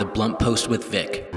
The 0.00 0.06
Blunt 0.06 0.38
Post 0.38 0.68
with 0.68 0.86
Vic. 0.86 1.30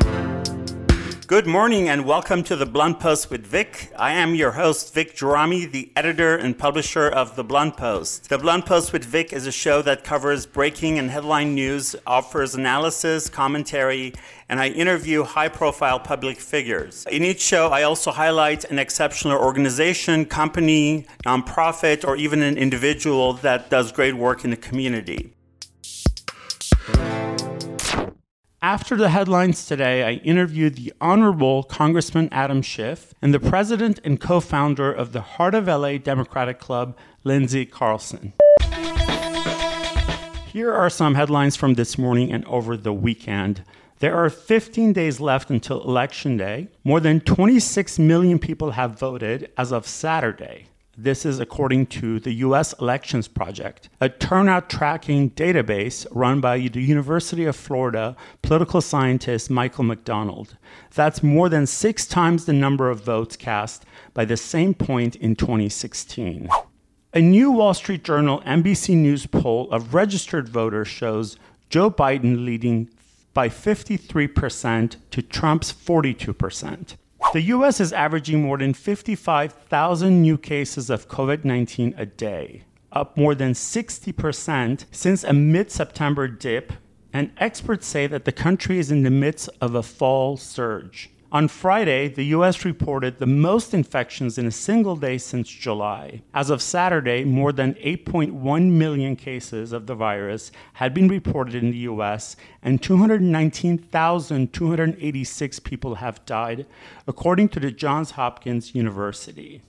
Good 1.28 1.46
morning 1.46 1.90
and 1.90 2.06
welcome 2.06 2.44
to 2.44 2.56
the 2.56 2.66
Blunt 2.66 2.98
Post 2.98 3.30
with 3.30 3.46
Vic. 3.46 3.92
I 4.00 4.14
am 4.14 4.36
your 4.36 4.52
host, 4.52 4.94
Vic 4.94 5.18
Gerami, 5.18 5.70
the 5.70 5.92
editor 5.98 6.38
and 6.38 6.58
publisher 6.58 7.10
of 7.10 7.36
the 7.36 7.44
Blunt 7.44 7.76
Post. 7.76 8.30
The 8.30 8.38
Blunt 8.38 8.66
Post 8.66 8.94
with 8.94 9.04
Vic 9.04 9.34
is 9.34 9.46
a 9.46 9.52
show 9.52 9.82
that 9.82 10.06
covers 10.06 10.46
breaking 10.46 10.98
and 10.98 11.12
headline 11.12 11.54
news, 11.54 11.94
offers 12.08 12.56
analysis, 12.56 13.30
commentary, 13.30 14.14
and 14.48 14.62
I 14.62 14.70
interview 14.70 15.24
high 15.24 15.50
profile 15.50 16.00
public 16.00 16.40
figures. 16.40 17.06
In 17.12 17.26
each 17.26 17.42
show, 17.42 17.68
I 17.68 17.84
also 17.84 18.12
highlight 18.12 18.64
an 18.64 18.80
exceptional 18.80 19.38
organization, 19.38 20.24
company, 20.24 21.06
nonprofit, 21.26 22.08
or 22.08 22.16
even 22.16 22.42
an 22.42 22.58
individual 22.58 23.34
that 23.34 23.70
does 23.70 23.92
great 23.92 24.16
work 24.16 24.46
in 24.46 24.52
the 24.52 24.56
community. 24.56 25.33
After 28.64 28.96
the 28.96 29.10
headlines 29.10 29.66
today, 29.66 30.04
I 30.04 30.22
interviewed 30.24 30.76
the 30.76 30.94
Honorable 31.02 31.64
Congressman 31.64 32.30
Adam 32.32 32.62
Schiff 32.62 33.14
and 33.22 33.34
the 33.34 33.40
president 33.42 34.00
and 34.06 34.22
co 34.22 34.40
founder 34.40 34.90
of 34.90 35.12
the 35.12 35.20
Heart 35.20 35.54
of 35.54 35.68
LA 35.68 35.98
Democratic 35.98 36.60
Club, 36.60 36.98
Lindsay 37.26 37.66
Carlson. 37.66 38.32
Here 40.48 40.72
are 40.72 40.90
some 40.90 41.16
headlines 41.16 41.58
from 41.58 41.74
this 41.74 41.98
morning 41.98 42.32
and 42.32 42.46
over 42.46 42.78
the 42.78 42.94
weekend. 42.94 43.66
There 44.00 44.16
are 44.16 44.30
15 44.30 44.94
days 44.94 45.20
left 45.20 45.50
until 45.50 45.84
Election 45.84 46.38
Day. 46.38 46.70
More 46.86 47.02
than 47.02 47.20
26 47.20 48.00
million 48.00 48.40
people 48.40 48.72
have 48.72 48.98
voted 48.98 49.52
as 49.58 49.74
of 49.74 49.86
Saturday. 49.86 50.68
This 50.96 51.26
is 51.26 51.40
according 51.40 51.88
to 51.88 52.20
the 52.20 52.34
US 52.34 52.74
Elections 52.74 53.28
Project, 53.28 53.90
a 54.00 54.10
turnout 54.10 54.70
tracking 54.70 55.32
database 55.32 56.06
run 56.12 56.40
by 56.40 56.60
the 56.60 56.84
University 56.84 57.46
of 57.46 57.56
Florida 57.56 58.16
political 58.44 58.80
scientist 58.80 59.50
Michael 59.50 59.86
McDonald. 59.86 60.56
That's 60.94 61.24
more 61.24 61.50
than 61.50 61.66
six 61.66 62.06
times 62.06 62.46
the 62.46 62.54
number 62.54 62.92
of 62.92 63.04
votes 63.04 63.36
cast 63.36 63.86
by 64.14 64.26
the 64.26 64.38
same 64.38 64.76
point 64.76 65.16
in 65.16 65.36
2016. 65.36 66.48
A 67.16 67.20
new 67.20 67.52
Wall 67.52 67.74
Street 67.74 68.04
Journal 68.04 68.44
NBC 68.46 68.96
News 68.96 69.26
poll 69.26 69.72
of 69.72 69.96
registered 69.96 70.48
voters 70.48 70.88
shows 70.88 71.38
Joe 71.72 71.90
Biden 71.90 72.46
leading 72.46 72.88
by 73.34 73.50
53% 73.50 74.98
to 75.10 75.22
Trump's 75.24 75.74
42%. 75.74 76.98
The 77.32 77.42
US 77.42 77.80
is 77.80 77.94
averaging 77.94 78.42
more 78.42 78.58
than 78.58 78.74
55,000 78.74 80.22
new 80.22 80.38
cases 80.38 80.90
of 80.90 81.08
COVID 81.08 81.46
19 81.46 81.96
a 81.98 82.06
day, 82.06 82.64
up 82.92 83.16
more 83.16 83.34
than 83.34 83.54
60% 83.54 84.86
since 84.92 85.24
a 85.24 85.34
mid 85.34 85.72
September 85.72 86.28
dip, 86.28 86.74
and 87.14 87.32
experts 87.38 87.88
say 87.88 88.08
that 88.08 88.26
the 88.26 88.32
country 88.32 88.80
is 88.80 88.92
in 88.92 89.04
the 89.04 89.12
midst 89.12 89.50
of 89.62 89.76
a 89.76 89.84
fall 89.84 90.36
surge. 90.36 91.13
On 91.34 91.48
Friday, 91.48 92.10
the 92.10 92.26
US 92.26 92.64
reported 92.64 93.18
the 93.18 93.26
most 93.26 93.74
infections 93.74 94.38
in 94.38 94.46
a 94.46 94.52
single 94.52 94.96
day 94.96 95.18
since 95.18 95.50
July. 95.50 96.22
As 96.32 96.52
of 96.52 96.62
Saturday, 96.62 97.24
more 97.24 97.52
than 97.52 97.74
8.1 97.74 98.70
million 98.70 99.16
cases 99.16 99.72
of 99.72 99.88
the 99.88 99.96
virus 99.96 100.52
had 100.74 100.94
been 100.94 101.08
reported 101.08 101.56
in 101.56 101.72
the 101.72 101.90
US, 101.90 102.36
and 102.62 102.84
219,286 102.84 105.60
people 105.62 105.96
have 105.96 106.24
died, 106.28 106.68
according 107.08 107.50
to 107.50 107.60
the 107.60 107.72
Johns 107.72 108.12
Hopkins 108.12 108.76
University. 108.76 109.64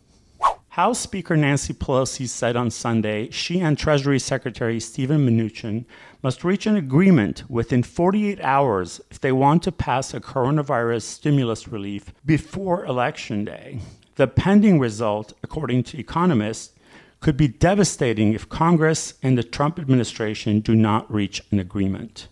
House 0.74 0.98
Speaker 0.98 1.36
Nancy 1.36 1.72
Pelosi 1.72 2.28
said 2.28 2.56
on 2.56 2.68
Sunday 2.68 3.30
she 3.30 3.60
and 3.60 3.78
Treasury 3.78 4.18
Secretary 4.18 4.80
Steven 4.80 5.24
Mnuchin 5.24 5.84
must 6.20 6.42
reach 6.42 6.66
an 6.66 6.74
agreement 6.74 7.48
within 7.48 7.84
48 7.84 8.40
hours 8.40 9.00
if 9.08 9.20
they 9.20 9.30
want 9.30 9.62
to 9.62 9.70
pass 9.70 10.12
a 10.12 10.18
coronavirus 10.18 11.02
stimulus 11.02 11.68
relief 11.68 12.12
before 12.26 12.84
Election 12.86 13.44
Day. 13.44 13.78
The 14.16 14.26
pending 14.26 14.80
result, 14.80 15.32
according 15.44 15.84
to 15.84 16.00
economists, 16.00 16.72
could 17.20 17.36
be 17.36 17.46
devastating 17.46 18.32
if 18.32 18.48
Congress 18.48 19.14
and 19.22 19.38
the 19.38 19.44
Trump 19.44 19.78
administration 19.78 20.58
do 20.58 20.74
not 20.74 21.08
reach 21.08 21.40
an 21.52 21.60
agreement. 21.60 22.26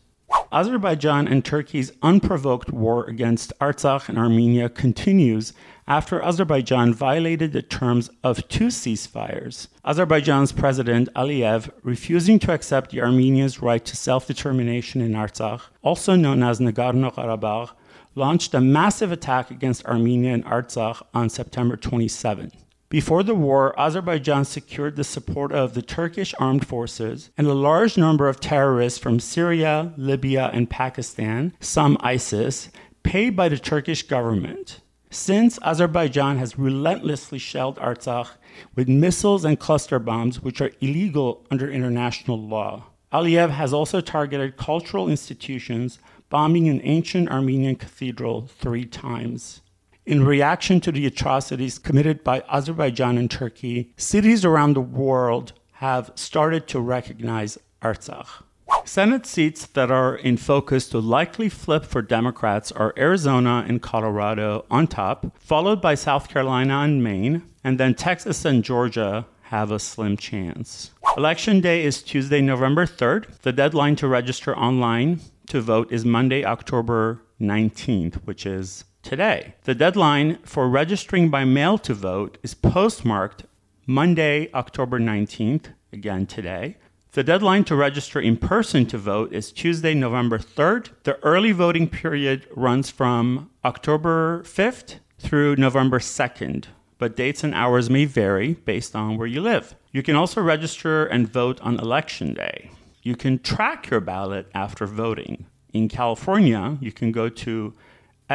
Azerbaijan 0.53 1.26
and 1.26 1.43
Turkey's 1.43 1.93
unprovoked 2.03 2.70
war 2.70 3.06
against 3.06 3.53
Artsakh 3.59 4.10
and 4.10 4.19
Armenia 4.19 4.69
continues 4.69 5.54
after 5.88 6.22
Azerbaijan 6.22 6.93
violated 6.93 7.53
the 7.53 7.62
terms 7.62 8.10
of 8.22 8.47
two 8.48 8.66
ceasefires. 8.66 9.69
Azerbaijan's 9.84 10.53
President 10.53 11.09
Aliyev 11.15 11.70
refusing 11.82 12.38
to 12.38 12.53
accept 12.53 12.91
the 12.91 13.00
Armenians' 13.00 13.62
right 13.62 13.82
to 13.84 13.97
self 13.97 14.26
determination 14.26 15.00
in 15.00 15.12
Artsakh, 15.12 15.62
also 15.82 16.16
known 16.16 16.43
as 16.43 16.60
Nagorno 16.60 17.12
Karabakh, 17.12 17.70
launched 18.14 18.53
a 18.53 18.60
massive 18.60 19.10
attack 19.10 19.50
against 19.50 19.87
Armenia 19.87 20.34
and 20.34 20.44
Artsakh 20.44 21.03
on 21.14 21.31
September 21.31 21.76
27. 21.76 22.53
Before 22.93 23.23
the 23.23 23.35
war, 23.35 23.75
Azerbaijan 23.81 24.45
secured 24.45 24.97
the 24.97 25.03
support 25.03 25.51
of 25.51 25.73
the 25.73 25.81
Turkish 25.81 26.35
armed 26.39 26.67
forces 26.67 27.31
and 27.39 27.47
a 27.47 27.55
large 27.55 27.97
number 27.97 28.29
of 28.29 28.39
terrorists 28.39 28.99
from 28.99 29.19
Syria, 29.19 29.95
Libya, 29.97 30.51
and 30.53 30.69
Pakistan, 30.69 31.55
some 31.59 31.97
ISIS, 32.01 32.69
paid 33.03 33.35
by 33.35 33.49
the 33.49 33.57
Turkish 33.57 34.03
government. 34.03 34.83
Since 35.09 35.59
Azerbaijan 35.63 36.37
has 36.37 36.59
relentlessly 36.59 37.39
shelled 37.39 37.79
Artsakh 37.79 38.33
with 38.75 38.91
missiles 38.91 39.47
and 39.47 39.59
cluster 39.59 39.99
bombs, 39.99 40.43
which 40.43 40.61
are 40.61 40.73
illegal 40.83 41.47
under 41.51 41.71
international 41.71 42.39
law. 42.39 42.89
Aliyev 43.11 43.53
has 43.53 43.73
also 43.73 44.03
targeted 44.03 44.59
cultural 44.59 45.09
institutions, 45.09 45.99
bombing 46.29 46.69
an 46.69 46.83
ancient 46.85 47.31
Armenian 47.31 47.77
cathedral 47.77 48.49
three 48.49 48.85
times. 48.85 49.63
In 50.05 50.25
reaction 50.25 50.81
to 50.81 50.91
the 50.91 51.07
atrocities 51.07 51.79
committed 51.79 52.25
by 52.25 52.43
Azerbaijan 52.51 53.17
and 53.17 53.31
Turkey, 53.31 53.93
cities 53.97 54.45
around 54.45 54.75
the 54.75 54.81
world 54.81 55.53
have 55.75 56.11
started 56.17 56.67
to 56.69 56.81
recognize 56.81 57.57
Artsakh. 57.83 58.43
Senate 58.85 59.27
seats 59.27 59.65
that 59.67 59.93
are 59.93 60.17
in 60.17 60.37
focus 60.37 60.89
to 60.89 60.99
likely 60.99 61.49
flip 61.49 61.85
for 61.85 62.03
Democrats 62.03 62.73
are 62.73 62.93
Arizona 62.97 63.65
and 63.69 63.81
Colorado 63.81 64.65
on 64.69 64.89
top, 64.89 65.39
followed 65.39 65.81
by 65.81 65.95
South 65.95 66.29
Carolina 66.29 66.81
and 66.81 67.05
Maine, 67.05 67.43
and 67.62 67.79
then 67.79 67.95
Texas 67.95 68.45
and 68.45 68.65
Georgia 68.65 69.25
have 69.43 69.71
a 69.71 69.79
slim 69.79 70.17
chance. 70.17 70.91
Election 71.17 71.61
day 71.61 71.85
is 71.85 72.03
Tuesday, 72.03 72.41
November 72.41 72.87
3rd. 72.87 73.39
The 73.43 73.53
deadline 73.53 73.95
to 73.97 74.09
register 74.09 74.57
online 74.57 75.21
to 75.47 75.61
vote 75.61 75.93
is 75.93 76.05
Monday, 76.05 76.45
October 76.45 77.23
19th, 77.41 78.17
which 78.25 78.47
is 78.47 78.85
today. 79.03 79.55
The 79.65 79.75
deadline 79.75 80.39
for 80.45 80.69
registering 80.69 81.29
by 81.29 81.45
mail 81.45 81.79
to 81.79 81.95
vote 81.95 82.39
is 82.43 82.55
postmarked 82.55 83.45
Monday, 83.87 84.51
October 84.55 84.99
19th, 84.99 85.67
again 85.93 86.27
today. 86.27 86.77
The 87.12 87.23
deadline 87.23 87.65
to 87.65 87.77
register 87.77 88.21
in 88.21 88.39
person 88.39 88.87
to 88.87 88.97
vote 88.97 89.35
is 89.35 89.53
Tuesday, 89.53 89.93
November 89.93 90.39
3rd. 90.39 90.91
The 91.03 91.23
early 91.23 91.53
voting 91.53 91.89
period 91.89 92.47
runs 92.57 92.89
from 92.89 93.51
October 93.65 94.43
5th 94.45 94.95
through 95.19 95.57
November 95.57 95.99
2nd, 95.99 96.67
but 96.97 97.15
dates 97.15 97.45
and 97.45 97.55
hours 97.55 97.91
may 97.91 98.07
vary 98.07 98.55
based 98.55 98.97
on 98.97 99.19
where 99.19 99.27
you 99.27 99.43
live. 99.43 99.75
You 99.91 100.03
can 100.03 100.17
also 100.17 100.41
register 100.41 101.05
and 101.05 101.31
vote 101.31 101.61
on 101.61 101.79
election 101.79 102.33
day. 102.33 102.71
You 103.03 103.15
can 103.15 103.41
track 103.41 103.91
your 103.91 104.01
ballot 104.01 104.49
after 104.55 104.87
voting. 104.87 105.45
In 105.75 105.89
California, 105.89 106.79
you 106.81 106.93
can 106.93 107.12
go 107.12 107.29
to 107.29 107.75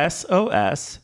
sos.ca.gov. 0.05 1.01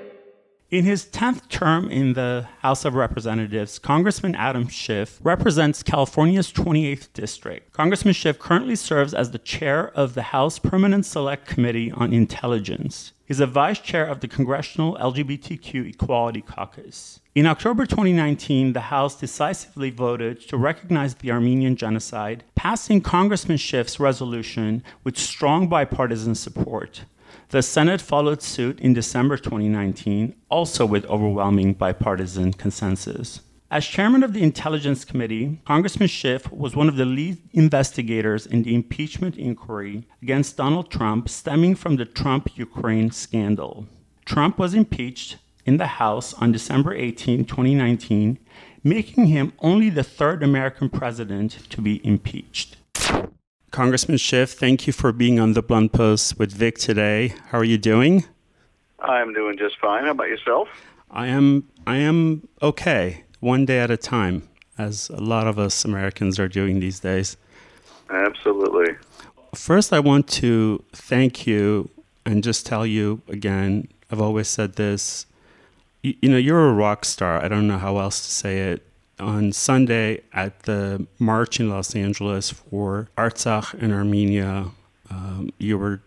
In 0.71 0.85
his 0.85 1.05
10th 1.05 1.49
term 1.49 1.91
in 1.91 2.13
the 2.13 2.47
House 2.61 2.83
of 2.83 2.95
Representatives, 2.95 3.77
Congressman 3.77 4.33
Adam 4.33 4.67
Schiff 4.67 5.19
represents 5.21 5.83
California's 5.83 6.51
28th 6.51 7.13
district. 7.13 7.73
Congressman 7.73 8.15
Schiff 8.15 8.39
currently 8.39 8.75
serves 8.75 9.13
as 9.13 9.29
the 9.29 9.37
chair 9.37 9.89
of 9.89 10.15
the 10.15 10.23
House 10.23 10.57
Permanent 10.57 11.05
Select 11.05 11.45
Committee 11.47 11.91
on 11.91 12.11
Intelligence. 12.11 13.13
He's 13.23 13.39
a 13.39 13.45
vice 13.45 13.79
chair 13.79 14.05
of 14.05 14.21
the 14.21 14.27
Congressional 14.27 14.97
LGBTQ 14.99 15.93
Equality 15.93 16.41
Caucus. 16.41 17.19
In 17.35 17.45
October 17.45 17.85
2019, 17.85 18.73
the 18.73 18.81
House 18.81 19.15
decisively 19.19 19.91
voted 19.91 20.41
to 20.49 20.57
recognize 20.57 21.13
the 21.15 21.29
Armenian 21.29 21.75
genocide, 21.75 22.43
passing 22.55 22.99
Congressman 22.99 23.57
Schiff's 23.57 23.99
resolution 23.99 24.83
with 25.03 25.19
strong 25.19 25.67
bipartisan 25.67 26.33
support. 26.33 27.05
The 27.49 27.61
Senate 27.61 28.01
followed 28.01 28.41
suit 28.41 28.79
in 28.79 28.93
December 28.93 29.37
2019, 29.37 30.35
also 30.49 30.85
with 30.85 31.05
overwhelming 31.05 31.73
bipartisan 31.73 32.53
consensus. 32.53 33.41
As 33.69 33.85
chairman 33.85 34.23
of 34.23 34.31
the 34.31 34.43
Intelligence 34.43 35.03
Committee, 35.03 35.59
Congressman 35.65 36.07
Schiff 36.07 36.49
was 36.51 36.75
one 36.75 36.87
of 36.87 36.95
the 36.95 37.03
lead 37.03 37.37
investigators 37.51 38.45
in 38.45 38.63
the 38.63 38.73
impeachment 38.73 39.35
inquiry 39.35 40.07
against 40.21 40.55
Donald 40.55 40.89
Trump 40.89 41.27
stemming 41.27 41.75
from 41.75 41.97
the 41.97 42.05
Trump 42.05 42.57
Ukraine 42.57 43.11
scandal. 43.11 43.85
Trump 44.23 44.57
was 44.57 44.73
impeached 44.73 45.35
in 45.65 45.75
the 45.75 45.87
House 45.87 46.33
on 46.35 46.53
December 46.53 46.93
18, 46.93 47.43
2019, 47.43 48.39
making 48.83 49.25
him 49.27 49.51
only 49.59 49.89
the 49.89 50.03
third 50.03 50.43
American 50.43 50.89
president 50.89 51.69
to 51.69 51.81
be 51.81 52.05
impeached. 52.05 52.77
Congressman 53.71 54.17
Schiff, 54.17 54.53
thank 54.53 54.87
you 54.87 54.93
for 54.93 55.11
being 55.11 55.39
on 55.39 55.53
the 55.53 55.61
Blunt 55.61 55.91
Post 55.91 56.39
with 56.39 56.51
Vic 56.51 56.77
today. 56.77 57.33
How 57.49 57.59
are 57.59 57.63
you 57.63 57.77
doing? 57.77 58.23
I'm 58.99 59.33
doing 59.33 59.57
just 59.57 59.77
fine. 59.79 60.05
How 60.05 60.11
about 60.11 60.29
yourself? 60.29 60.69
I 61.11 61.27
am 61.27 61.67
I 61.85 61.97
am 61.97 62.47
okay 62.61 63.23
one 63.39 63.65
day 63.65 63.79
at 63.79 63.91
a 63.91 63.97
time, 63.97 64.47
as 64.77 65.09
a 65.09 65.21
lot 65.21 65.47
of 65.47 65.59
us 65.59 65.85
Americans 65.85 66.39
are 66.39 66.47
doing 66.47 66.79
these 66.79 66.99
days. 66.99 67.37
Absolutely. 68.09 68.95
First, 69.53 69.93
I 69.93 69.99
want 69.99 70.27
to 70.29 70.83
thank 70.93 71.45
you 71.45 71.89
and 72.25 72.43
just 72.43 72.65
tell 72.65 72.85
you 72.85 73.21
again 73.27 73.89
I've 74.11 74.21
always 74.21 74.47
said 74.47 74.73
this. 74.73 75.25
You, 76.01 76.15
you, 76.21 76.29
know, 76.29 76.37
you're 76.37 76.69
a 76.69 76.73
rock 76.73 77.03
star. 77.03 77.43
I 77.43 77.47
don't 77.47 77.67
know 77.67 77.77
how 77.77 77.97
else 77.97 78.25
to 78.25 78.31
say 78.31 78.71
it. 78.71 78.86
On 79.19 79.51
Sunday 79.51 80.21
at 80.31 80.63
the 80.63 81.07
march 81.17 81.59
in 81.59 81.69
Los 81.69 81.95
Angeles 81.95 82.51
for 82.51 83.09
Artsakh 83.17 83.73
and 83.81 83.91
Armenia, 83.91 84.67
um, 85.09 85.51
you 85.57 85.77
were 85.77 86.01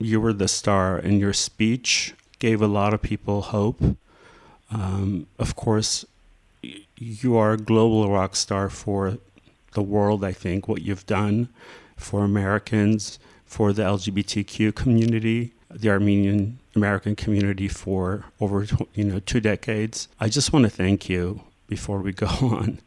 you 0.00 0.20
were 0.20 0.32
the 0.32 0.48
star, 0.48 0.96
and 0.96 1.20
your 1.20 1.32
speech 1.32 2.14
gave 2.38 2.62
a 2.62 2.66
lot 2.66 2.94
of 2.94 3.02
people 3.02 3.42
hope. 3.42 3.80
Um, 4.70 5.26
of 5.38 5.56
course, 5.56 6.04
you 6.96 7.36
are 7.36 7.52
a 7.52 7.56
global 7.56 8.10
rock 8.10 8.36
star 8.36 8.68
for 8.68 9.18
the 9.72 9.82
world, 9.82 10.24
I 10.24 10.32
think, 10.32 10.68
what 10.68 10.82
you've 10.82 11.06
done 11.06 11.48
for 11.96 12.24
Americans, 12.24 13.18
for 13.46 13.72
the 13.72 13.82
LGBTQ 13.82 14.74
community, 14.74 15.52
the 15.70 15.90
Armenian 15.90 16.58
American 16.74 17.16
community 17.16 17.68
for 17.68 18.24
over 18.40 18.66
you 18.94 19.04
know 19.04 19.20
two 19.20 19.40
decades. 19.40 20.08
I 20.20 20.28
just 20.28 20.52
want 20.52 20.64
to 20.64 20.70
thank 20.70 21.08
you 21.08 21.42
before 21.68 22.00
we 22.00 22.12
go 22.26 22.26
on. 22.26 22.80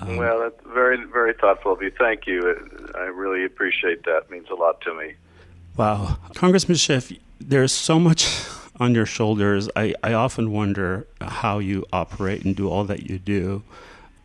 Um, 0.00 0.16
well, 0.16 0.40
that's 0.40 0.60
very 0.72 1.04
very 1.04 1.34
thoughtful 1.34 1.72
of 1.72 1.82
you. 1.82 1.92
Thank 1.96 2.26
you. 2.26 2.92
I 2.94 3.04
really 3.04 3.44
appreciate 3.44 4.04
that. 4.04 4.24
It 4.24 4.30
means 4.30 4.48
a 4.50 4.54
lot 4.54 4.80
to 4.82 4.94
me. 4.94 5.14
Wow, 5.76 6.18
Congressman 6.34 6.76
Schiff, 6.76 7.12
there's 7.40 7.72
so 7.72 8.00
much 8.00 8.28
on 8.80 8.94
your 8.94 9.06
shoulders. 9.06 9.68
I, 9.76 9.94
I 10.02 10.12
often 10.12 10.50
wonder 10.52 11.06
how 11.20 11.60
you 11.60 11.84
operate 11.92 12.44
and 12.44 12.56
do 12.56 12.68
all 12.68 12.84
that 12.84 13.08
you 13.08 13.18
do 13.18 13.62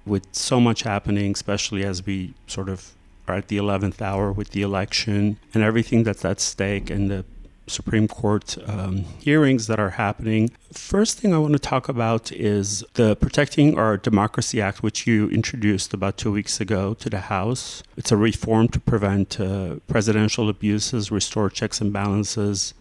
with 0.06 0.26
so 0.32 0.60
much 0.60 0.84
happening, 0.84 1.32
especially 1.32 1.84
as 1.84 2.06
we 2.06 2.34
sort 2.48 2.70
of 2.70 2.92
are 3.28 3.36
at 3.36 3.48
the 3.48 3.58
11th 3.58 4.02
hour 4.02 4.32
with 4.32 4.50
the 4.50 4.62
election 4.62 5.38
and 5.54 5.64
everything 5.64 6.04
that's 6.04 6.26
at 6.26 6.42
stake 6.42 6.90
and 6.90 7.10
the 7.10 7.24
Supreme 7.68 8.08
Court 8.08 8.58
um, 8.68 9.06
hearings 9.20 9.68
that 9.68 9.80
are 9.80 9.92
happening. 9.92 10.52
First 10.72 11.20
thing 11.20 11.34
I 11.34 11.38
want 11.38 11.54
to 11.54 11.60
talk 11.60 11.90
about 11.90 12.32
is 12.32 12.84
the 12.94 13.16
Protecting 13.16 13.78
Our 13.78 13.98
Democracy 13.98 14.62
Act, 14.62 14.84
which 14.84 15.08
you 15.08 15.30
introduced 15.30 15.94
about 15.94 16.18
two 16.18 16.32
weeks 16.32 16.60
ago 16.60 16.94
to 16.96 17.10
the 17.10 17.22
House. 17.22 17.84
It's 17.98 18.12
a 18.12 18.18
reform 18.18 18.68
to 18.70 18.80
prevent 18.80 19.40
uh, 19.40 19.76
presidential 19.88 20.50
abuses, 20.50 21.12
restore 21.12 21.50
checks 21.50 21.80
and 21.82 21.94
balances, 21.94 22.74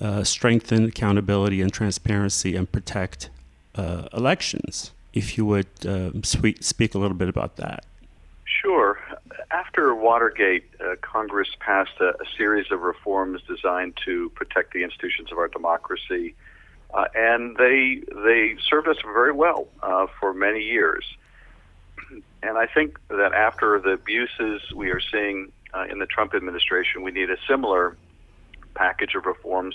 uh, 0.00 0.24
strengthen 0.24 0.84
accountability 0.84 1.60
and 1.60 1.72
transparency 1.72 2.54
and 2.54 2.70
protect 2.70 3.30
uh, 3.74 4.08
elections. 4.12 4.92
If 5.14 5.36
you 5.36 5.46
would 5.46 5.68
uh, 5.86 6.10
speak 6.22 6.94
a 6.94 6.98
little 6.98 7.16
bit 7.16 7.28
about 7.28 7.56
that. 7.56 7.84
Sure. 8.44 8.98
After 9.50 9.94
Watergate, 9.94 10.68
uh, 10.78 10.96
Congress 11.00 11.48
passed 11.58 11.98
a, 12.00 12.08
a, 12.08 12.26
series 12.36 12.70
of 12.70 12.80
reforms 12.80 13.40
designed 13.48 13.98
to 14.04 14.28
protect 14.30 14.74
the 14.74 14.82
institutions 14.82 15.32
of 15.32 15.38
our 15.38 15.48
democracy, 15.48 16.34
uh, 16.92 17.06
and 17.14 17.56
they 17.56 18.02
they 18.14 18.56
served 18.68 18.88
us 18.88 18.98
very 19.02 19.32
well 19.32 19.66
uh, 19.82 20.06
for 20.20 20.34
many 20.34 20.60
years. 20.60 21.04
And 22.42 22.58
I 22.58 22.66
think 22.66 22.98
that 23.08 23.32
after 23.32 23.80
the 23.80 23.92
abuses 23.92 24.60
we 24.74 24.90
are 24.90 25.00
seeing 25.00 25.50
in 25.90 25.98
the 25.98 26.06
Trump 26.06 26.34
administration, 26.34 27.02
we 27.02 27.10
need 27.10 27.30
a 27.30 27.36
similar 27.48 27.96
package 28.74 29.14
of 29.14 29.24
reforms, 29.24 29.74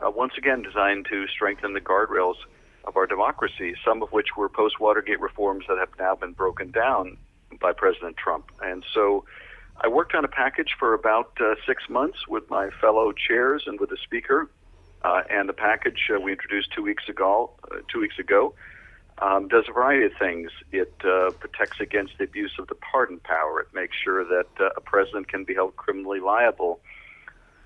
uh, 0.00 0.10
once 0.10 0.32
again 0.38 0.62
designed 0.62 1.06
to 1.10 1.26
strengthen 1.28 1.74
the 1.74 1.80
guardrails 1.80 2.36
of 2.84 2.96
our 2.96 3.06
democracy, 3.06 3.74
some 3.84 4.02
of 4.02 4.10
which 4.10 4.36
were 4.36 4.48
post 4.48 4.80
Watergate 4.80 5.20
reforms 5.20 5.64
that 5.68 5.78
have 5.78 5.88
now 5.98 6.14
been 6.14 6.32
broken 6.32 6.70
down 6.70 7.16
by 7.60 7.72
President 7.72 8.16
Trump. 8.16 8.50
And 8.62 8.84
so 8.92 9.24
I 9.80 9.88
worked 9.88 10.14
on 10.14 10.24
a 10.24 10.28
package 10.28 10.74
for 10.78 10.94
about 10.94 11.32
uh, 11.40 11.54
six 11.66 11.88
months 11.88 12.26
with 12.28 12.48
my 12.50 12.70
fellow 12.80 13.12
chairs 13.12 13.64
and 13.66 13.78
with 13.78 13.90
the 13.90 13.98
Speaker. 14.02 14.48
Uh, 15.02 15.22
and 15.30 15.48
the 15.48 15.52
package 15.52 16.10
uh, 16.14 16.18
we 16.18 16.32
introduced 16.32 16.72
two 16.72 16.82
weeks 16.82 17.08
ago, 17.08 17.50
uh, 17.70 17.76
two 17.92 18.00
weeks 18.00 18.18
ago, 18.18 18.54
um, 19.18 19.46
does 19.48 19.64
a 19.68 19.72
variety 19.72 20.06
of 20.06 20.12
things. 20.18 20.50
It 20.72 20.94
uh, 21.04 21.30
protects 21.30 21.80
against 21.80 22.18
the 22.18 22.24
abuse 22.24 22.52
of 22.58 22.66
the 22.66 22.74
pardon 22.74 23.20
power. 23.20 23.60
It 23.60 23.68
makes 23.72 23.96
sure 23.96 24.24
that 24.24 24.48
a 24.76 24.80
president 24.80 25.28
can 25.28 25.44
be 25.44 25.54
held 25.54 25.76
criminally 25.76 26.20
liable 26.20 26.80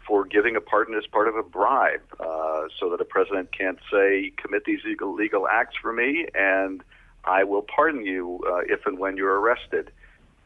for 0.06 0.24
giving 0.24 0.56
a 0.56 0.60
pardon 0.60 0.94
as 0.96 1.06
part 1.06 1.28
of 1.28 1.36
a 1.36 1.42
bribe, 1.42 2.02
uh, 2.18 2.64
so 2.78 2.90
that 2.90 3.00
a 3.00 3.04
president 3.04 3.56
can't 3.56 3.78
say, 3.92 4.32
commit 4.36 4.64
these 4.64 4.80
legal 5.00 5.46
acts 5.48 5.76
for 5.80 5.92
me, 5.92 6.26
and 6.34 6.82
I 7.24 7.44
will 7.44 7.62
pardon 7.62 8.04
you 8.04 8.40
uh, 8.46 8.60
if 8.66 8.86
and 8.86 8.98
when 8.98 9.16
you're 9.16 9.38
arrested. 9.40 9.90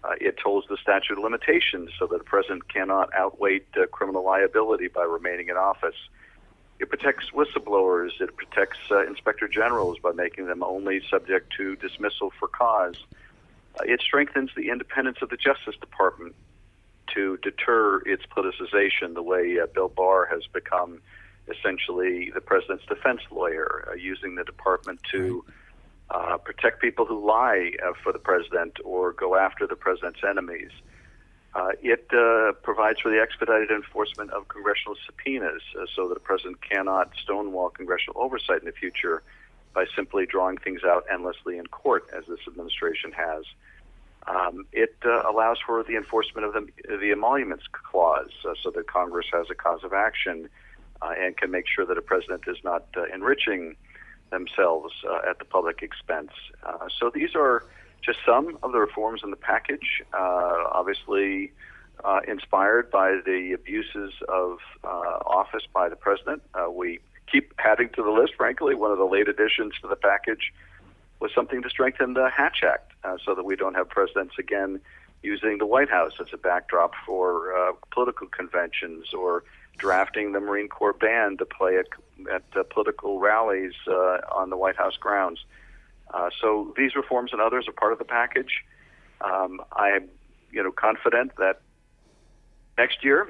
Uh, 0.03 0.13
it 0.21 0.37
tolls 0.37 0.65
the 0.69 0.77
statute 0.77 1.17
of 1.17 1.25
limitations 1.25 1.91
so 1.99 2.07
that 2.07 2.21
a 2.21 2.25
president 2.25 2.69
cannot 2.69 3.09
outweight 3.15 3.67
uh, 3.77 3.87
criminal 3.87 4.23
liability 4.23 4.89
by 4.89 5.03
remaining 5.03 5.49
in 5.49 5.57
office. 5.57 5.97
It 6.79 6.91
protects 6.91 7.31
whistleblowers. 7.31 8.21
It 8.21 8.37
protects 8.37 8.79
uh, 8.91 9.07
inspector 9.07 9.49
generals 9.49 9.99
by 10.01 10.13
making 10.13 10.47
them 10.47 10.63
only 10.63 11.01
subject 11.09 11.55
to 11.57 11.77
dismissal 11.77 12.33
for 12.39 12.49
cause. 12.49 12.97
Uh, 13.81 13.85
it 13.85 14.03
strengthens 14.03 14.51
the 14.55 14.69
independence 14.69 15.19
of 15.23 15.31
the 15.31 15.37
Justice 15.37 15.77
Department 15.81 16.35
to 17.15 17.39
deter 17.39 18.03
its 18.07 18.25
politicization, 18.27 19.15
the 19.15 19.23
way 19.23 19.59
uh, 19.59 19.67
Bill 19.67 19.89
Barr 19.89 20.27
has 20.27 20.47
become 20.53 21.01
essentially 21.49 22.31
the 22.31 22.41
president's 22.41 22.85
defense 22.87 23.21
lawyer, 23.31 23.89
uh, 23.91 23.95
using 23.95 24.35
the 24.35 24.45
department 24.45 25.01
to 25.13 25.45
uh, 26.11 26.37
protect 26.39 26.81
people 26.81 27.07
who 27.07 27.27
lie 27.27 27.73
uh, 27.85 27.93
for 28.03 28.13
the 28.13 28.19
president 28.19 28.79
or 28.85 29.13
go 29.13 29.37
after 29.37 29.67
the 29.67 29.77
president's 29.77 30.21
enemies. 30.29 30.71
Uh, 31.55 31.71
it 31.83 32.09
uh, 32.13 32.53
provides 32.63 32.99
for 33.01 33.11
the 33.11 33.21
expedited 33.21 33.71
enforcement 33.71 34.31
of 34.33 34.49
congressional 34.49 34.97
subpoenas 35.07 35.63
so 35.95 36.09
that 36.09 36.15
the 36.15 36.21
president 36.21 36.61
cannot 36.61 37.13
stonewall 37.23 37.71
congressional 37.71 38.21
oversight 38.21 38.59
in 38.59 38.67
the 38.67 38.73
future 38.73 39.23
by 39.73 39.85
simply 39.95 40.27
drawing 40.27 40.57
things 40.57 40.83
out 40.85 41.05
endlessly 41.13 41.59
in 41.59 41.67
court, 41.67 42.09
as 42.17 42.25
this 42.29 42.41
administration 42.47 43.13
has. 43.13 43.45
Um, 44.27 44.67
it 44.73 44.97
uh, 45.05 45.23
allows 45.29 45.59
for 45.65 45.83
the 45.83 45.97
enforcement 45.97 46.47
of 46.47 46.55
the, 46.55 46.97
the 46.97 47.13
emoluments 47.13 47.65
clause 47.71 48.31
uh, 48.49 48.55
so 48.63 48.71
that 48.71 48.87
Congress 48.87 49.27
has 49.33 49.49
a 49.51 49.55
cause 49.55 49.85
of 49.85 49.93
action 49.93 50.49
uh, 51.03 51.13
and 51.19 51.37
can 51.37 51.51
make 51.51 51.67
sure 51.69 51.85
that 51.85 51.99
a 51.99 52.03
president 52.03 52.45
is 52.47 52.57
not 52.65 52.87
uh, 52.97 53.05
enriching 53.13 53.77
themselves 54.35 54.93
uh, 55.09 55.31
at 55.31 55.39
the 55.39 55.45
public 55.45 55.83
expense. 55.83 56.33
Uh, 56.63 56.89
so 56.99 57.11
these 57.15 57.35
are 57.35 57.65
just 58.03 58.19
some 58.27 58.59
of 58.63 58.73
the 58.73 58.79
reforms 58.79 59.23
in 59.25 59.31
the 59.31 59.37
package, 59.37 60.03
obviously 60.13 61.53
inspired 62.29 62.91
by 62.91 63.19
the 63.25 63.53
abuses 63.55 64.13
of 64.29 64.59
office 64.85 65.63
by 65.73 65.89
the 65.89 65.97
president. 65.97 66.43
we 66.71 67.01
keep 67.31 67.55
adding 67.59 67.89
to 67.97 68.03
the 68.03 68.11
list, 68.11 68.35
frankly. 68.37 68.75
One 68.75 68.91
of 68.91 68.99
the 68.99 69.07
late 69.07 69.29
additions 69.29 69.73
to 69.81 69.89
the 69.89 69.97
package 69.97 70.53
was 71.21 71.31
something 71.35 71.63
to 71.63 71.71
strengthen 71.71 72.15
the 72.15 72.29
Hatch 72.29 72.63
Act 72.63 72.93
uh, 73.03 73.17
so 73.25 73.35
that 73.35 73.45
we 73.45 73.57
don't 73.57 73.75
have 73.75 73.89
presidents 73.89 74.35
again 74.39 74.81
using 75.23 75.57
the 75.59 75.67
White 75.67 75.89
House 75.89 76.13
as 76.21 76.27
a 76.33 76.37
backdrop 76.37 76.93
for 77.07 77.57
uh, 77.57 77.73
political 77.91 78.27
conventions 78.27 79.15
or 79.15 79.43
drafting 79.79 80.33
the 80.33 80.41
Marine 80.41 80.69
Corps 80.69 80.93
band 80.93 81.39
to 81.39 81.47
play 81.47 81.79
at, 81.79 81.87
at 82.33 82.43
uh, 82.57 82.63
political 82.65 83.19
rallies 83.19 83.73
uh, 83.89 84.19
on 84.33 84.51
the 84.51 84.57
White 84.57 84.77
House 84.77 84.97
grounds. 84.97 85.45
Uh, 86.13 86.31
so 86.41 86.73
these 86.77 86.95
reforms 86.95 87.33
and 87.33 87.41
others 87.41 87.67
are 87.69 87.73
part 87.73 87.93
of 87.93 87.99
the 87.99 88.05
package. 88.05 88.63
Um, 89.21 89.61
I'm, 89.73 90.09
you 90.51 90.63
know, 90.63 90.71
confident 90.71 91.33
that 91.39 91.61
next 92.79 93.03
year 93.05 93.29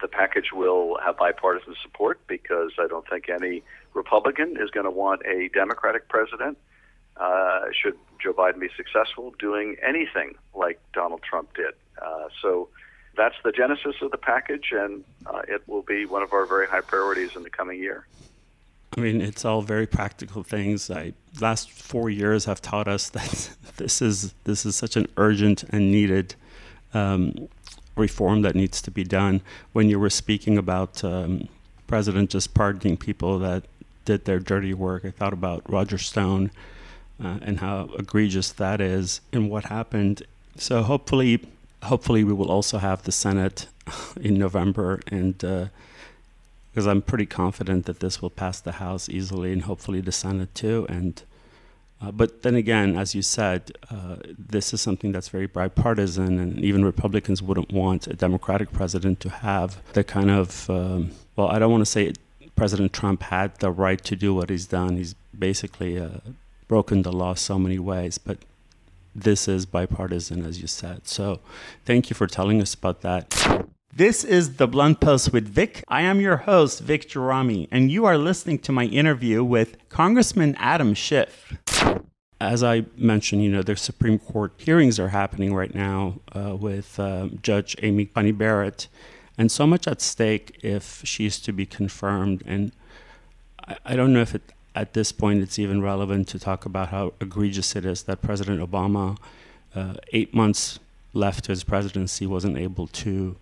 the 0.00 0.08
package 0.08 0.52
will 0.52 0.98
have 1.04 1.16
bipartisan 1.16 1.74
support 1.82 2.20
because 2.26 2.72
I 2.78 2.86
don't 2.86 3.08
think 3.08 3.28
any 3.28 3.62
Republican 3.94 4.56
is 4.60 4.70
going 4.70 4.84
to 4.84 4.90
want 4.90 5.22
a 5.26 5.48
Democratic 5.52 6.08
president 6.08 6.58
uh, 7.16 7.60
should 7.72 7.94
Joe 8.22 8.32
Biden 8.32 8.60
be 8.60 8.68
successful 8.76 9.34
doing 9.38 9.76
anything 9.86 10.34
like 10.54 10.80
Donald 10.92 11.22
Trump 11.22 11.54
did. 11.54 11.74
Uh, 12.00 12.28
so 12.40 12.68
that's 13.20 13.36
the 13.44 13.52
genesis 13.52 13.96
of 14.00 14.10
the 14.10 14.16
package, 14.16 14.72
and 14.72 15.04
uh, 15.26 15.42
it 15.46 15.62
will 15.68 15.82
be 15.82 16.06
one 16.06 16.22
of 16.22 16.32
our 16.32 16.46
very 16.46 16.66
high 16.66 16.80
priorities 16.80 17.36
in 17.36 17.42
the 17.42 17.50
coming 17.50 17.78
year. 17.78 18.06
I 18.96 19.00
mean, 19.00 19.20
it's 19.20 19.44
all 19.44 19.60
very 19.60 19.86
practical 19.86 20.42
things. 20.42 20.90
I 20.90 21.12
last 21.38 21.70
four 21.70 22.08
years 22.08 22.46
have 22.46 22.62
taught 22.62 22.88
us 22.88 23.10
that 23.18 23.50
this 23.76 24.00
is 24.00 24.32
this 24.44 24.64
is 24.64 24.74
such 24.74 24.96
an 24.96 25.06
urgent 25.18 25.64
and 25.64 25.92
needed 25.92 26.34
um, 26.94 27.48
reform 27.94 28.40
that 28.40 28.54
needs 28.54 28.80
to 28.82 28.90
be 28.90 29.04
done. 29.04 29.42
When 29.74 29.90
you 29.90 30.00
were 30.00 30.08
speaking 30.08 30.56
about 30.56 31.04
um, 31.04 31.46
president 31.86 32.30
just 32.30 32.54
pardoning 32.54 32.96
people 32.96 33.38
that 33.40 33.64
did 34.06 34.24
their 34.24 34.38
dirty 34.38 34.72
work, 34.72 35.04
I 35.04 35.10
thought 35.10 35.34
about 35.34 35.70
Roger 35.70 35.98
Stone 35.98 36.52
uh, 37.22 37.36
and 37.42 37.60
how 37.60 37.90
egregious 37.98 38.50
that 38.52 38.80
is 38.80 39.20
and 39.30 39.50
what 39.50 39.66
happened. 39.66 40.22
So 40.56 40.82
hopefully, 40.82 41.44
hopefully 41.84 42.24
we 42.24 42.32
will 42.32 42.50
also 42.50 42.78
have 42.78 43.02
the 43.02 43.12
Senate 43.12 43.66
in 44.20 44.34
November 44.34 45.00
and. 45.06 45.44
Uh, 45.44 45.66
because 46.72 46.86
I'm 46.86 47.02
pretty 47.02 47.26
confident 47.26 47.86
that 47.86 47.98
this 47.98 48.22
will 48.22 48.30
pass 48.30 48.60
the 48.60 48.72
House 48.72 49.08
easily 49.08 49.52
and 49.52 49.62
hopefully 49.62 50.00
the 50.00 50.12
Senate 50.12 50.54
too. 50.54 50.86
And 50.88 51.20
uh, 52.00 52.10
but 52.10 52.42
then 52.42 52.54
again, 52.54 52.96
as 52.96 53.14
you 53.14 53.20
said, 53.20 53.72
uh, 53.90 54.16
this 54.38 54.72
is 54.72 54.80
something 54.80 55.12
that's 55.12 55.28
very 55.28 55.46
bipartisan, 55.46 56.38
and 56.38 56.58
even 56.60 56.82
Republicans 56.82 57.42
wouldn't 57.42 57.72
want 57.72 58.06
a 58.06 58.14
Democratic 58.14 58.72
president 58.72 59.20
to 59.20 59.28
have 59.28 59.82
the 59.92 60.02
kind 60.02 60.30
of 60.30 60.70
um, 60.70 61.10
well, 61.36 61.48
I 61.48 61.58
don't 61.58 61.70
want 61.70 61.82
to 61.82 61.90
say 61.90 62.14
President 62.56 62.92
Trump 62.92 63.22
had 63.24 63.56
the 63.58 63.70
right 63.70 64.02
to 64.04 64.16
do 64.16 64.32
what 64.34 64.48
he's 64.48 64.66
done. 64.66 64.96
He's 64.96 65.14
basically 65.38 65.98
uh, 65.98 66.20
broken 66.68 67.02
the 67.02 67.12
law 67.12 67.34
so 67.34 67.58
many 67.58 67.78
ways, 67.78 68.16
but 68.16 68.38
this 69.14 69.48
is 69.48 69.66
bipartisan, 69.66 70.44
as 70.44 70.60
you 70.60 70.66
said. 70.66 71.06
So, 71.06 71.40
thank 71.84 72.10
you 72.10 72.14
for 72.14 72.26
telling 72.26 72.60
us 72.62 72.74
about 72.74 73.00
that. 73.02 73.66
This 73.92 74.22
is 74.22 74.56
the 74.56 74.68
Blunt 74.68 75.00
Post 75.00 75.32
with 75.32 75.48
Vic. 75.48 75.82
I 75.88 76.02
am 76.02 76.20
your 76.20 76.36
host, 76.36 76.80
Vic 76.80 77.08
Gerami, 77.08 77.66
and 77.72 77.90
you 77.90 78.04
are 78.04 78.16
listening 78.16 78.60
to 78.60 78.72
my 78.72 78.84
interview 78.84 79.42
with 79.42 79.76
Congressman 79.88 80.54
Adam 80.58 80.94
Schiff. 80.94 81.56
As 82.40 82.62
I 82.62 82.84
mentioned, 82.96 83.42
you 83.42 83.50
know, 83.50 83.62
the 83.62 83.76
Supreme 83.76 84.20
Court 84.20 84.52
hearings 84.58 85.00
are 85.00 85.08
happening 85.08 85.54
right 85.54 85.74
now 85.74 86.20
uh, 86.32 86.54
with 86.54 87.00
uh, 87.00 87.30
Judge 87.42 87.74
Amy 87.82 88.06
Coney 88.06 88.30
Barrett, 88.30 88.86
and 89.36 89.50
so 89.50 89.66
much 89.66 89.88
at 89.88 90.00
stake 90.00 90.58
if 90.62 91.02
she 91.04 91.26
is 91.26 91.40
to 91.40 91.52
be 91.52 91.66
confirmed. 91.66 92.44
And 92.46 92.70
I, 93.66 93.76
I 93.84 93.96
don't 93.96 94.12
know 94.12 94.20
if 94.20 94.36
it, 94.36 94.52
at 94.74 94.94
this 94.94 95.12
point 95.12 95.42
it's 95.42 95.58
even 95.58 95.82
relevant 95.82 96.28
to 96.28 96.38
talk 96.38 96.64
about 96.64 96.88
how 96.88 97.12
egregious 97.20 97.74
it 97.76 97.84
is 97.84 98.04
that 98.04 98.22
President 98.22 98.60
Obama, 98.60 99.16
uh, 99.74 99.94
eight 100.12 100.34
months 100.34 100.78
left 101.12 101.46
his 101.46 101.64
presidency, 101.64 102.26
wasn't 102.26 102.56
able 102.56 102.86
to 102.86 103.36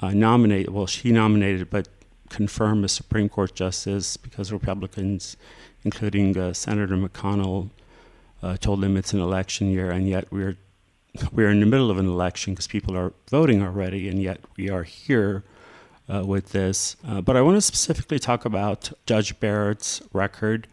uh, 0.00 0.10
nominate, 0.10 0.70
well, 0.70 0.86
she 0.86 1.10
nominated, 1.10 1.68
but 1.70 1.88
confirm 2.28 2.84
a 2.84 2.88
Supreme 2.88 3.28
Court 3.28 3.54
justice 3.54 4.16
because 4.16 4.52
Republicans, 4.52 5.36
including 5.84 6.36
uh, 6.36 6.52
Senator 6.52 6.96
McConnell, 6.96 7.70
uh, 8.42 8.56
told 8.56 8.80
them 8.80 8.96
it's 8.96 9.12
an 9.12 9.20
election 9.20 9.70
year, 9.70 9.90
and 9.90 10.08
yet 10.08 10.30
we're 10.30 10.56
we're 11.32 11.50
in 11.50 11.58
the 11.58 11.66
middle 11.66 11.90
of 11.90 11.98
an 11.98 12.06
election 12.06 12.52
because 12.52 12.68
people 12.68 12.96
are 12.96 13.12
voting 13.30 13.62
already, 13.62 14.08
and 14.08 14.22
yet 14.22 14.40
we 14.56 14.70
are 14.70 14.84
here 14.84 15.42
uh, 16.08 16.24
with 16.24 16.50
this. 16.50 16.96
Uh, 17.06 17.20
but 17.20 17.36
I 17.36 17.42
want 17.42 17.56
to 17.56 17.60
specifically 17.60 18.18
talk 18.18 18.44
about 18.44 18.92
Judge 19.06 19.38
Barrett's 19.40 20.02
record 20.12 20.66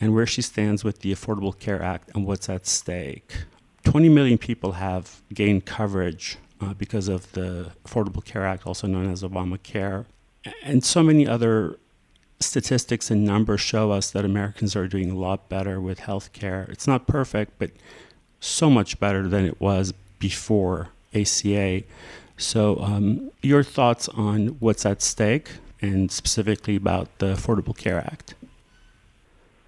and 0.00 0.14
where 0.14 0.26
she 0.26 0.42
stands 0.42 0.82
with 0.82 1.00
the 1.00 1.12
Affordable 1.12 1.58
Care 1.58 1.82
Act 1.82 2.10
and 2.14 2.26
what's 2.26 2.48
at 2.48 2.66
stake. 2.66 3.44
20 3.84 4.08
million 4.08 4.38
people 4.38 4.72
have 4.72 5.22
gained 5.32 5.64
coverage 5.64 6.38
uh, 6.60 6.74
because 6.74 7.08
of 7.08 7.30
the 7.32 7.72
Affordable 7.84 8.24
Care 8.24 8.44
Act, 8.44 8.66
also 8.66 8.86
known 8.86 9.10
as 9.10 9.22
Obamacare. 9.22 10.06
And 10.62 10.84
so 10.84 11.02
many 11.02 11.26
other 11.26 11.78
statistics 12.40 13.10
and 13.10 13.24
numbers 13.24 13.60
show 13.60 13.92
us 13.92 14.10
that 14.10 14.24
Americans 14.24 14.74
are 14.74 14.88
doing 14.88 15.10
a 15.10 15.16
lot 15.16 15.48
better 15.48 15.80
with 15.80 16.00
health 16.00 16.32
care. 16.32 16.66
It's 16.70 16.86
not 16.86 17.06
perfect, 17.06 17.58
but 17.58 17.70
so 18.40 18.68
much 18.68 18.98
better 18.98 19.28
than 19.28 19.46
it 19.46 19.60
was 19.60 19.92
before 20.18 20.88
ACA. 21.14 21.82
So, 22.42 22.78
um, 22.80 23.30
your 23.42 23.62
thoughts 23.62 24.08
on 24.08 24.48
what's 24.60 24.84
at 24.84 25.02
stake 25.02 25.50
and 25.80 26.10
specifically 26.10 26.76
about 26.76 27.18
the 27.18 27.34
Affordable 27.34 27.76
Care 27.76 27.98
Act? 27.98 28.34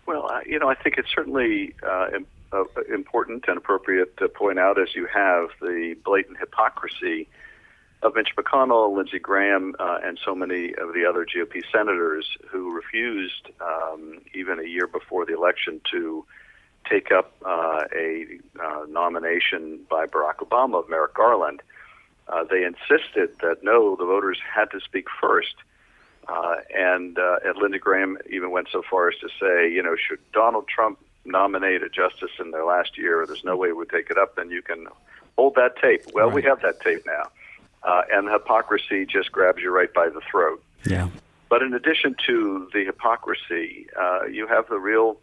Well, 0.07 0.31
you 0.47 0.59
know, 0.59 0.69
I 0.69 0.75
think 0.75 0.99
it's 0.99 1.13
certainly 1.13 1.75
uh, 1.83 2.09
uh, 2.53 2.65
important 2.93 3.45
and 3.49 3.57
appropriate 3.57 4.17
to 4.19 4.29
point 4.29 4.59
out, 4.59 4.79
as 4.79 4.95
you 4.95 5.07
have, 5.07 5.49
the 5.61 5.97
blatant 6.05 6.39
hypocrisy 6.39 7.29
of 8.03 8.15
Mitch 8.15 8.31
McConnell, 8.37 8.95
Lindsey 8.95 9.19
Graham, 9.19 9.75
uh, 9.79 9.99
and 10.05 10.19
so 10.23 10.35
many 10.35 10.75
of 10.75 10.93
the 10.93 11.07
other 11.09 11.25
GOP 11.25 11.63
senators 11.73 12.37
who 12.49 12.75
refused, 12.75 13.49
um, 13.61 14.21
even 14.35 14.61
a 14.61 14.65
year 14.65 14.87
before 14.87 15.25
the 15.25 15.35
election, 15.35 15.81
to 15.91 16.25
take 16.89 17.11
up 17.11 17.33
uh, 17.47 17.85
a 17.97 18.27
uh, 18.63 18.85
nomination 18.89 19.81
by 19.89 20.05
Barack 20.07 20.37
Obama 20.37 20.81
of 20.81 20.89
Merrick 20.91 21.15
Garland. 21.15 21.63
Uh, 22.29 22.45
they 22.45 22.65
insisted 22.65 23.39
that 23.41 23.59
no, 23.63 23.97
the 23.97 24.05
voters 24.05 24.39
had 24.55 24.71
to 24.71 24.81
speak 24.81 25.07
first. 25.21 25.55
Uh, 26.27 26.57
and, 26.75 27.19
uh, 27.19 27.37
and 27.45 27.57
Lindsey 27.59 27.79
Graham 27.79 28.17
even 28.31 28.51
went 28.51 28.69
so 28.73 28.83
far 28.91 29.09
as 29.09 29.15
to 29.19 29.29
say, 29.39 29.71
you 29.71 29.83
know, 29.83 29.95
should 29.95 30.21
Donald 30.33 30.67
Trump 30.69 30.99
nominate 31.27 31.83
a 31.83 31.89
justice 31.89 32.31
in 32.39 32.51
their 32.51 32.65
last 32.65 32.97
year, 32.97 33.25
there's 33.27 33.45
no 33.45 33.57
way 33.57 33.69
we 33.69 33.75
would 33.75 33.91
take 33.91 34.11
it 34.11 34.19
up, 34.19 34.37
then 34.37 34.51
you 34.51 34.63
can 34.63 34.87
hold 35.37 35.55
that 35.57 35.77
tape. 35.77 36.03
Well, 36.13 36.27
right. 36.27 36.35
we 36.35 36.43
have 36.43 36.61
that 36.63 36.81
tape 36.81 37.05
now. 37.07 37.31
Uh, 37.83 38.03
and 38.13 38.31
hypocrisy 38.31 39.05
just 39.05 39.31
grabs 39.31 39.61
you 39.61 39.71
right 39.71 39.93
by 39.93 40.09
the 40.09 40.21
throat. 40.31 40.63
Yeah. 40.87 41.09
But 41.51 41.63
in 41.63 41.75
addition 41.75 42.17
to 42.27 42.69
the 42.73 42.85
hypocrisy, 42.85 43.87
uh, 43.99 44.25
you 44.25 44.47
have 44.47 44.69
the 44.69 44.79
real 44.79 45.19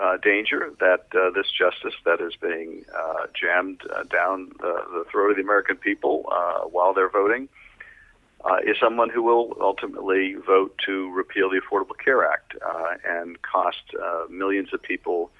uh, 0.00 0.16
danger 0.18 0.72
that 0.80 1.06
uh, 1.14 1.30
this 1.30 1.46
justice 1.50 1.94
that 2.04 2.20
is 2.20 2.34
being 2.40 2.84
uh, 2.96 3.26
jammed 3.38 3.80
uh, 3.94 4.04
down 4.04 4.50
the, 4.60 4.74
the, 4.92 5.04
throat 5.10 5.30
of 5.30 5.36
the 5.36 5.42
American 5.42 5.76
people 5.76 6.24
while 6.70 6.94
they're 6.94 7.10
voting 7.10 7.48
uh, 8.44 8.58
is 8.64 8.76
someone 8.80 9.10
who 9.10 9.22
will 9.22 9.56
ultimately 9.60 10.34
vote 10.34 10.78
to 10.86 11.10
repeal 11.12 11.50
the 11.50 11.60
Affordable 11.60 11.98
Care 12.02 12.24
Act 12.30 12.54
uh, 12.64 12.94
and 13.04 13.40
cost 13.42 13.82
uh, 14.00 14.24
millions 14.30 14.72
of 14.72 14.82
people 14.82 15.30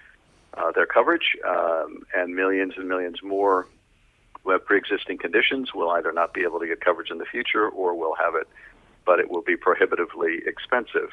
uh, 0.54 0.72
their 0.72 0.86
coverage, 0.86 1.36
um, 1.46 2.02
and 2.16 2.34
millions 2.34 2.74
and 2.76 2.88
millions 2.88 3.22
more 3.22 3.66
who 4.42 4.50
have 4.50 4.64
pre-existing 4.64 5.18
conditions 5.18 5.72
will 5.74 5.90
either 5.90 6.12
not 6.12 6.32
be 6.32 6.42
able 6.42 6.58
to 6.58 6.66
get 6.66 6.80
coverage 6.80 7.10
in 7.10 7.18
the 7.18 7.24
future 7.24 7.68
or 7.68 7.94
will 7.94 8.14
have 8.14 8.34
it, 8.34 8.48
but 9.04 9.20
it 9.20 9.30
will 9.30 9.42
be 9.42 9.56
prohibitively 9.56 10.40
expensive. 10.46 11.10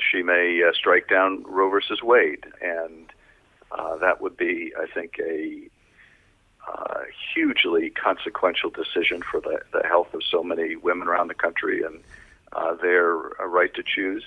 She 0.00 0.22
may 0.22 0.62
uh, 0.66 0.72
strike 0.72 1.08
down 1.08 1.44
Roe 1.44 1.70
versus 1.70 2.02
Wade, 2.02 2.44
and 2.60 3.12
uh, 3.72 3.96
that 3.96 4.20
would 4.20 4.36
be, 4.36 4.72
I 4.78 4.86
think, 4.86 5.18
a 5.20 5.68
uh, 6.66 7.00
hugely 7.34 7.90
consequential 7.90 8.70
decision 8.70 9.22
for 9.30 9.40
the, 9.40 9.60
the 9.72 9.86
health 9.86 10.12
of 10.14 10.22
so 10.28 10.42
many 10.42 10.76
women 10.76 11.08
around 11.08 11.28
the 11.28 11.34
country 11.34 11.82
and 11.82 12.00
uh, 12.52 12.74
their 12.74 13.40
uh, 13.40 13.46
right 13.46 13.72
to 13.74 13.82
choose. 13.82 14.24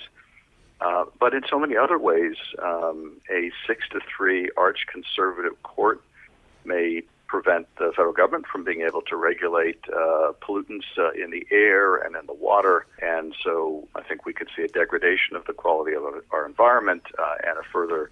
Uh, 0.80 1.04
but 1.18 1.34
in 1.34 1.42
so 1.50 1.58
many 1.58 1.76
other 1.76 1.98
ways, 1.98 2.36
um, 2.62 3.20
a 3.30 3.50
six 3.66 3.86
to 3.90 4.00
three 4.16 4.50
arch 4.56 4.86
conservative 4.90 5.62
court 5.62 6.00
may 6.64 7.02
prevent 7.30 7.68
the 7.76 7.92
federal 7.94 8.12
government 8.12 8.44
from 8.48 8.64
being 8.64 8.80
able 8.80 9.02
to 9.02 9.14
regulate 9.14 9.78
uh, 9.88 10.32
pollutants 10.42 10.82
uh, 10.98 11.12
in 11.12 11.30
the 11.30 11.46
air 11.52 11.94
and 11.94 12.16
in 12.16 12.26
the 12.26 12.34
water. 12.34 12.86
And 13.00 13.32
so 13.44 13.86
I 13.94 14.02
think 14.02 14.26
we 14.26 14.32
could 14.32 14.48
see 14.56 14.62
a 14.62 14.68
degradation 14.68 15.36
of 15.36 15.44
the 15.46 15.52
quality 15.52 15.94
of 15.94 16.02
our 16.32 16.44
environment 16.44 17.04
uh, 17.16 17.36
and 17.46 17.56
a 17.56 17.62
further 17.72 18.10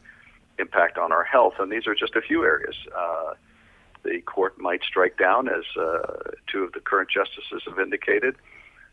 impact 0.60 0.98
on 0.98 1.10
our 1.10 1.24
health. 1.24 1.54
And 1.58 1.70
these 1.70 1.88
are 1.88 1.96
just 1.96 2.14
a 2.14 2.20
few 2.20 2.44
areas. 2.44 2.76
Uh, 2.96 3.34
the 4.04 4.20
court 4.20 4.60
might 4.60 4.84
strike 4.84 5.18
down, 5.18 5.48
as 5.48 5.64
uh, 5.76 6.30
two 6.46 6.62
of 6.62 6.72
the 6.72 6.80
current 6.80 7.10
justices 7.10 7.62
have 7.66 7.80
indicated, 7.80 8.36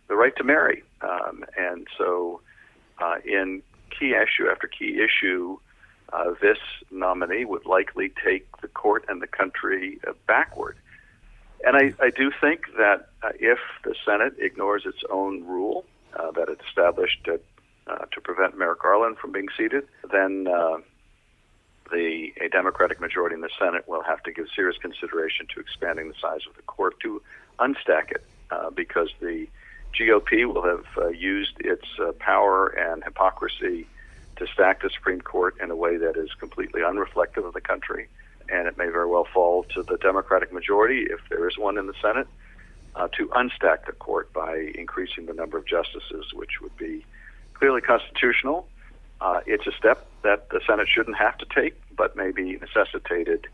the 0.07 0.15
right 0.15 0.35
to 0.37 0.43
marry. 0.43 0.81
Um, 1.01 1.45
and 1.55 1.85
so, 1.99 2.41
uh, 2.99 3.17
in 3.23 3.61
key 3.91 4.15
issue 4.15 4.49
after 4.49 4.67
key 4.67 4.99
issue, 4.99 5.59
uh, 6.13 6.33
this 6.41 6.57
nominee 6.91 7.45
would 7.45 7.65
likely 7.65 8.11
take 8.23 8.45
the 8.61 8.67
court 8.67 9.05
and 9.07 9.21
the 9.21 9.27
country 9.27 9.99
uh, 10.07 10.13
backward. 10.27 10.77
And 11.65 11.75
I, 11.75 11.93
I, 11.99 12.09
do 12.09 12.31
think 12.41 12.65
that 12.77 13.09
uh, 13.23 13.29
if 13.39 13.59
the 13.83 13.95
Senate 14.05 14.35
ignores 14.37 14.85
its 14.85 15.03
own 15.09 15.45
rule 15.45 15.85
uh, 16.15 16.31
that 16.31 16.49
it 16.49 16.59
established 16.67 17.23
to, 17.25 17.39
to 17.87 18.21
prevent 18.21 18.57
Merrick 18.57 18.81
Garland 18.81 19.17
from 19.17 19.31
being 19.31 19.47
seated, 19.57 19.87
then 20.11 20.47
the 21.91 22.31
a 22.41 22.49
Democratic 22.49 22.99
majority 22.99 23.35
in 23.35 23.41
the 23.41 23.49
Senate 23.59 23.87
will 23.87 24.03
have 24.03 24.21
to 24.23 24.31
give 24.31 24.47
serious 24.55 24.77
consideration 24.77 25.47
to 25.53 25.59
expanding 25.59 26.07
the 26.07 26.15
size 26.21 26.41
of 26.49 26.55
the 26.55 26.61
court 26.63 26.99
to 27.01 27.21
unstack 27.59 28.11
it, 28.11 28.23
uh, 28.51 28.69
because 28.69 29.09
the 29.19 29.47
GOP 29.97 30.45
will 30.51 30.63
have 30.63 30.85
uh, 30.97 31.07
used 31.09 31.53
its 31.59 31.85
uh, 31.99 32.11
power 32.19 32.67
and 32.67 33.03
hypocrisy 33.03 33.87
to 34.37 34.47
stack 34.47 34.81
the 34.81 34.89
Supreme 34.89 35.21
Court 35.21 35.55
in 35.61 35.71
a 35.71 35.75
way 35.75 35.97
that 35.97 36.17
is 36.17 36.33
completely 36.39 36.81
unreflective 36.81 37.45
of 37.45 37.53
the 37.53 37.61
country, 37.61 38.07
and 38.49 38.67
it 38.67 38.77
may 38.77 38.87
very 38.87 39.07
well 39.07 39.27
fall 39.33 39.63
to 39.75 39.83
the 39.83 39.97
Democratic 39.97 40.51
majority 40.51 41.07
if 41.09 41.19
there 41.29 41.47
is 41.47 41.57
one 41.57 41.77
in 41.77 41.87
the 41.87 41.93
Senate 42.01 42.27
uh, 42.95 43.07
to 43.09 43.27
unstack 43.29 43.85
the 43.85 43.91
court 43.93 44.31
by 44.33 44.71
increasing 44.75 45.25
the 45.25 45.33
number 45.33 45.57
of 45.57 45.65
justices, 45.65 46.33
which 46.33 46.61
would 46.61 46.75
be 46.77 47.05
clearly 47.53 47.81
constitutional. 47.81 48.67
Uh, 49.21 49.41
it's 49.45 49.65
a 49.67 49.71
step 49.71 50.07
that 50.23 50.49
the 50.49 50.59
Senate 50.67 50.87
shouldn't 50.87 51.17
have 51.17 51.37
to 51.37 51.45
take, 51.53 51.73
but 51.95 52.15
may 52.15 52.31
be 52.31 52.57
necessitated 52.57 53.47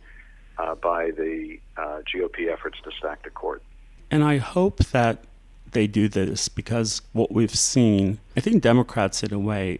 uh, 0.58 0.76
by 0.76 1.12
the 1.12 1.60
uh, 1.78 2.02
GOP 2.14 2.52
efforts 2.52 2.80
to 2.84 2.92
stack 2.98 3.24
the 3.24 3.30
court. 3.30 3.62
And 4.10 4.24
I 4.24 4.38
hope 4.38 4.80
that 4.86 5.24
they 5.72 5.88
do 5.88 6.10
this 6.10 6.50
because 6.50 7.02
what 7.14 7.32
we've 7.32 7.56
seen, 7.56 8.20
I 8.36 8.42
think 8.42 8.62
Democrats, 8.62 9.24
in 9.24 9.34
a 9.34 9.40
way, 9.40 9.78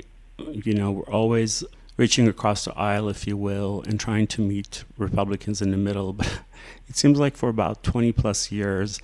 you 0.52 0.74
know, 0.74 0.92
we're 0.92 1.14
always 1.14 1.64
reaching 1.98 2.28
across 2.28 2.66
the 2.66 2.74
aisle, 2.78 3.10
if 3.10 3.28
you 3.28 3.38
will, 3.38 3.84
and 3.88 4.00
trying 4.00 4.28
to 4.28 4.42
meet 4.42 4.84
Republicans 4.98 5.62
in 5.62 5.72
the 5.72 5.78
middle. 5.78 6.14
But 6.20 6.42
it 6.88 6.96
seems 6.98 7.18
like 7.20 7.38
for 7.38 7.50
about 7.50 7.84
20 7.84 8.12
plus 8.12 8.52
years, 8.52 9.00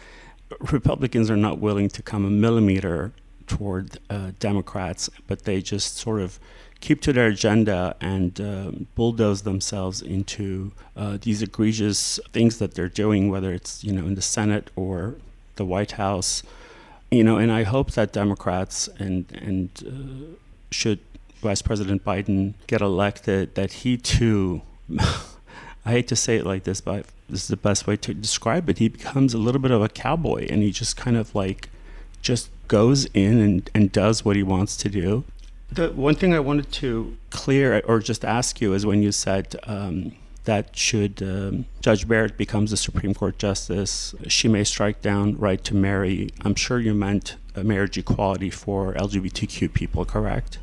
Republicans 0.71 1.29
are 1.29 1.37
not 1.37 1.59
willing 1.59 1.89
to 1.89 2.01
come 2.01 2.25
a 2.25 2.29
millimeter 2.29 3.13
toward 3.47 3.97
uh, 4.09 4.31
Democrats, 4.39 5.09
but 5.25 5.45
they 5.45 5.61
just 5.61 5.97
sort 5.97 6.21
of 6.21 6.39
keep 6.79 7.01
to 7.01 7.13
their 7.13 7.27
agenda 7.27 7.95
and 7.99 8.39
uh, 8.39 8.71
bulldoze 8.95 9.41
themselves 9.43 10.01
into 10.01 10.71
uh, 10.95 11.17
these 11.21 11.41
egregious 11.41 12.19
things 12.33 12.59
that 12.59 12.75
they're 12.75 12.89
doing, 12.89 13.29
whether 13.29 13.51
it's 13.53 13.83
you 13.83 13.91
know 13.91 14.05
in 14.05 14.15
the 14.15 14.21
Senate 14.21 14.69
or 14.75 15.15
the 15.55 15.65
White 15.65 15.93
House, 15.93 16.43
you 17.09 17.23
know. 17.23 17.37
And 17.37 17.51
I 17.51 17.63
hope 17.63 17.91
that 17.91 18.13
Democrats 18.13 18.87
and 18.99 19.25
and 19.31 19.69
uh, 19.87 20.35
should 20.71 20.99
Vice 21.47 21.61
President 21.61 22.03
Biden 22.03 22.55
get 22.67 22.81
elected, 22.81 23.55
that 23.55 23.71
he 23.71 23.95
too. 23.95 24.61
I 24.99 25.91
hate 25.91 26.09
to 26.09 26.15
say 26.17 26.35
it 26.35 26.45
like 26.45 26.65
this, 26.65 26.81
but 26.81 27.05
this 27.29 27.43
is 27.43 27.47
the 27.47 27.55
best 27.55 27.87
way 27.87 27.95
to 27.95 28.13
describe 28.13 28.69
it. 28.69 28.79
He 28.79 28.89
becomes 28.89 29.33
a 29.33 29.37
little 29.37 29.61
bit 29.61 29.71
of 29.71 29.81
a 29.81 29.87
cowboy, 29.87 30.45
and 30.49 30.61
he 30.61 30.71
just 30.71 30.97
kind 30.97 31.15
of 31.15 31.33
like 31.33 31.69
just 32.21 32.49
goes 32.67 33.05
in 33.13 33.39
and, 33.39 33.69
and 33.73 33.93
does 33.93 34.25
what 34.25 34.35
he 34.35 34.43
wants 34.43 34.75
to 34.75 34.89
do. 34.89 35.23
The 35.71 35.93
one 35.93 36.15
thing 36.15 36.33
I 36.33 36.41
wanted 36.41 36.69
to 36.73 37.15
clear 37.29 37.81
or 37.85 37.99
just 37.99 38.25
ask 38.25 38.59
you 38.59 38.73
is 38.73 38.85
when 38.85 39.01
you 39.01 39.13
said 39.13 39.55
um, 39.63 40.11
that 40.43 40.75
should 40.75 41.23
um, 41.23 41.65
Judge 41.79 42.05
Barrett 42.05 42.37
becomes 42.37 42.73
a 42.73 42.77
Supreme 42.77 43.13
Court 43.13 43.39
justice, 43.39 44.13
she 44.27 44.49
may 44.49 44.65
strike 44.65 45.01
down 45.01 45.37
right 45.37 45.63
to 45.63 45.73
marry. 45.73 46.29
I'm 46.41 46.55
sure 46.55 46.79
you 46.79 46.93
meant 46.93 47.37
marriage 47.55 47.97
equality 47.97 48.49
for 48.49 48.93
LGBTQ 48.95 49.73
people, 49.73 50.03
correct? 50.03 50.59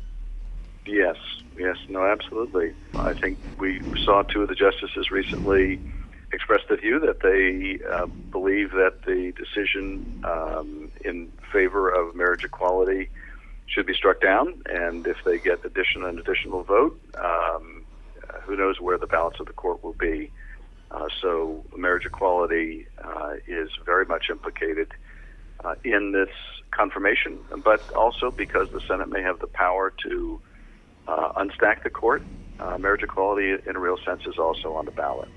Yes, 0.85 1.15
yes, 1.57 1.77
no, 1.89 2.05
absolutely. 2.05 2.73
I 2.95 3.13
think 3.13 3.39
we 3.59 3.81
saw 4.03 4.21
two 4.21 4.43
of 4.43 4.49
the 4.49 4.55
justices 4.55 5.09
recently 5.11 5.81
express 6.31 6.61
the 6.69 6.75
view 6.75 6.99
that 6.99 7.21
they 7.21 7.79
uh, 7.91 8.07
believe 8.31 8.71
that 8.71 9.03
the 9.05 9.33
decision 9.37 10.05
um, 10.23 10.89
in 11.03 11.29
favor 11.51 11.89
of 11.89 12.15
marriage 12.15 12.43
equality 12.43 13.09
should 13.67 13.85
be 13.85 13.93
struck 13.93 14.21
down, 14.21 14.53
and 14.67 15.07
if 15.07 15.17
they 15.25 15.39
get 15.39 15.65
addition, 15.65 16.03
an 16.03 16.19
additional 16.19 16.63
vote, 16.63 16.99
um, 17.17 17.83
who 18.43 18.55
knows 18.55 18.79
where 18.79 18.97
the 18.97 19.07
balance 19.07 19.37
of 19.39 19.47
the 19.47 19.53
court 19.53 19.83
will 19.83 19.95
be. 19.99 20.31
Uh, 20.91 21.07
so, 21.19 21.65
marriage 21.75 22.05
equality 22.05 22.85
uh, 23.03 23.33
is 23.47 23.69
very 23.85 24.05
much 24.05 24.25
implicated 24.29 24.91
uh, 25.63 25.73
in 25.83 26.11
this 26.11 26.29
confirmation, 26.69 27.39
but 27.63 27.89
also 27.93 28.29
because 28.29 28.67
the 28.71 28.81
Senate 28.87 29.09
may 29.09 29.21
have 29.21 29.39
the 29.39 29.47
power 29.47 29.91
to 30.03 30.39
uh, 31.07 31.33
unstack 31.33 31.83
the 31.83 31.89
court. 31.89 32.23
Uh, 32.59 32.77
marriage 32.77 33.03
equality, 33.03 33.57
in 33.67 33.75
a 33.75 33.79
real 33.79 33.97
sense, 34.05 34.25
is 34.25 34.37
also 34.37 34.73
on 34.73 34.85
the 34.85 34.91
ballot. 34.91 35.27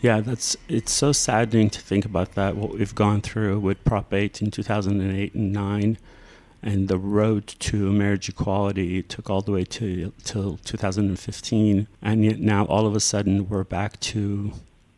Yeah, 0.00 0.20
that's 0.20 0.56
it's 0.68 0.92
so 0.92 1.12
saddening 1.12 1.70
to 1.70 1.80
think 1.80 2.04
about 2.04 2.34
that. 2.34 2.56
What 2.56 2.72
we've 2.78 2.94
gone 2.94 3.20
through 3.20 3.60
with 3.60 3.82
Prop 3.84 4.12
8 4.12 4.42
in 4.42 4.50
2008 4.50 5.34
and 5.34 5.52
9, 5.52 5.98
and 6.62 6.88
the 6.88 6.98
road 6.98 7.46
to 7.46 7.92
marriage 7.92 8.28
equality 8.28 9.02
took 9.02 9.30
all 9.30 9.42
the 9.42 9.52
way 9.52 9.64
to 9.64 10.12
till 10.22 10.58
2015, 10.58 11.88
and 12.02 12.24
yet 12.24 12.38
now 12.38 12.64
all 12.66 12.86
of 12.86 12.94
a 12.94 13.00
sudden 13.00 13.48
we're 13.48 13.64
back 13.64 13.98
to, 14.00 14.52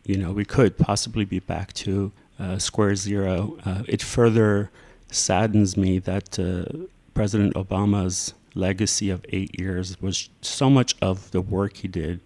you 0.05 0.17
know, 0.17 0.33
we 0.33 0.45
could 0.45 0.77
possibly 0.79 1.25
be 1.25 1.39
back 1.39 1.73
to 1.75 2.13
uh, 2.39 2.59
square 2.59 2.95
zero. 2.95 3.57
Uh, 3.65 3.83
it 3.87 4.03
further 4.03 4.71
saddens 5.11 5.77
me 5.77 5.99
that 5.99 6.39
uh, 6.39 6.87
President 7.15 7.55
Obama's 7.55 8.35
legacy 8.59 9.09
of 9.09 9.25
eight 9.31 9.59
years 9.59 10.01
was 10.01 10.29
so 10.43 10.69
much 10.69 10.95
of 11.01 11.31
the 11.31 11.41
work 11.41 11.79
he 11.79 11.89
did 11.89 12.21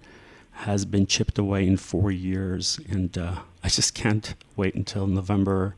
has 0.52 0.84
been 0.84 1.06
chipped 1.06 1.38
away 1.38 1.66
in 1.66 1.76
four 1.76 2.10
years, 2.10 2.78
and 2.88 3.16
uh, 3.16 3.36
I 3.64 3.68
just 3.68 3.94
can't 3.94 4.34
wait 4.56 4.74
until 4.74 5.06
November 5.06 5.76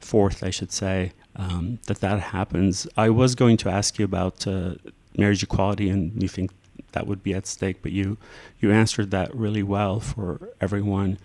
4th, 0.00 0.42
I 0.42 0.50
should 0.50 0.72
say, 0.72 1.12
um, 1.36 1.78
that 1.86 2.00
that 2.00 2.20
happens. 2.20 2.86
I 2.96 3.10
was 3.10 3.34
going 3.34 3.56
to 3.58 3.68
ask 3.68 3.98
you 3.98 4.04
about 4.04 4.46
uh, 4.46 4.74
marriage 5.16 5.42
equality, 5.42 5.88
and 5.88 6.22
you 6.22 6.28
think 6.28 6.50
that 6.92 7.06
would 7.06 7.22
be 7.22 7.34
at 7.34 7.46
stake, 7.46 7.82
but 7.82 7.92
you 7.92 8.18
you 8.60 8.72
answered 8.72 9.10
that 9.10 9.34
really 9.34 9.62
well 9.62 10.00
for 10.00 10.50
everyone. 10.60 11.18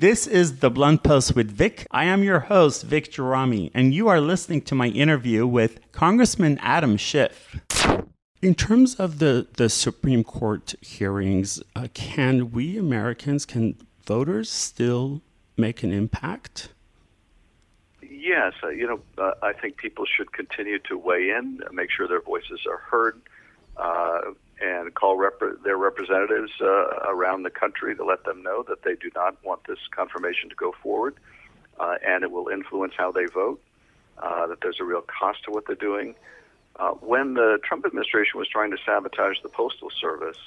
This 0.00 0.28
is 0.28 0.60
the 0.60 0.70
Blunt 0.70 1.02
Post 1.02 1.34
with 1.34 1.50
Vic. 1.50 1.84
I 1.90 2.04
am 2.04 2.22
your 2.22 2.38
host, 2.38 2.84
Vic 2.84 3.10
Gerami, 3.10 3.72
and 3.74 3.92
you 3.92 4.06
are 4.06 4.20
listening 4.20 4.62
to 4.62 4.76
my 4.76 4.86
interview 4.86 5.44
with 5.44 5.80
Congressman 5.90 6.56
Adam 6.62 6.96
Schiff. 6.96 7.56
In 8.40 8.54
terms 8.54 8.94
of 8.94 9.18
the, 9.18 9.48
the 9.56 9.68
Supreme 9.68 10.22
Court 10.22 10.76
hearings, 10.80 11.60
uh, 11.74 11.88
can 11.94 12.52
we 12.52 12.78
Americans, 12.78 13.44
can 13.44 13.74
voters 14.06 14.48
still 14.48 15.20
make 15.56 15.82
an 15.82 15.90
impact? 15.90 16.68
Yes, 18.00 18.52
uh, 18.62 18.68
you 18.68 18.86
know, 18.86 19.00
uh, 19.20 19.32
I 19.42 19.52
think 19.52 19.78
people 19.78 20.04
should 20.06 20.32
continue 20.32 20.78
to 20.88 20.96
weigh 20.96 21.30
in, 21.30 21.58
make 21.72 21.90
sure 21.90 22.06
their 22.06 22.22
voices 22.22 22.60
are 22.70 22.78
heard, 22.78 23.20
uh, 23.76 24.20
and 24.60 24.94
call 24.94 25.16
rep- 25.16 25.40
their 25.62 25.76
representatives 25.76 26.52
uh, 26.60 26.66
around 27.06 27.42
the 27.42 27.50
country 27.50 27.94
to 27.96 28.04
let 28.04 28.24
them 28.24 28.42
know 28.42 28.64
that 28.68 28.82
they 28.82 28.94
do 28.94 29.10
not 29.14 29.42
want 29.44 29.64
this 29.66 29.78
confirmation 29.90 30.48
to 30.48 30.54
go 30.54 30.72
forward, 30.82 31.14
uh, 31.78 31.96
and 32.06 32.24
it 32.24 32.30
will 32.30 32.48
influence 32.48 32.94
how 32.96 33.12
they 33.12 33.26
vote. 33.26 33.60
that 34.20 34.58
there's 34.62 34.80
a 34.80 34.84
real 34.84 35.02
cost 35.02 35.44
to 35.44 35.50
what 35.50 35.66
they're 35.66 35.76
doing. 35.76 36.14
Uh, 36.76 36.90
when 37.00 37.34
the 37.34 37.58
Trump 37.64 37.84
administration 37.84 38.38
was 38.38 38.48
trying 38.48 38.70
to 38.70 38.78
sabotage 38.86 39.40
the 39.42 39.48
Postal 39.48 39.90
Service, 39.90 40.38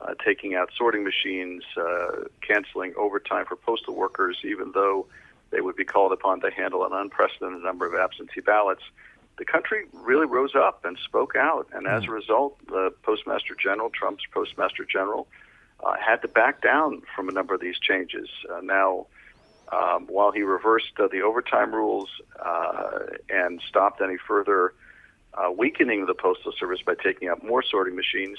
uh, 0.00 0.14
taking 0.24 0.54
out 0.54 0.70
sorting 0.76 1.04
machines, 1.04 1.62
uh, 1.76 2.24
canceling 2.40 2.94
overtime 2.96 3.44
for 3.46 3.56
postal 3.56 3.94
workers, 3.94 4.38
even 4.44 4.72
though 4.72 5.06
they 5.50 5.60
would 5.60 5.76
be 5.76 5.84
called 5.84 6.12
upon 6.12 6.40
to 6.40 6.50
handle 6.50 6.84
an 6.84 6.92
unprecedented 6.92 7.62
number 7.62 7.86
of 7.86 7.94
absentee 7.94 8.40
ballots, 8.40 8.82
the 9.38 9.44
country 9.44 9.84
really 9.92 10.26
rose 10.26 10.54
up 10.54 10.84
and 10.84 10.98
spoke 11.04 11.34
out. 11.36 11.68
And 11.72 11.86
as 11.86 12.04
a 12.04 12.10
result, 12.10 12.58
the 12.66 12.92
Postmaster 13.02 13.54
General, 13.54 13.90
Trump's 13.90 14.24
Postmaster 14.32 14.84
General, 14.84 15.28
uh, 15.84 15.94
had 16.00 16.22
to 16.22 16.28
back 16.28 16.62
down 16.62 17.02
from 17.14 17.28
a 17.28 17.32
number 17.32 17.54
of 17.54 17.60
these 17.60 17.78
changes. 17.78 18.28
Uh, 18.50 18.60
now, 18.62 19.06
um, 19.72 20.06
while 20.06 20.32
he 20.32 20.42
reversed 20.42 20.92
uh, 20.98 21.08
the 21.08 21.22
overtime 21.22 21.74
rules 21.74 22.08
uh, 22.44 23.00
and 23.28 23.60
stopped 23.68 24.00
any 24.00 24.16
further 24.16 24.72
uh, 25.34 25.50
weakening 25.50 26.02
of 26.02 26.06
the 26.06 26.14
Postal 26.14 26.52
Service 26.58 26.80
by 26.84 26.94
taking 26.94 27.28
out 27.28 27.44
more 27.44 27.62
sorting 27.62 27.94
machines, 27.94 28.38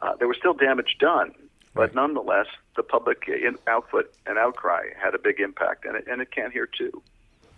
uh, 0.00 0.16
there 0.16 0.26
was 0.26 0.36
still 0.38 0.54
damage 0.54 0.96
done. 0.98 1.32
But 1.74 1.80
right. 1.80 1.94
nonetheless, 1.94 2.46
the 2.76 2.82
public 2.82 3.28
in, 3.28 3.56
output 3.66 4.12
and 4.26 4.38
outcry 4.38 4.88
had 5.00 5.14
a 5.14 5.18
big 5.18 5.40
impact, 5.40 5.84
and 5.84 5.96
it, 5.96 6.06
and 6.10 6.20
it 6.20 6.30
can 6.30 6.50
here 6.50 6.66
too. 6.66 7.02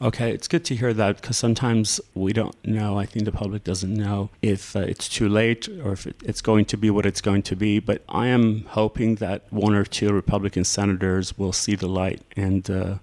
Okay, 0.03 0.33
it's 0.33 0.49
good 0.49 0.65
to 0.67 0.75
hear 0.75 0.93
that 0.93 1.21
because 1.21 1.37
sometimes 1.37 2.01
we 2.15 2.33
don't 2.33 2.57
know. 2.67 2.99
I 2.99 3.07
think 3.07 3.25
the 3.25 3.33
public 3.33 3.63
doesn't 3.63 3.95
know 3.95 4.29
if 4.43 4.75
uh, 4.75 4.81
it's 4.81 5.09
too 5.09 5.29
late 5.29 5.69
or 5.85 5.93
if 5.93 6.07
it, 6.07 6.17
it's 6.25 6.41
going 6.41 6.65
to 6.67 6.77
be 6.77 6.91
what 6.91 7.07
it's 7.07 7.21
going 7.21 7.43
to 7.45 7.57
be. 7.57 7.79
But 7.79 8.03
I 8.09 8.27
am 8.27 8.65
hoping 8.71 9.17
that 9.17 9.51
one 9.51 9.75
or 9.75 9.85
two 9.85 10.13
Republican 10.13 10.65
senators 10.65 11.39
will 11.39 11.53
see 11.53 11.77
the 11.77 11.87
light 11.87 12.23
and 12.37 12.69
uh, 12.69 12.95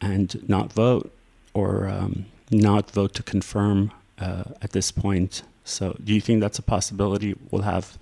and 0.00 0.46
not 0.48 0.72
vote 0.72 1.10
or 1.54 1.88
um, 1.88 2.26
not 2.50 2.90
vote 2.90 3.14
to 3.14 3.22
confirm 3.22 3.90
uh, 4.18 4.44
at 4.60 4.72
this 4.72 4.90
point. 4.90 5.42
So, 5.64 5.96
do 6.04 6.12
you 6.12 6.20
think 6.20 6.40
that's 6.40 6.58
a 6.58 6.62
possibility? 6.62 7.34
We'll 7.50 7.62
have 7.62 7.96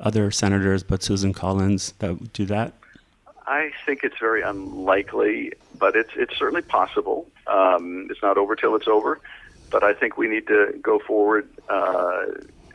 other 0.00 0.32
senators, 0.32 0.82
but 0.82 1.04
Susan 1.04 1.32
Collins, 1.32 1.94
that 2.00 2.32
do 2.32 2.44
that. 2.46 2.74
I 3.46 3.72
think 3.84 4.04
it's 4.04 4.18
very 4.18 4.42
unlikely, 4.42 5.52
but 5.78 5.96
it's 5.96 6.10
it's 6.16 6.36
certainly 6.38 6.62
possible. 6.62 7.30
Um, 7.46 8.08
it's 8.10 8.22
not 8.22 8.38
over 8.38 8.56
till 8.56 8.74
it's 8.74 8.88
over, 8.88 9.20
but 9.70 9.82
I 9.82 9.92
think 9.92 10.16
we 10.16 10.28
need 10.28 10.46
to 10.46 10.78
go 10.80 10.98
forward 10.98 11.48
uh, 11.68 12.24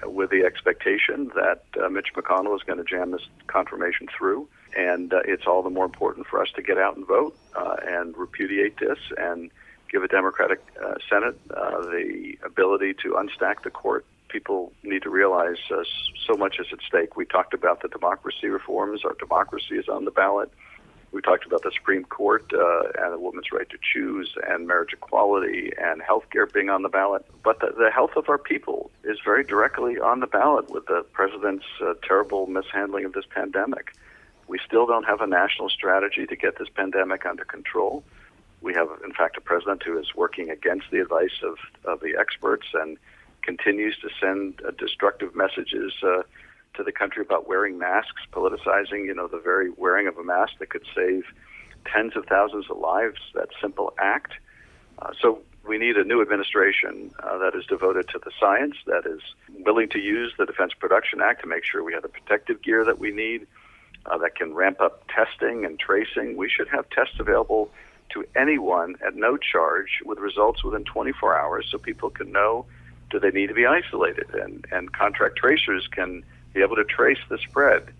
with 0.04 0.30
the 0.30 0.44
expectation 0.46 1.32
that 1.36 1.64
uh, 1.82 1.90
Mitch 1.90 2.14
McConnell 2.16 2.56
is 2.56 2.64
going 2.64 2.78
to 2.78 2.84
jam 2.84 3.12
this 3.12 3.28
confirmation 3.48 4.08
through, 4.16 4.48
and 4.78 5.14
uh, 5.14 5.22
it's 5.26 5.48
all 5.48 5.64
the 5.64 5.70
more 5.70 5.86
important 5.86 6.28
for 6.28 6.42
us 6.42 6.50
to 6.56 6.62
get 6.62 6.78
out 6.78 6.96
and 6.96 7.06
vote 7.08 7.36
uh, 7.56 7.76
and 7.88 8.16
repudiate 8.16 8.78
this 8.78 9.00
and 9.18 9.50
give 9.92 10.04
a 10.04 10.08
Democratic 10.08 10.62
uh, 10.84 10.94
Senate 11.10 11.40
uh, 11.50 11.82
the 11.82 12.38
ability 12.46 12.94
to 12.94 13.14
unstack 13.14 13.64
the 13.64 13.72
court. 13.72 14.06
People 14.30 14.72
need 14.84 15.02
to 15.04 15.10
realize 15.10 15.58
uh, 15.72 15.84
so 16.26 16.36
much 16.36 16.60
is 16.60 16.68
at 16.72 16.80
stake. 16.88 17.18
We 17.18 17.26
talked 17.26 17.54
about 17.54 17.82
the 17.82 17.88
democracy 17.88 18.48
reforms. 18.48 19.04
Our 19.04 19.15
democracy 19.15 19.76
is 19.76 19.89
on 19.89 20.06
the 20.06 20.12
ballot. 20.12 20.52
We 21.12 21.22
talked 21.22 21.46
about 21.46 21.63
the 21.63 21.72
Supreme 21.76 22.04
Court 22.04 22.46
uh, 22.54 23.04
and 23.04 23.13
a 23.15 23.20
woman's 23.20 23.52
right 23.52 23.68
to 23.70 23.78
choose, 23.82 24.36
and 24.48 24.68
marriage 24.68 24.94
equality, 24.94 25.72
and 25.82 26.02
health 26.04 26.26
care 26.32 26.46
being 26.46 26.70
on 26.70 26.84
the 26.84 26.89
ballot. 26.89 27.26
But 27.44 27.60
the, 27.60 27.74
the 27.76 27.89
health 27.89 28.12
of 28.15 28.30
our 28.30 28.38
people 28.38 28.92
is 29.04 29.18
very 29.26 29.44
directly 29.44 30.00
on 30.00 30.20
the 30.20 30.28
ballot 30.28 30.70
with 30.70 30.86
the 30.86 31.04
president's 31.12 31.65
uh, 31.82 31.96
terrible 32.04 32.46
mishandling 32.46 33.06
of 33.06 33.13
this 33.13 33.26
pandemic. 33.34 33.96
We 34.48 34.60
still 34.65 34.86
don't 34.86 35.06
have 35.06 35.22
a 35.22 35.28
national 35.28 35.70
strategy 35.70 36.28
to 36.28 36.36
get 36.36 36.60
this 36.60 36.70
pandemic 36.70 37.26
under 37.26 37.46
control. 37.46 38.04
We 38.62 38.74
have, 38.76 38.89
in 39.04 39.13
fact, 39.13 39.38
a 39.38 39.42
president 39.42 39.82
who 39.84 39.98
is 39.98 40.13
working 40.15 40.52
against 40.52 40.92
the 40.92 41.00
advice 41.00 41.42
of, 41.44 41.58
of 41.86 42.02
the 42.02 42.15
experts 42.20 42.68
and 42.74 42.98
continues 43.50 43.98
to 43.98 44.10
send 44.22 44.62
uh, 44.62 44.70
destructive 44.78 45.36
messages 45.36 45.92
uh, 46.04 46.22
to 46.76 46.84
the 46.84 46.92
country 46.92 47.24
about 47.24 47.48
wearing 47.48 47.80
masks, 47.80 48.22
politicizing, 48.32 49.06
you 49.06 49.16
know, 49.16 49.28
the 49.28 49.40
very 49.40 49.72
wearing 49.72 50.08
of 50.08 50.16
a 50.20 50.24
mask 50.24 50.54
that 50.60 50.70
could 50.70 50.86
save 50.96 51.24
tens 51.92 52.16
of 52.16 52.26
thousands 52.28 52.66
of 52.70 52.78
lives, 52.78 53.20
that 53.34 53.50
simple 53.60 53.92
act. 53.98 54.34
Uh, 55.00 55.12
so 55.20 55.42
we 55.68 55.80
need 55.80 55.98
a 55.98 56.04
new 56.04 56.22
administration 56.22 57.12
uh, 57.24 57.40
that 57.40 57.56
is 57.56 57.66
devoted 57.66 58.08
to 58.10 58.20
the 58.24 58.32
science, 58.40 58.76
that 58.86 59.08
is 59.08 59.22
willing 59.66 59.90
to 59.90 60.00
use 60.00 60.32
the 60.38 60.46
Defense 60.46 60.74
Production 60.80 61.20
Act 61.20 61.42
to 61.42 61.48
make 61.48 61.64
sure 61.66 61.84
we 61.84 61.94
have 61.94 62.04
the 62.04 62.16
protective 62.20 62.62
gear 62.62 62.86
that 62.86 63.00
we 63.00 63.10
need, 63.12 63.48
uh, 64.06 64.20
that 64.20 64.36
can 64.36 64.54
ramp 64.54 64.80
up 64.80 65.10
testing 65.10 65.66
and 65.66 65.80
tracing. 65.80 66.38
We 66.38 66.50
should 66.50 66.68
have 66.68 66.88
tests 66.92 67.16
available 67.20 67.72
to 68.12 68.26
anyone 68.36 68.96
at 69.04 69.16
no 69.16 69.38
charge 69.38 70.02
with 70.06 70.20
results 70.20 70.64
within 70.64 70.84
24 70.84 71.36
hours 71.36 71.68
so 71.72 71.80
people 71.80 72.12
can 72.12 72.32
know 72.32 72.68
do 73.10 73.19
they 73.19 73.32
need 73.32 73.48
to 73.48 73.54
be 73.54 73.65
isolated 73.65 74.34
and, 74.34 74.65
and 74.72 74.93
contract 74.93 75.36
tracers 75.38 75.88
can 75.88 76.24
be 76.54 76.62
able 76.62 76.76
to 76.76 76.84
trace 76.84 77.19
the 77.30 77.38
spread. 77.38 77.93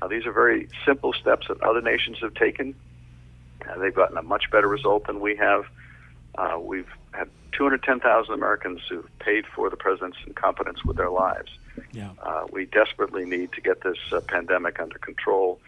Uh, 0.00 0.08
these 0.08 0.26
are 0.26 0.32
very 0.32 0.68
simple 0.84 1.12
steps 1.12 1.48
that 1.48 1.60
other 1.62 1.80
nations 1.80 2.18
have 2.20 2.34
taken. 2.34 2.74
Uh, 3.68 3.78
they've 3.78 3.94
gotten 3.94 4.16
a 4.16 4.22
much 4.22 4.50
better 4.50 4.68
result 4.68 5.06
than 5.06 5.20
we 5.20 5.36
have. 5.36 5.64
Uh, 6.36 6.58
we've 6.60 6.88
had 7.12 7.28
210,000 7.52 8.32
Americans 8.32 8.80
who've 8.88 9.06
paid 9.18 9.46
for 9.46 9.70
the 9.70 9.76
president's 9.76 10.18
incompetence 10.26 10.84
with 10.84 10.96
their 10.96 11.10
lives. 11.10 11.52
Yeah. 11.92 12.10
Uh, 12.22 12.46
we 12.50 12.66
desperately 12.66 13.24
need 13.24 13.52
to 13.52 13.60
get 13.60 13.82
this 13.82 13.98
uh, 14.12 14.20
pandemic 14.20 14.80
under 14.80 14.98
control. 14.98 15.60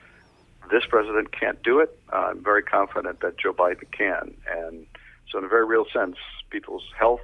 This 0.71 0.85
president 0.87 1.31
can't 1.33 1.63
do 1.63 1.81
it. 1.81 1.97
Uh, 2.13 2.31
I'm 2.31 2.43
very 2.43 2.63
confident 2.63 3.21
that 3.21 3.39
Joe 3.39 3.53
Biden 3.53 3.91
can. 3.93 4.35
And 4.51 4.87
so, 5.31 5.39
in 5.39 5.45
a 5.45 5.49
very 5.49 5.67
real 5.67 5.85
sense, 5.93 6.17
people's 6.51 6.85
health 6.99 7.21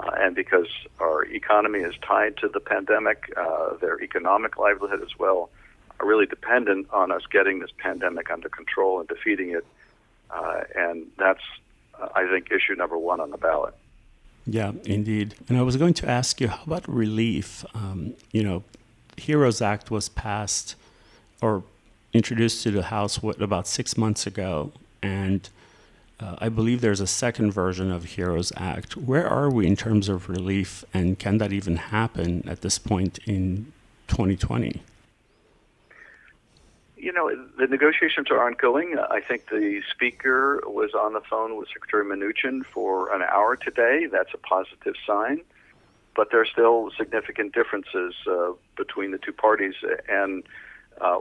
uh, 0.00 0.10
and 0.16 0.34
because 0.34 0.66
our 1.00 1.24
economy 1.24 1.80
is 1.80 1.94
tied 2.02 2.36
to 2.38 2.48
the 2.48 2.60
pandemic, 2.60 3.32
uh, 3.36 3.76
their 3.76 4.02
economic 4.02 4.56
livelihood 4.58 5.02
as 5.02 5.18
well, 5.18 5.50
are 6.00 6.06
really 6.06 6.26
dependent 6.26 6.88
on 6.90 7.12
us 7.12 7.22
getting 7.30 7.60
this 7.60 7.70
pandemic 7.78 8.30
under 8.30 8.48
control 8.48 8.98
and 8.98 9.08
defeating 9.08 9.50
it. 9.50 9.64
Uh, 10.30 10.62
and 10.74 11.06
that's, 11.16 11.42
uh, 12.00 12.08
I 12.14 12.26
think, 12.28 12.50
issue 12.50 12.74
number 12.74 12.98
one 12.98 13.20
on 13.20 13.30
the 13.30 13.38
ballot. 13.38 13.74
Yeah, 14.46 14.72
indeed. 14.84 15.34
And 15.48 15.56
I 15.56 15.62
was 15.62 15.76
going 15.76 15.94
to 15.94 16.08
ask 16.08 16.40
you, 16.40 16.48
how 16.48 16.62
about 16.66 16.88
relief? 16.88 17.64
Um, 17.74 18.14
you 18.32 18.42
know, 18.42 18.62
HEROES 19.16 19.62
Act 19.62 19.90
was 19.90 20.08
passed 20.08 20.74
or 21.40 21.62
introduced 22.12 22.62
to 22.64 22.70
the 22.70 22.84
House 22.84 23.22
what, 23.22 23.40
about 23.40 23.66
six 23.66 23.96
months 23.96 24.26
ago, 24.26 24.72
and 25.02 25.48
uh, 26.20 26.36
I 26.38 26.48
believe 26.48 26.80
there's 26.80 27.00
a 27.00 27.06
second 27.06 27.52
version 27.52 27.90
of 27.90 28.04
HEROES 28.04 28.52
Act. 28.56 28.96
Where 28.96 29.28
are 29.28 29.50
we 29.50 29.66
in 29.66 29.76
terms 29.76 30.08
of 30.08 30.28
relief, 30.28 30.84
and 30.94 31.18
can 31.18 31.38
that 31.38 31.52
even 31.52 31.76
happen 31.76 32.44
at 32.46 32.60
this 32.60 32.78
point 32.78 33.18
in 33.26 33.72
2020? 34.08 34.82
You 36.96 37.12
know, 37.12 37.30
the 37.58 37.66
negotiations 37.66 38.30
are 38.30 38.42
ongoing. 38.42 38.96
I 39.10 39.20
think 39.20 39.50
the 39.50 39.82
speaker 39.90 40.62
was 40.66 40.94
on 40.94 41.12
the 41.12 41.20
phone 41.20 41.56
with 41.56 41.68
Secretary 41.68 42.04
Mnuchin 42.04 42.64
for 42.64 43.12
an 43.14 43.22
hour 43.22 43.56
today. 43.56 44.06
That's 44.10 44.32
a 44.32 44.38
positive 44.38 44.94
sign. 45.06 45.40
But 46.14 46.30
there 46.30 46.40
are 46.40 46.46
still 46.46 46.92
significant 46.96 47.54
differences 47.54 48.14
uh, 48.30 48.52
between 48.76 49.10
the 49.10 49.18
two 49.18 49.32
parties, 49.32 49.74
and 50.08 50.44
uh, 51.00 51.16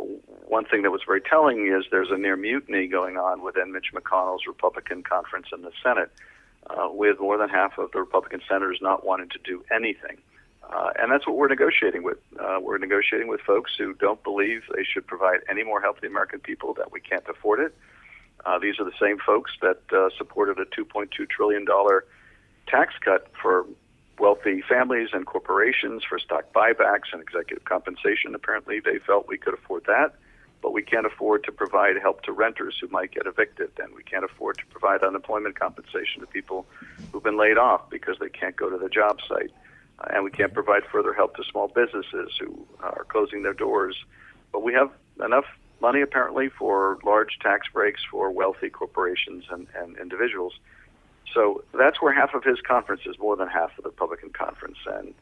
one 0.48 0.66
thing 0.66 0.84
that 0.84 0.92
was 0.92 1.02
very 1.06 1.22
telling 1.22 1.68
is 1.68 1.86
there's 1.92 2.12
a 2.12 2.18
near 2.18 2.36
mutiny 2.38 2.88
going 2.88 3.18
on 3.18 3.42
within 3.42 3.72
Mitch 3.72 3.92
McConnell's 3.94 4.46
Republican 4.48 5.04
conference 5.04 5.48
in 5.54 5.62
the 5.62 5.72
Senate, 5.82 6.12
uh, 6.70 6.90
with 6.92 7.20
more 7.20 7.38
than 7.38 7.50
half 7.50 7.78
of 7.78 7.92
the 7.92 8.00
Republican 8.00 8.42
senators 8.48 8.80
not 8.82 9.06
wanting 9.06 9.30
to 9.30 9.40
do 9.44 9.64
anything. 9.72 10.18
Uh, 10.72 10.92
and 10.98 11.12
that's 11.12 11.28
what 11.28 11.36
we're 11.36 11.48
negotiating 11.48 12.04
with. 12.04 12.18
Uh, 12.40 12.58
we're 12.62 12.78
negotiating 12.78 13.28
with 13.28 13.42
folks 13.42 13.72
who 13.78 13.94
don't 13.96 14.24
believe 14.24 14.62
they 14.76 14.84
should 14.84 15.06
provide 15.06 15.40
any 15.50 15.64
more 15.64 15.82
help 15.82 15.98
to 15.98 16.02
the 16.02 16.08
American 16.08 16.40
people, 16.40 16.74
that 16.74 16.92
we 16.92 17.02
can't 17.02 17.26
afford 17.28 17.60
it. 17.60 17.76
Uh, 18.46 18.60
these 18.60 18.80
are 18.80 18.86
the 18.86 18.98
same 19.00 19.18
folks 19.26 19.52
that 19.62 19.82
uh, 19.92 20.10
supported 20.18 20.58
a 20.60 20.66
$2.2 20.66 21.30
trillion 21.30 21.66
tax 22.68 22.94
cut 23.04 23.28
for 23.42 23.66
wealthy 24.24 24.64
families 24.70 25.10
and 25.12 25.26
corporations 25.26 26.02
for 26.08 26.18
stock 26.18 26.46
buybacks 26.54 27.12
and 27.12 27.22
executive 27.22 27.66
compensation. 27.66 28.34
Apparently, 28.34 28.80
they 28.80 28.98
felt 29.06 29.28
we 29.28 29.38
could 29.38 29.54
afford 29.54 29.84
that, 29.86 30.16
but 30.62 30.72
we 30.72 30.82
can't 30.82 31.06
afford 31.06 31.44
to 31.44 31.52
provide 31.52 31.98
help 32.02 32.24
to 32.24 32.32
renters 32.32 32.78
who 32.80 32.88
might 32.88 33.12
get 33.12 33.28
evicted, 33.28 33.70
and 33.80 33.94
we 33.94 34.02
can't 34.02 34.24
afford 34.24 34.58
to 34.60 34.66
provide 34.68 35.04
unemployment 35.04 35.60
compensation 35.60 36.22
to 36.22 36.28
people 36.28 36.66
who've 37.12 37.22
been 37.22 37.38
laid 37.38 37.58
off 37.58 37.90
because 37.90 38.16
they 38.22 38.30
can't 38.30 38.56
go 38.56 38.70
to 38.70 38.78
the 38.78 38.88
job 38.88 39.20
site. 39.28 39.52
Uh, 40.00 40.08
and 40.14 40.24
we 40.24 40.32
can't 40.32 40.54
provide 40.54 40.84
further 40.90 41.14
help 41.14 41.36
to 41.36 41.44
small 41.52 41.68
businesses 41.68 42.32
who 42.40 42.66
are 42.80 43.06
closing 43.10 43.44
their 43.44 43.54
doors. 43.54 43.98
But 44.54 44.64
we 44.64 44.72
have 44.74 44.90
enough 45.22 45.50
money, 45.82 46.00
apparently, 46.00 46.48
for 46.48 46.98
large 47.04 47.40
tax 47.42 47.68
breaks 47.74 48.02
for 48.10 48.32
wealthy 48.32 48.70
corporations 48.70 49.44
and, 49.52 49.68
and 49.76 49.98
individuals. 49.98 50.54
So 51.34 51.63
that's 51.78 52.02
where 52.02 52.13
half 52.13 52.34
of 52.34 52.43
his 52.43 52.60
conference 52.62 53.02
is 53.06 53.17
more 53.19 53.36
than 53.36 53.48
half 53.48 53.78
of 53.78 53.84
the 53.84 53.89
Republican 53.89 54.30
conference, 54.30 54.78
and 54.86 55.13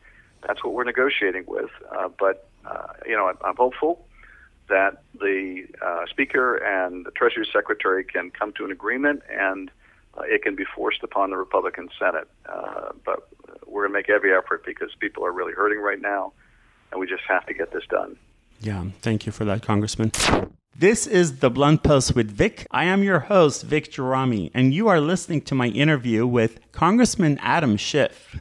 that's 0.45 0.63
what 0.63 0.73
we're 0.73 0.83
negotiating 0.83 1.45
with. 1.47 1.69
Uh, 1.91 2.09
but 2.19 2.47
uh, 2.65 2.87
you 3.05 3.15
know, 3.15 3.27
I'm, 3.27 3.37
I'm, 3.43 3.55
hopeful 3.55 4.05
that 4.69 5.03
the 5.19 5.65
uh, 5.81 6.05
Speaker 6.09 6.57
and 6.57 7.05
the 7.05 7.11
Treasury 7.11 7.47
Secretary 7.51 8.03
can 8.03 8.31
come 8.31 8.53
to 8.53 8.65
an 8.65 8.71
agreement, 8.71 9.23
and 9.29 9.71
uh, 10.17 10.21
it 10.25 10.43
can 10.43 10.55
be 10.55 10.65
forced 10.75 11.03
upon 11.03 11.29
the 11.31 11.37
Republican 11.37 11.89
Senate. 11.97 12.27
Uh, 12.47 12.89
but 13.03 13.29
we're 13.65 13.87
going 13.87 13.93
to 13.93 13.97
make 13.99 14.09
every 14.09 14.35
effort 14.35 14.65
because 14.65 14.89
people 14.99 15.25
are 15.25 15.31
really 15.31 15.53
hurting 15.53 15.79
right 15.79 16.01
now, 16.01 16.33
and 16.91 16.99
we 16.99 17.07
just 17.07 17.23
have 17.27 17.45
to 17.47 17.53
get 17.53 17.71
this 17.71 17.83
done. 17.89 18.17
Yeah, 18.59 18.85
thank 19.01 19.25
you 19.25 19.31
for 19.31 19.45
that, 19.45 19.63
Congressman. 19.63 20.11
This 20.81 21.05
is 21.05 21.41
the 21.41 21.51
Blunt 21.51 21.83
Post 21.83 22.15
with 22.15 22.31
Vic. 22.31 22.65
I 22.71 22.85
am 22.85 23.03
your 23.03 23.19
host, 23.19 23.61
Vic 23.61 23.91
Gerami, 23.91 24.49
and 24.51 24.73
you 24.73 24.87
are 24.87 24.99
listening 24.99 25.41
to 25.41 25.53
my 25.53 25.67
interview 25.67 26.25
with 26.25 26.59
Congressman 26.71 27.37
Adam 27.43 27.77
Schiff. 27.77 28.39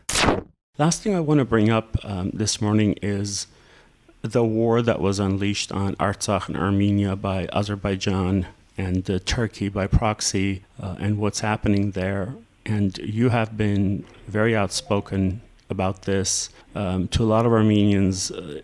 Last 0.79 1.03
thing 1.03 1.15
I 1.15 1.21
want 1.21 1.41
to 1.41 1.45
bring 1.45 1.69
up 1.69 2.03
um, 2.03 2.31
this 2.33 2.59
morning 2.59 2.95
is 3.03 3.47
the 4.23 4.43
war 4.43 4.81
that 4.81 5.03
was 5.03 5.19
unleashed 5.19 5.71
on 5.71 5.97
Artsakh 5.97 6.49
and 6.49 6.57
Armenia 6.57 7.15
by 7.15 7.47
Azerbaijan 7.53 8.47
and 8.79 9.11
uh, 9.11 9.19
Turkey 9.27 9.69
by 9.69 9.87
proxy, 9.87 10.65
uh, 10.83 10.97
and 10.99 11.19
what's 11.19 11.41
happening 11.41 11.91
there. 11.91 12.35
And 12.65 12.97
you 12.97 13.29
have 13.29 13.59
been 13.59 14.07
very 14.27 14.57
outspoken 14.57 15.43
about 15.69 16.03
this 16.03 16.49
um, 16.75 17.07
to 17.09 17.23
a 17.23 17.27
lot 17.27 17.45
of 17.45 17.53
Armenians 17.53 18.31
uh, 18.31 18.63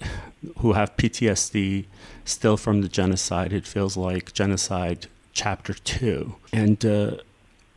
who 0.60 0.72
have 0.72 0.96
PTSD 0.96 1.84
still 2.26 2.56
from 2.56 2.82
the 2.82 2.88
genocide. 2.88 3.52
It 3.52 3.66
feels 3.66 3.96
like 3.96 4.32
genocide 4.34 5.06
chapter 5.32 5.72
two. 5.72 6.36
And 6.52 6.84
uh, 6.84 7.16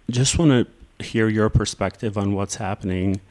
just 0.10 0.38
want 0.38 0.52
to 0.52 1.04
hear 1.04 1.30
your 1.30 1.50
perspective 1.50 2.18
on 2.18 2.34
what's 2.34 2.56
happening 2.56 3.22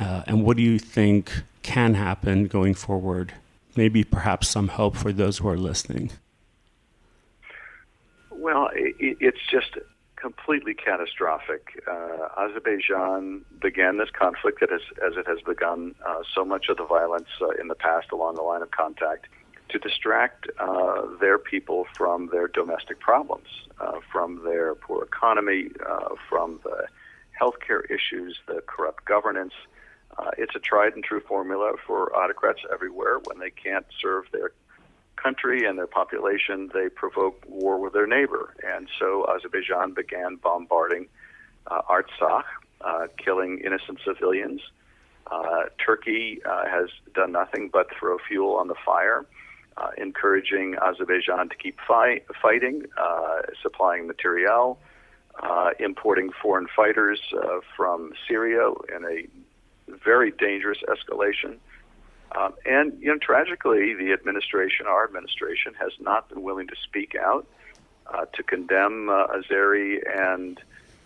uh, 0.00 0.22
and 0.26 0.44
what 0.44 0.56
do 0.56 0.62
you 0.62 0.78
think 0.78 1.44
can 1.62 1.94
happen 1.94 2.46
going 2.46 2.74
forward? 2.74 3.34
Maybe 3.76 4.02
perhaps 4.02 4.48
some 4.48 4.68
hope 4.68 4.96
for 4.96 5.12
those 5.12 5.38
who 5.38 5.48
are 5.48 5.56
listening. 5.56 6.10
Well, 8.30 8.70
it, 8.74 9.16
it's 9.20 9.38
just 9.50 9.78
completely 10.16 10.74
catastrophic. 10.74 11.82
Uh, 11.86 12.28
Azerbaijan 12.36 13.44
began 13.60 13.98
this 13.98 14.10
conflict 14.10 14.62
as, 14.62 14.80
as 15.06 15.16
it 15.16 15.26
has 15.26 15.38
begun 15.42 15.94
uh, 16.06 16.22
so 16.34 16.44
much 16.44 16.68
of 16.68 16.76
the 16.76 16.84
violence 16.84 17.28
uh, 17.40 17.48
in 17.60 17.68
the 17.68 17.74
past 17.74 18.08
along 18.12 18.34
the 18.34 18.42
line 18.42 18.62
of 18.62 18.70
contact 18.70 19.26
to 19.72 19.78
distract 19.78 20.46
uh, 20.60 21.02
their 21.20 21.38
people 21.38 21.86
from 21.96 22.28
their 22.30 22.46
domestic 22.46 23.00
problems, 23.00 23.48
uh, 23.80 24.00
from 24.12 24.44
their 24.44 24.74
poor 24.74 25.02
economy, 25.04 25.68
uh, 25.88 26.10
from 26.28 26.60
the 26.62 26.86
healthcare 27.40 27.84
issues, 27.90 28.38
the 28.46 28.62
corrupt 28.66 29.04
governance. 29.04 29.54
Uh, 30.18 30.30
it's 30.36 30.54
a 30.54 30.58
tried 30.58 30.94
and 30.94 31.02
true 31.02 31.20
formula 31.20 31.72
for 31.86 32.14
autocrats 32.14 32.60
everywhere. 32.70 33.18
When 33.24 33.38
they 33.38 33.50
can't 33.50 33.86
serve 34.00 34.26
their 34.30 34.52
country 35.16 35.64
and 35.66 35.78
their 35.78 35.86
population, 35.86 36.70
they 36.74 36.88
provoke 36.88 37.42
war 37.48 37.78
with 37.78 37.94
their 37.94 38.06
neighbor. 38.06 38.54
And 38.62 38.88
so 38.98 39.26
Azerbaijan 39.34 39.94
began 39.94 40.36
bombarding 40.36 41.08
uh, 41.66 41.80
Artsakh, 41.88 42.44
uh, 42.82 43.06
killing 43.16 43.60
innocent 43.64 44.00
civilians. 44.04 44.60
Uh, 45.30 45.64
Turkey 45.84 46.42
uh, 46.44 46.66
has 46.68 46.90
done 47.14 47.32
nothing 47.32 47.70
but 47.72 47.86
throw 47.98 48.18
fuel 48.28 48.56
on 48.56 48.68
the 48.68 48.74
fire 48.84 49.24
uh, 49.76 49.90
encouraging 49.96 50.76
Azerbaijan 50.76 51.48
to 51.48 51.56
keep 51.56 51.78
fight, 51.86 52.24
fighting, 52.40 52.84
uh, 52.96 53.42
supplying 53.62 54.06
materiel, 54.06 54.78
uh, 55.42 55.70
importing 55.78 56.30
foreign 56.42 56.68
fighters 56.74 57.20
uh, 57.36 57.60
from 57.76 58.12
Syria 58.28 58.70
in 58.94 59.04
a 59.04 59.94
very 60.04 60.30
dangerous 60.30 60.78
escalation. 60.88 61.56
Um, 62.34 62.54
and 62.64 62.96
you 63.00 63.08
know, 63.08 63.18
tragically, 63.18 63.94
the 63.94 64.12
administration, 64.12 64.86
our 64.86 65.04
administration, 65.04 65.74
has 65.78 65.92
not 66.00 66.28
been 66.28 66.42
willing 66.42 66.66
to 66.68 66.76
speak 66.82 67.14
out 67.14 67.46
uh, 68.06 68.24
to 68.34 68.42
condemn 68.42 69.08
uh, 69.08 69.26
Azeri 69.28 70.00
and 70.06 70.60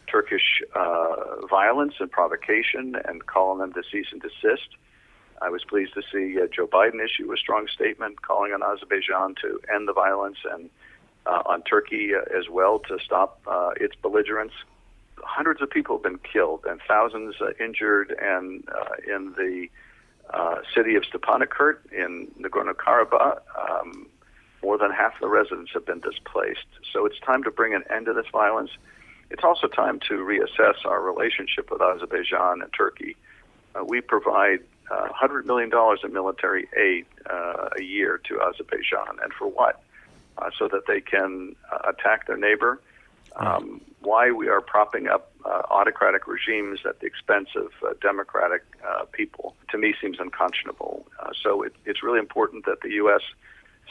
Turkish 0.07 0.63
uh, 0.75 1.47
violence 1.49 1.95
and 1.99 2.11
provocation, 2.11 2.97
and 3.05 3.27
call 3.27 3.51
on 3.51 3.59
them 3.59 3.73
to 3.73 3.83
cease 3.91 4.07
and 4.13 4.23
desist. 4.23 4.69
I 5.43 5.51
was 5.51 5.65
pleased 5.65 5.95
to 5.95 6.03
see 6.13 6.41
uh, 6.41 6.47
Joe 6.47 6.67
Biden 6.67 7.05
issue 7.05 7.33
a 7.33 7.37
strong 7.37 7.69
statement 7.69 8.23
calling 8.23 8.53
on 8.53 8.63
Azerbaijan 8.63 9.35
to 9.43 9.61
end 9.73 9.89
the 9.89 9.93
violence 9.93 10.39
and 10.51 10.71
uh, 11.27 11.43
on 11.47 11.63
Turkey 11.63 12.13
uh, 12.15 12.21
as 12.37 12.49
well 12.49 12.79
to 12.81 12.99
stop 13.05 13.41
uh, 13.47 13.71
its 13.81 13.95
belligerence. 13.97 14.53
Hundreds 15.23 15.61
of 15.61 15.71
people 15.71 15.97
have 15.97 16.03
been 16.03 16.19
killed 16.19 16.65
and 16.69 16.81
thousands 16.87 17.35
uh, 17.41 17.51
injured, 17.63 18.17
and 18.21 18.65
uh, 18.69 19.15
in 19.15 19.33
the 19.37 19.69
uh, 20.33 20.57
city 20.75 20.95
of 20.95 21.03
Stepanakert 21.05 21.79
in 21.93 22.29
Nagorno 22.39 22.75
Karabakh, 22.75 23.41
um, 23.69 24.07
more 24.63 24.79
than 24.79 24.91
half 24.91 25.19
the 25.21 25.29
residents 25.29 25.73
have 25.73 25.87
been 25.87 26.01
displaced. 26.01 26.67
So 26.93 27.07
it's 27.07 27.19
time 27.21 27.43
to 27.45 27.51
bring 27.51 27.75
an 27.75 27.85
end 27.91 28.07
to 28.07 28.13
this 28.13 28.27
violence. 28.33 28.71
It's 29.31 29.45
also 29.45 29.67
time 29.67 30.01
to 30.09 30.15
reassess 30.15 30.85
our 30.85 31.03
relationship 31.03 31.71
with 31.71 31.81
Azerbaijan 31.83 32.63
and 32.63 32.73
Turkey. 32.73 33.17
Uh, 33.75 33.85
we 33.85 34.01
provide 34.01 34.61
uh, 34.91 35.09
$100 35.09 35.45
million 35.47 35.71
in 36.05 36.13
military 36.13 36.69
aid 36.77 37.07
uh, 37.29 37.69
a 37.79 37.83
year 37.83 38.21
to 38.29 38.41
Azerbaijan. 38.41 39.19
And 39.23 39.33
for 39.33 39.49
what? 39.49 39.83
Uh, 40.39 40.51
so 40.59 40.69
that 40.69 40.87
they 40.87 41.01
can 41.01 41.57
uh, 41.73 41.91
attack 41.91 42.27
their 42.27 42.37
neighbor. 42.37 42.81
Um, 43.37 43.81
why 44.01 44.31
we 44.31 44.49
are 44.49 44.61
propping 44.61 45.09
up 45.09 45.33
uh, 45.45 45.63
autocratic 45.71 46.27
regimes 46.27 46.81
at 46.89 47.01
the 47.01 47.07
expense 47.07 47.49
of 47.55 47.69
uh, 47.87 47.95
democratic 48.01 48.63
uh, 48.87 49.05
people, 49.13 49.55
to 49.71 49.79
me, 49.79 49.95
seems 50.01 50.19
unconscionable. 50.21 51.07
Uh, 51.19 51.31
so 51.43 51.63
it, 51.63 51.75
it's 51.85 52.03
really 52.03 52.19
important 52.19 52.65
that 52.65 52.81
the 52.83 52.93
U.S. 52.93 53.21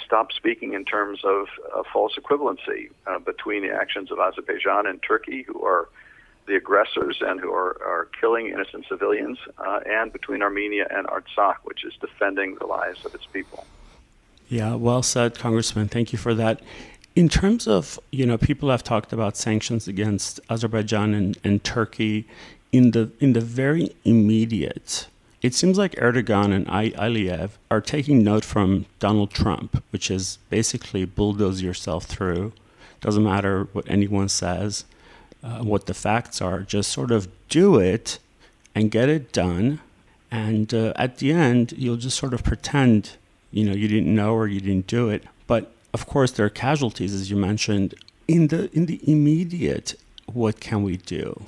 stop 0.03 0.31
speaking 0.31 0.73
in 0.73 0.86
terms 0.86 1.19
of 1.23 1.47
uh, 1.75 1.84
false 1.91 2.13
equivalency 2.19 2.89
uh, 3.05 3.19
between 3.19 3.62
the 3.62 3.71
actions 3.71 4.12
of 4.12 4.19
Azerbaijan 4.19 4.88
and 4.88 5.01
Turkey, 5.03 5.43
who 5.43 5.63
are 5.63 5.89
the 6.47 6.55
aggressors 6.55 7.17
and 7.21 7.39
who 7.39 7.51
are, 7.51 7.81
are 7.84 8.08
killing 8.19 8.47
innocent 8.47 8.86
civilians, 8.88 9.38
uh, 9.58 9.79
and 9.86 10.13
between 10.13 10.41
Armenia 10.41 10.88
and 10.91 11.08
Artsakh, 11.08 11.58
which 11.63 11.84
is 11.84 11.93
defending 11.99 12.55
the 12.55 12.65
lives 12.65 13.03
of 13.05 13.15
its 13.15 13.25
people. 13.25 13.65
Yeah, 14.47 14.75
well 14.75 15.01
said, 15.01 15.39
Congressman. 15.39 15.88
Thank 15.88 16.13
you 16.13 16.19
for 16.19 16.34
that. 16.36 16.62
In 17.15 17.29
terms 17.29 17.67
of, 17.67 17.99
you 18.12 18.25
know, 18.25 18.38
people 18.38 18.69
have 18.69 18.84
talked 18.84 19.13
about 19.13 19.38
sanctions 19.38 19.88
against 19.88 20.39
Azerbaijan 20.49 21.13
and, 21.13 21.38
and 21.43 21.63
Turkey 21.63 22.27
in 22.71 22.91
the 22.91 23.10
in 23.19 23.34
the 23.34 23.41
very 23.41 23.95
immediate. 24.03 25.08
It 25.41 25.53
seems 25.53 25.77
like 25.77 25.93
Erdogan 25.93 26.53
and 26.53 26.65
Aliyev 26.67 27.51
are 27.69 27.81
taking 27.81 28.23
note 28.23 28.43
from 28.43 28.86
Donald 28.99 29.31
Trump, 29.31 29.84
which 29.91 30.12
is 30.12 30.39
basically 30.49 31.05
bulldoze 31.05 31.62
yourself 31.62 32.05
through. 32.05 32.51
Doesn't 32.99 33.23
matter 33.23 33.67
what 33.71 33.89
anyone 33.89 34.27
says, 34.27 34.86
uh, 35.45 35.60
what 35.60 35.86
the 35.86 35.93
facts 35.93 36.41
are. 36.41 36.62
Just 36.62 36.91
sort 36.91 37.12
of 37.12 37.27
do 37.49 37.77
it 37.77 38.19
and 38.73 38.89
get 38.89 39.08
it 39.10 39.31
done. 39.31 39.79
And 40.31 40.73
uh, 40.73 40.91
at 40.95 41.19
the 41.19 41.31
end, 41.31 41.73
you'll 41.77 41.97
just 41.97 42.17
sort 42.17 42.34
of 42.34 42.43
pretend 42.43 43.17
you 43.51 43.63
know 43.63 43.73
you 43.73 43.88
didn't 43.88 44.13
know 44.13 44.34
or 44.34 44.47
you 44.47 44.60
didn't 44.60 44.88
do 44.88 45.10
it. 45.10 45.23
But 45.47 45.71
of 45.93 46.08
course, 46.08 46.31
there 46.31 46.45
are 46.45 46.49
casualties, 46.49 47.13
as 47.13 47.29
you 47.29 47.38
mentioned. 47.38 47.93
In 48.27 48.47
the 48.47 48.69
in 48.75 48.88
the 48.88 48.99
immediate, 49.10 49.93
what 50.25 50.60
can 50.60 50.81
we 50.84 50.97
do? 50.97 51.43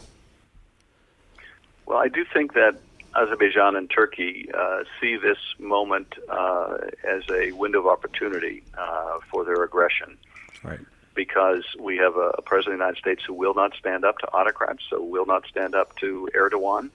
Well, 1.87 1.97
I 1.97 2.07
do 2.07 2.23
think 2.33 2.53
that 2.53 2.75
Azerbaijan 3.15 3.75
and 3.75 3.89
Turkey 3.89 4.49
uh, 4.53 4.83
see 5.01 5.17
this 5.17 5.39
moment 5.57 6.13
uh, 6.29 6.77
as 7.03 7.23
a 7.31 7.51
window 7.53 7.79
of 7.79 7.87
opportunity 7.87 8.63
uh, 8.77 9.17
for 9.31 9.43
their 9.43 9.63
aggression. 9.63 10.17
Right. 10.63 10.79
Because 11.17 11.63
we 11.79 11.97
have 11.97 12.15
a, 12.15 12.29
a 12.37 12.43
president 12.43 12.75
of 12.75 12.79
the 12.79 12.85
United 12.85 12.99
States 12.99 13.23
who 13.25 13.33
will 13.33 13.55
not 13.55 13.73
stand 13.73 14.05
up 14.05 14.19
to 14.19 14.27
autocrats, 14.27 14.83
so 14.87 15.03
will 15.03 15.25
not 15.25 15.47
stand 15.47 15.73
up 15.73 15.95
to 15.97 16.29
Erdogan. 16.35 16.91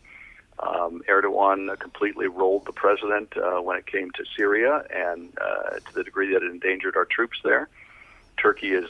Um, 0.60 1.02
Erdogan 1.08 1.76
completely 1.80 2.28
rolled 2.28 2.64
the 2.64 2.72
president 2.72 3.36
uh, 3.36 3.60
when 3.60 3.76
it 3.76 3.86
came 3.86 4.12
to 4.12 4.24
Syria, 4.36 4.84
and 4.94 5.36
uh, 5.40 5.80
to 5.80 5.94
the 5.94 6.04
degree 6.04 6.32
that 6.34 6.42
it 6.44 6.52
endangered 6.52 6.96
our 6.96 7.04
troops 7.04 7.38
there. 7.42 7.68
Turkey 8.36 8.68
is 8.68 8.88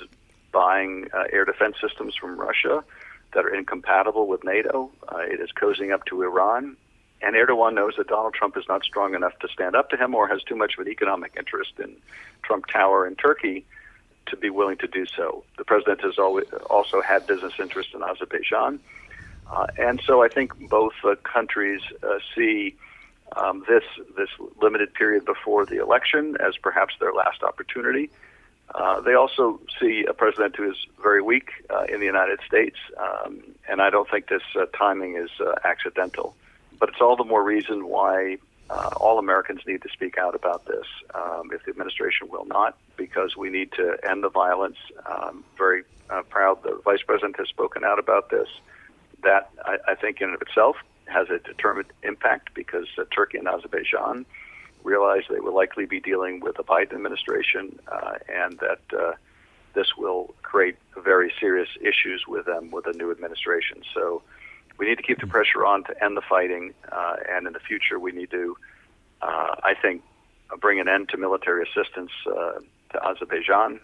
buying 0.53 1.09
uh, 1.14 1.25
air 1.33 1.47
defense 1.47 1.77
systems 1.81 2.14
from 2.14 2.38
Russia 2.38 2.85
that 3.33 3.47
are 3.47 3.55
incompatible 3.55 4.27
with 4.27 4.45
NATO. 4.45 4.90
Uh, 5.09 5.21
it 5.21 5.40
is 5.40 5.49
cozying 5.53 5.95
up 5.95 6.05
to 6.07 6.23
Iran. 6.23 6.77
And 7.23 7.35
Erdogan 7.37 7.73
knows 7.73 7.95
that 7.97 8.09
Donald 8.09 8.35
Trump 8.35 8.59
is 8.59 8.64
not 8.68 8.85
strong 8.85 9.14
enough 9.14 9.38
to 9.38 9.49
stand 9.49 9.77
up 9.77 9.88
to 9.90 9.97
him 9.97 10.14
or 10.14 10.29
has 10.29 10.42
too 10.42 10.57
much 10.57 10.75
of 10.75 10.85
an 10.85 10.92
economic 10.92 11.33
interest 11.38 11.73
in 11.79 11.97
Trump 12.42 12.66
Tower 12.66 13.07
in 13.07 13.16
Turkey 13.16 13.64
to 14.26 14.37
be 14.37 14.50
willing 14.50 14.78
to 14.78 14.87
do 14.87 15.06
so. 15.06 15.44
The 15.58 15.64
president 15.64 16.00
has 16.02 16.18
always 16.18 16.46
also 16.70 17.00
had 17.02 17.26
business 17.26 17.54
interests 17.58 17.92
in 17.94 18.02
Azerbaijan. 18.02 18.80
Uh, 19.50 19.66
and 19.78 20.00
so 20.06 20.22
I 20.22 20.28
think 20.28 20.68
both 20.70 20.94
uh, 21.04 21.14
countries 21.16 21.82
uh, 22.02 22.18
see 22.35 22.74
um, 23.37 23.64
this 23.68 23.85
this 24.16 24.28
limited 24.61 24.94
period 24.94 25.24
before 25.24 25.66
the 25.66 25.78
election 25.78 26.37
as 26.40 26.56
perhaps 26.56 26.94
their 27.00 27.12
last 27.12 27.42
opportunity. 27.42 28.11
Uh, 28.74 29.00
they 29.00 29.14
also 29.14 29.61
see 29.78 30.04
a 30.08 30.14
president 30.14 30.56
who 30.56 30.70
is 30.70 30.76
very 31.02 31.20
weak 31.20 31.50
uh, 31.68 31.85
in 31.92 32.00
the 32.00 32.06
United 32.06 32.40
States, 32.46 32.76
um, 32.98 33.42
and 33.68 33.82
I 33.82 33.90
don't 33.90 34.08
think 34.08 34.28
this 34.28 34.42
uh, 34.58 34.64
timing 34.76 35.16
is 35.16 35.30
accidental. 35.64 36.35
But 36.78 36.88
it's 36.88 37.00
all 37.00 37.16
the 37.16 37.24
more 37.24 37.44
reason 37.44 37.87
why 37.87 38.38
all 38.70 39.18
Americans 39.18 39.61
need 39.66 39.83
to 39.83 39.88
speak 39.90 40.16
out 40.18 40.35
about 40.35 40.64
this 40.66 40.87
um, 41.14 41.51
if 41.53 41.64
the 41.64 41.70
administration 41.70 42.29
will 42.31 42.46
not, 42.46 42.77
because 42.96 43.37
we 43.37 43.51
need 43.51 43.72
to 43.72 43.96
end 44.09 44.22
the 44.22 44.31
violence. 44.31 44.79
I'm 45.05 45.44
very 45.59 45.85
proud 46.29 46.62
the 46.62 46.81
vice 46.85 47.03
president 47.03 47.37
has 47.38 47.48
spoken 47.48 47.85
out 47.85 47.98
about 47.98 48.31
this 48.31 48.48
that 49.22 49.51
I, 49.64 49.79
I 49.88 49.94
think 49.94 50.20
in 50.20 50.29
and 50.29 50.35
of 50.35 50.42
itself 50.42 50.77
has 51.07 51.29
a 51.31 51.38
determined 51.38 51.92
impact 52.03 52.55
because 52.55 52.87
uh, 52.98 53.05
Turkey 53.14 53.38
and 53.38 53.48
Azerbaijan 53.48 54.25
realize 54.85 55.22
they 55.31 55.40
will 55.40 55.55
likely 55.55 55.87
be 55.87 56.01
dealing 56.01 56.40
with 56.40 56.59
a 56.59 56.64
Biden 56.64 56.94
administration 56.94 57.79
uh, 57.90 58.14
and 58.29 58.59
that 58.59 58.81
uh, 58.98 59.12
this 59.75 59.96
will 59.96 60.35
create 60.42 60.77
very 60.96 61.33
serious 61.38 61.68
issues 61.81 62.25
with 62.27 62.46
them 62.46 62.70
with 62.70 62.87
a 62.87 62.92
new 62.92 63.11
administration. 63.11 63.83
So 63.94 64.22
we 64.83 64.88
need 64.88 64.97
to 64.97 65.03
keep 65.05 65.21
the 65.21 65.29
pressure 65.29 65.64
on 65.64 65.85
to 65.85 66.05
end 66.05 66.16
the 66.16 66.23
fighting, 66.29 66.75
uh, 66.90 67.14
and 67.31 67.47
in 67.47 67.53
the 67.53 67.61
future 67.61 68.01
we 68.01 68.11
need 68.11 68.33
to, 68.33 68.57
uh, 69.21 69.55
I 69.62 69.75
think, 69.81 70.03
bring 70.61 70.81
an 70.81 70.88
end 70.88 71.09
to 71.11 71.16
military 71.16 71.62
assistance 71.62 72.11
uh, 72.27 72.59
to 72.92 73.07
Azerbaijan. 73.07 73.79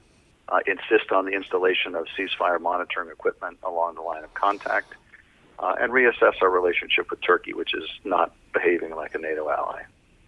Uh, 0.49 0.59
insist 0.67 1.13
on 1.13 1.25
the 1.27 1.31
installation 1.31 1.95
of 1.95 2.07
ceasefire 2.19 2.61
monitoring 2.61 3.11
equipment 3.11 3.59
along 3.63 3.95
the 3.95 4.01
line 4.01 4.25
of 4.25 4.35
contact, 4.35 4.95
uh, 5.61 5.77
and 5.79 5.93
reassess 5.93 6.33
our 6.43 6.51
relationship 6.51 7.11
with 7.11 7.21
Turkey, 7.21 7.53
which 7.53 7.75
is 7.75 7.89
not 8.03 8.35
behaving 8.53 8.97
like 8.97 9.15
a 9.15 9.19
NATO 9.19 9.49
ally. 9.51 9.83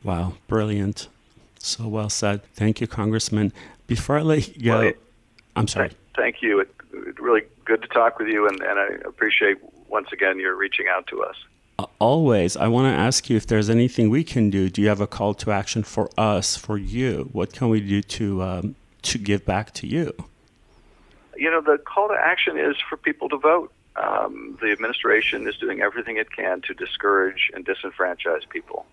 Wow, 0.04 0.34
brilliant. 0.46 1.08
So 1.58 1.88
well 1.88 2.10
said. 2.10 2.44
Thank 2.54 2.80
you, 2.80 2.86
Congressman. 2.86 3.52
Before 3.88 4.18
I 4.18 4.22
let 4.22 4.56
you 4.56 4.62
go, 4.62 4.78
well, 4.78 4.92
I'm 5.56 5.66
sorry. 5.66 5.88
Th- 5.88 6.00
thank 6.14 6.42
you. 6.42 6.60
It's 6.60 6.70
it 6.92 7.20
really 7.20 7.42
good 7.64 7.82
to 7.82 7.88
talk 7.88 8.18
with 8.18 8.28
you, 8.28 8.46
and, 8.48 8.60
and 8.62 8.78
I 8.78 8.86
appreciate 9.06 9.58
once 9.90 10.08
again 10.12 10.38
you're 10.38 10.56
reaching 10.56 10.86
out 10.88 11.06
to 11.08 11.22
us. 11.22 11.36
Always. 11.98 12.56
I 12.56 12.68
want 12.68 12.94
to 12.94 12.98
ask 12.98 13.30
you 13.30 13.36
if 13.36 13.46
there's 13.46 13.70
anything 13.70 14.10
we 14.10 14.22
can 14.22 14.50
do. 14.50 14.68
Do 14.68 14.82
you 14.82 14.88
have 14.88 15.00
a 15.00 15.06
call 15.06 15.32
to 15.34 15.50
action 15.50 15.82
for 15.82 16.10
us, 16.18 16.56
for 16.56 16.76
you? 16.76 17.30
What 17.32 17.52
can 17.52 17.68
we 17.70 17.80
do 17.80 18.02
to 18.02 18.42
um, 18.42 18.74
to 19.02 19.18
give 19.18 19.44
back 19.46 19.72
to 19.74 19.86
you? 19.86 20.12
You 21.36 21.50
know, 21.50 21.62
the 21.62 21.78
call 21.78 22.08
to 22.08 22.14
action 22.14 22.58
is 22.58 22.76
for 22.86 22.98
people 22.98 23.30
to 23.30 23.38
vote 23.38 23.72
um, 23.96 24.58
the 24.60 24.70
administration 24.70 25.46
is 25.46 25.56
doing 25.56 25.80
everything 25.80 26.16
it 26.16 26.30
can 26.32 26.60
to 26.62 26.74
discourage 26.74 27.50
and 27.54 27.64
disenfranchise 27.66 28.48
people. 28.48 28.86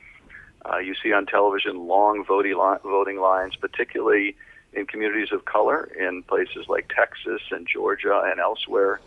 Uh, 0.65 0.77
you 0.77 0.95
see 0.95 1.13
on 1.13 1.25
television 1.25 1.87
long 1.87 2.25
voting 2.25 3.19
lines, 3.19 3.55
particularly 3.55 4.35
in 4.73 4.85
communities 4.85 5.31
of 5.31 5.45
color 5.45 5.85
in 5.97 6.23
places 6.23 6.67
like 6.67 6.91
Texas 6.93 7.41
and 7.51 7.67
Georgia 7.67 8.21
and 8.25 8.39
elsewhere. 8.39 8.99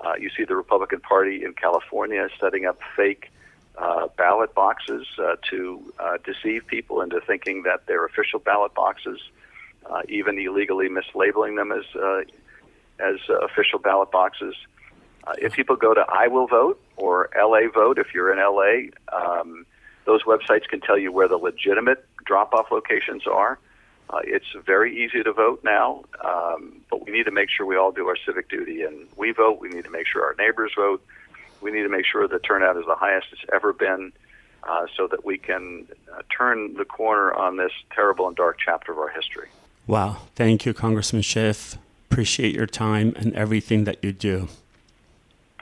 Uh, 0.00 0.12
you 0.18 0.30
see 0.36 0.44
the 0.44 0.56
Republican 0.56 1.00
Party 1.00 1.44
in 1.44 1.54
California 1.54 2.28
setting 2.40 2.66
up 2.66 2.78
fake 2.96 3.30
uh, 3.78 4.08
ballot 4.16 4.54
boxes 4.54 5.06
uh, 5.18 5.36
to 5.50 5.92
uh, 5.98 6.16
deceive 6.24 6.66
people 6.66 7.00
into 7.02 7.20
thinking 7.20 7.62
that 7.64 7.86
they're 7.86 8.06
official 8.06 8.38
ballot 8.38 8.74
boxes, 8.74 9.20
uh, 9.90 10.02
even 10.08 10.38
illegally 10.38 10.88
mislabeling 10.88 11.56
them 11.56 11.72
as 11.72 11.84
uh, 11.94 12.20
as 12.98 13.16
official 13.42 13.78
ballot 13.78 14.10
boxes. 14.10 14.54
If 15.38 15.54
people 15.54 15.74
go 15.74 15.92
to 15.92 16.04
I 16.08 16.28
Will 16.28 16.46
Vote 16.46 16.80
or 16.96 17.28
LA 17.36 17.68
Vote, 17.74 17.98
if 17.98 18.14
you're 18.14 18.32
in 18.32 18.38
LA, 18.38 18.92
um, 19.12 19.66
those 20.04 20.22
websites 20.22 20.68
can 20.68 20.80
tell 20.80 20.96
you 20.96 21.10
where 21.10 21.26
the 21.26 21.36
legitimate 21.36 22.06
drop 22.24 22.54
off 22.54 22.70
locations 22.70 23.26
are. 23.26 23.58
Uh, 24.08 24.20
it's 24.22 24.46
very 24.64 25.04
easy 25.04 25.22
to 25.22 25.32
vote 25.32 25.62
now, 25.64 26.04
um, 26.24 26.80
but 26.90 27.04
we 27.04 27.12
need 27.12 27.24
to 27.24 27.32
make 27.32 27.50
sure 27.50 27.66
we 27.66 27.76
all 27.76 27.90
do 27.90 28.06
our 28.06 28.16
civic 28.24 28.48
duty 28.48 28.82
and 28.82 29.06
we 29.16 29.32
vote. 29.32 29.60
We 29.60 29.68
need 29.68 29.84
to 29.84 29.90
make 29.90 30.06
sure 30.06 30.24
our 30.24 30.34
neighbors 30.38 30.72
vote. 30.76 31.04
We 31.60 31.72
need 31.72 31.82
to 31.82 31.88
make 31.88 32.06
sure 32.06 32.28
the 32.28 32.38
turnout 32.38 32.76
is 32.76 32.84
the 32.86 32.94
highest 32.94 33.28
it's 33.32 33.42
ever 33.52 33.72
been 33.72 34.12
uh, 34.62 34.86
so 34.96 35.08
that 35.08 35.24
we 35.24 35.38
can 35.38 35.86
uh, 36.12 36.22
turn 36.36 36.74
the 36.74 36.84
corner 36.84 37.32
on 37.32 37.56
this 37.56 37.72
terrible 37.90 38.28
and 38.28 38.36
dark 38.36 38.58
chapter 38.64 38.92
of 38.92 38.98
our 38.98 39.08
history. 39.08 39.48
Wow. 39.86 40.18
Thank 40.34 40.66
you, 40.66 40.74
Congressman 40.74 41.22
Schiff. 41.22 41.76
Appreciate 42.10 42.54
your 42.54 42.66
time 42.66 43.12
and 43.16 43.34
everything 43.34 43.84
that 43.84 44.02
you 44.02 44.12
do. 44.12 44.48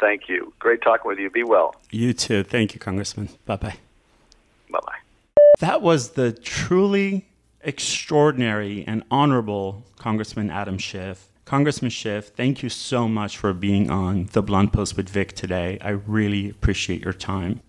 Thank 0.01 0.29
you. 0.29 0.53
Great 0.59 0.83
talking 0.83 1.09
with 1.09 1.19
you. 1.19 1.31
Be 1.31 1.45
well. 1.45 1.75
You 1.91 2.13
too. 2.13 2.43
Thank 2.43 2.75
you, 2.75 2.81
Congressman. 2.81 3.31
Bye 3.47 3.57
bye. 3.57 3.77
Bye 4.71 4.81
bye. 4.85 4.99
That 5.61 5.81
was 5.81 6.11
the 6.11 6.33
truly 6.33 7.27
extraordinary 7.65 8.85
and 8.87 9.03
honorable 9.11 9.85
Congressman 9.99 10.51
Adam 10.51 10.79
Schiff. 10.79 11.29
Congressman 11.45 11.91
Schiff, 11.91 12.29
thank 12.29 12.63
you 12.63 12.69
so 12.69 13.09
much 13.09 13.37
for 13.37 13.53
being 13.53 13.91
on 13.91 14.29
the 14.33 14.43
Blunt 14.43 14.73
Post 14.73 14.97
with 14.97 15.09
Vic 15.09 15.33
today. 15.33 15.79
I 15.81 15.91
really 15.91 16.51
appreciate 16.51 17.03
your 17.03 17.13
time. 17.13 17.61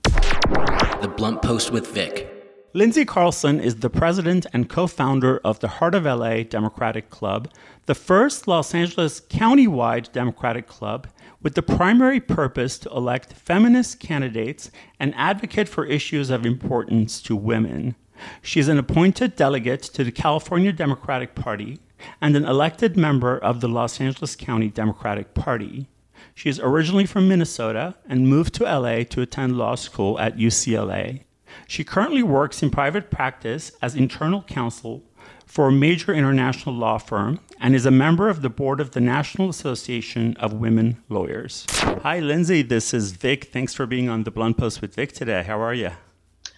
The 1.01 1.13
Blunt 1.15 1.41
Post 1.41 1.71
with 1.71 1.87
Vic. 1.87 2.31
Lindsay 2.73 3.05
Carlson 3.05 3.61
is 3.61 3.77
the 3.77 3.89
president 3.89 4.45
and 4.51 4.69
co 4.69 4.85
founder 4.85 5.39
of 5.45 5.61
the 5.61 5.67
Heart 5.67 5.95
of 5.95 6.03
LA 6.03 6.43
Democratic 6.43 7.09
Club, 7.09 7.49
the 7.85 7.95
first 7.95 8.49
Los 8.49 8.75
Angeles 8.75 9.21
county-wide 9.21 10.09
Democratic 10.11 10.67
club 10.67 11.07
with 11.41 11.55
the 11.55 11.61
primary 11.61 12.19
purpose 12.19 12.77
to 12.79 12.89
elect 12.89 13.31
feminist 13.31 13.99
candidates 13.99 14.71
and 14.99 15.13
advocate 15.15 15.69
for 15.69 15.85
issues 15.85 16.29
of 16.29 16.45
importance 16.45 17.21
to 17.21 17.35
women. 17.35 17.95
She 18.41 18.59
is 18.59 18.67
an 18.67 18.77
appointed 18.77 19.35
delegate 19.35 19.81
to 19.83 20.03
the 20.03 20.11
California 20.11 20.71
Democratic 20.71 21.35
Party 21.35 21.79
and 22.21 22.35
an 22.35 22.45
elected 22.45 22.97
member 22.97 23.37
of 23.37 23.61
the 23.61 23.67
Los 23.67 23.99
Angeles 23.99 24.35
County 24.35 24.69
Democratic 24.69 25.33
Party. 25.33 25.87
She 26.33 26.49
is 26.49 26.59
originally 26.59 27.05
from 27.05 27.27
Minnesota 27.27 27.95
and 28.07 28.27
moved 28.27 28.53
to 28.55 28.63
LA 28.63 29.03
to 29.03 29.21
attend 29.21 29.57
law 29.57 29.75
school 29.75 30.19
at 30.19 30.37
UCLA. 30.37 31.21
She 31.67 31.83
currently 31.83 32.23
works 32.23 32.61
in 32.61 32.69
private 32.69 33.09
practice 33.09 33.71
as 33.81 33.95
internal 33.95 34.43
counsel 34.43 35.03
for 35.45 35.69
a 35.69 35.71
major 35.71 36.13
international 36.13 36.75
law 36.75 36.97
firm 36.97 37.39
and 37.61 37.73
is 37.73 37.85
a 37.85 37.91
member 37.91 38.27
of 38.27 38.41
the 38.41 38.49
board 38.49 38.81
of 38.81 38.91
the 38.91 38.99
National 38.99 39.49
Association 39.49 40.35
of 40.37 40.53
Women 40.53 41.01
Lawyers. 41.07 41.65
Hi, 42.03 42.19
Lindsay. 42.19 42.61
This 42.61 42.93
is 42.93 43.13
Vic. 43.13 43.45
Thanks 43.45 43.73
for 43.73 43.85
being 43.85 44.09
on 44.09 44.23
the 44.23 44.31
Blunt 44.31 44.57
Post 44.57 44.81
with 44.81 44.95
Vic 44.95 45.13
today. 45.13 45.43
How 45.43 45.61
are 45.61 45.73
you? 45.73 45.91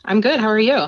I'm 0.05 0.21
good. 0.21 0.39
How 0.39 0.47
are 0.47 0.59
you? 0.59 0.87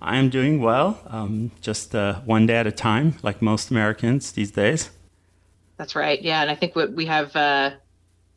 I 0.00 0.16
am 0.16 0.30
doing 0.30 0.60
well, 0.60 1.00
um, 1.06 1.50
just 1.60 1.94
uh, 1.94 2.20
one 2.20 2.46
day 2.46 2.56
at 2.56 2.66
a 2.66 2.72
time, 2.72 3.14
like 3.22 3.42
most 3.42 3.70
Americans 3.70 4.32
these 4.32 4.50
days. 4.50 4.90
That's 5.76 5.94
right. 5.94 6.20
Yeah. 6.20 6.42
And 6.42 6.50
I 6.50 6.54
think 6.54 6.74
we 6.74 7.06
have 7.06 7.34
uh, 7.36 7.70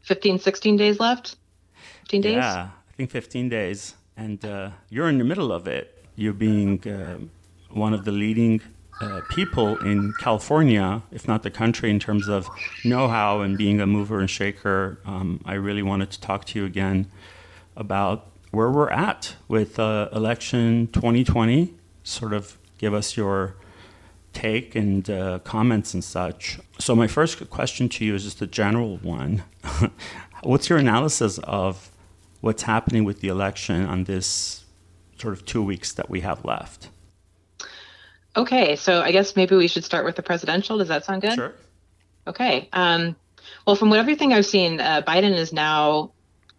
15, 0.03 0.39
16 0.39 0.77
days 0.77 0.99
left. 0.99 1.37
15 2.01 2.21
days? 2.21 2.33
Yeah, 2.33 2.69
I 2.89 2.93
think 2.95 3.09
15 3.09 3.49
days 3.49 3.95
and 4.17 4.43
uh, 4.45 4.69
you're 4.89 5.09
in 5.09 5.17
the 5.17 5.23
middle 5.23 5.51
of 5.51 5.67
it. 5.67 6.05
You're 6.15 6.33
being 6.33 6.87
uh, 6.87 7.17
one 7.69 7.93
of 7.93 8.05
the 8.05 8.11
leading 8.11 8.61
uh, 9.01 9.21
people 9.29 9.77
in 9.79 10.13
California, 10.19 11.01
if 11.11 11.27
not 11.27 11.41
the 11.43 11.49
country, 11.49 11.89
in 11.89 11.99
terms 11.99 12.27
of 12.27 12.47
know-how 12.85 13.41
and 13.41 13.57
being 13.57 13.81
a 13.81 13.87
mover 13.87 14.19
and 14.19 14.29
shaker. 14.29 14.99
Um, 15.05 15.41
I 15.45 15.53
really 15.53 15.81
wanted 15.81 16.11
to 16.11 16.21
talk 16.21 16.45
to 16.45 16.59
you 16.59 16.65
again 16.65 17.07
about 17.75 18.30
where 18.51 18.69
we're 18.69 18.89
at 18.89 19.35
with 19.47 19.79
uh, 19.79 20.09
election 20.13 20.87
2020. 20.93 21.73
Sort 22.03 22.33
of 22.33 22.57
give 22.77 22.93
us 22.93 23.17
your 23.17 23.55
take 24.33 24.75
and 24.75 25.09
uh, 25.09 25.39
comments 25.39 25.93
and 25.93 26.03
such. 26.03 26.59
So 26.79 26.95
my 26.95 27.07
first 27.07 27.49
question 27.49 27.89
to 27.89 28.05
you 28.05 28.15
is 28.15 28.23
just 28.23 28.41
a 28.41 28.47
general 28.47 28.97
one. 28.97 29.43
What's 30.43 30.69
your 30.69 30.79
analysis 30.79 31.37
of 31.39 31.91
what's 32.41 32.63
happening 32.63 33.03
with 33.03 33.21
the 33.21 33.27
election 33.27 33.85
on 33.85 34.03
this 34.05 34.65
sort 35.21 35.33
of 35.33 35.45
two 35.45 35.63
weeks 35.63 35.93
that 35.93 36.09
we 36.09 36.21
have 36.21 36.43
left. 36.43 36.89
Okay, 38.35 38.75
so 38.75 39.01
I 39.01 39.11
guess 39.11 39.35
maybe 39.35 39.55
we 39.55 39.67
should 39.67 39.83
start 39.83 40.03
with 40.05 40.15
the 40.15 40.23
presidential. 40.23 40.77
Does 40.77 40.87
that 40.87 41.05
sound 41.05 41.21
good? 41.21 41.35
Sure. 41.35 41.53
Okay. 42.27 42.69
Um, 42.73 43.15
well, 43.65 43.75
from 43.75 43.89
what 43.89 43.99
everything 43.99 44.33
I've 44.33 44.45
seen, 44.45 44.79
uh, 44.79 45.01
Biden 45.05 45.35
is 45.35 45.53
now 45.53 46.11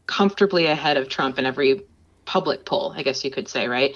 comfortably 0.07 0.67
ahead 0.67 0.97
of 0.97 1.09
Trump 1.09 1.39
in 1.39 1.47
every 1.47 1.83
public 2.25 2.65
poll, 2.65 2.93
I 2.97 3.03
guess 3.03 3.25
you 3.25 3.31
could 3.31 3.49
say, 3.49 3.69
right? 3.69 3.95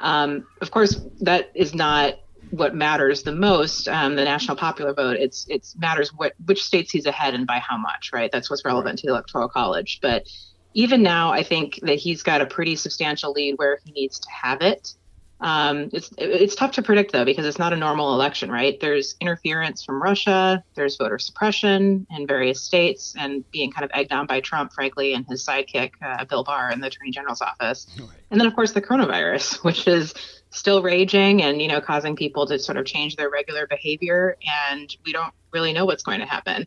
Um, 0.00 0.46
of 0.60 0.70
course, 0.70 1.00
that 1.20 1.50
is 1.54 1.74
not 1.74 2.14
what 2.50 2.74
matters 2.74 3.22
the 3.22 3.32
most. 3.32 3.88
Um, 3.88 4.16
the 4.16 4.24
national 4.24 4.56
popular 4.56 4.92
vote. 4.92 5.16
It's 5.16 5.46
it 5.48 5.66
matters 5.78 6.12
what 6.14 6.34
which 6.44 6.62
states 6.62 6.90
he's 6.90 7.06
ahead 7.06 7.34
and 7.34 7.46
by 7.46 7.58
how 7.58 7.76
much, 7.76 8.10
right? 8.12 8.30
That's 8.30 8.50
what's 8.50 8.64
relevant 8.64 8.92
right. 8.92 8.98
to 8.98 9.06
the 9.06 9.12
electoral 9.12 9.48
college. 9.48 9.98
But 10.00 10.28
even 10.74 11.02
now, 11.02 11.32
I 11.32 11.42
think 11.42 11.80
that 11.82 11.96
he's 11.96 12.22
got 12.22 12.40
a 12.40 12.46
pretty 12.46 12.76
substantial 12.76 13.32
lead 13.32 13.54
where 13.56 13.78
he 13.84 13.92
needs 13.92 14.18
to 14.20 14.28
have 14.30 14.60
it. 14.60 14.94
Um, 15.40 15.90
it's 15.92 16.10
it's 16.16 16.54
tough 16.54 16.72
to 16.72 16.82
predict 16.82 17.12
though 17.12 17.24
because 17.24 17.44
it's 17.44 17.58
not 17.58 17.72
a 17.72 17.76
normal 17.76 18.14
election, 18.14 18.50
right? 18.50 18.78
There's 18.80 19.16
interference 19.20 19.84
from 19.84 20.02
Russia, 20.02 20.64
there's 20.74 20.96
voter 20.96 21.18
suppression 21.18 22.06
in 22.10 22.26
various 22.26 22.62
states, 22.62 23.14
and 23.18 23.48
being 23.50 23.70
kind 23.70 23.84
of 23.84 23.90
egged 23.92 24.12
on 24.12 24.26
by 24.26 24.40
Trump, 24.40 24.72
frankly, 24.72 25.12
and 25.12 25.26
his 25.28 25.44
sidekick 25.44 25.92
uh, 26.02 26.24
Bill 26.24 26.42
Barr 26.42 26.70
in 26.70 26.80
the 26.80 26.86
Attorney 26.86 27.10
General's 27.10 27.42
office, 27.42 27.86
right. 27.98 28.08
and 28.30 28.40
then 28.40 28.46
of 28.46 28.54
course 28.54 28.72
the 28.72 28.82
coronavirus, 28.82 29.56
which 29.64 29.86
is 29.86 30.14
still 30.50 30.82
raging 30.82 31.42
and 31.42 31.60
you 31.60 31.68
know 31.68 31.80
causing 31.80 32.16
people 32.16 32.46
to 32.46 32.58
sort 32.58 32.78
of 32.78 32.86
change 32.86 33.16
their 33.16 33.28
regular 33.28 33.66
behavior, 33.66 34.36
and 34.70 34.96
we 35.04 35.12
don't 35.12 35.34
really 35.52 35.72
know 35.72 35.84
what's 35.84 36.02
going 36.02 36.20
to 36.20 36.26
happen. 36.26 36.66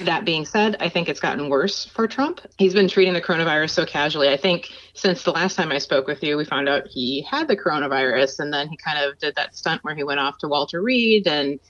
That 0.00 0.24
being 0.24 0.46
said, 0.46 0.76
I 0.80 0.88
think 0.88 1.08
it's 1.08 1.20
gotten 1.20 1.50
worse 1.50 1.84
for 1.84 2.08
Trump. 2.08 2.40
He's 2.56 2.72
been 2.72 2.88
treating 2.88 3.12
the 3.12 3.20
coronavirus 3.20 3.70
so 3.70 3.84
casually. 3.84 4.28
I 4.28 4.38
think 4.38 4.70
since 4.94 5.22
the 5.22 5.32
last 5.32 5.54
time 5.54 5.70
I 5.70 5.78
spoke 5.78 6.06
with 6.06 6.22
you, 6.22 6.36
we 6.36 6.44
found 6.46 6.68
out 6.68 6.86
he 6.88 7.22
had 7.22 7.46
the 7.46 7.56
coronavirus, 7.56 8.40
and 8.40 8.52
then 8.52 8.68
he 8.68 8.76
kind 8.76 8.98
of 8.98 9.18
did 9.18 9.34
that 9.34 9.54
stunt 9.54 9.84
where 9.84 9.94
he 9.94 10.02
went 10.02 10.18
off 10.18 10.38
to 10.38 10.48
Walter 10.48 10.80
Reed 10.80 11.28
and 11.28 11.60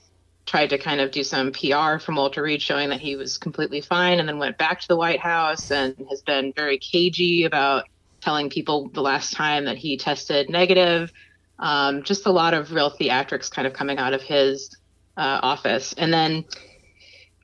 tried 0.45 0.69
to 0.69 0.77
kind 0.77 1.01
of 1.01 1.11
do 1.11 1.23
some 1.23 1.51
PR 1.51 1.99
from 1.99 2.15
Walter 2.15 2.43
Reed 2.43 2.61
showing 2.61 2.89
that 2.89 3.01
he 3.01 3.15
was 3.15 3.37
completely 3.37 3.81
fine, 3.81 4.19
and 4.19 4.27
then 4.27 4.39
went 4.39 4.57
back 4.57 4.79
to 4.79 4.87
the 4.87 4.97
White 4.97 5.19
House 5.19 5.69
and 5.69 5.95
has 6.09 6.21
been 6.21 6.53
very 6.53 6.77
cagey 6.77 7.43
about 7.43 7.85
telling 8.21 8.49
people 8.49 8.87
the 8.89 9.01
last 9.01 9.33
time 9.33 9.65
that 9.65 9.77
he 9.77 9.97
tested 9.97 10.49
negative. 10.49 11.11
Um, 11.59 12.03
just 12.03 12.25
a 12.25 12.31
lot 12.31 12.53
of 12.53 12.71
real 12.71 12.89
theatrics 12.89 13.51
kind 13.51 13.67
of 13.67 13.73
coming 13.73 13.97
out 13.97 14.13
of 14.13 14.21
his 14.21 14.75
uh, 15.17 15.39
office. 15.43 15.93
And 15.93 16.13
then 16.13 16.45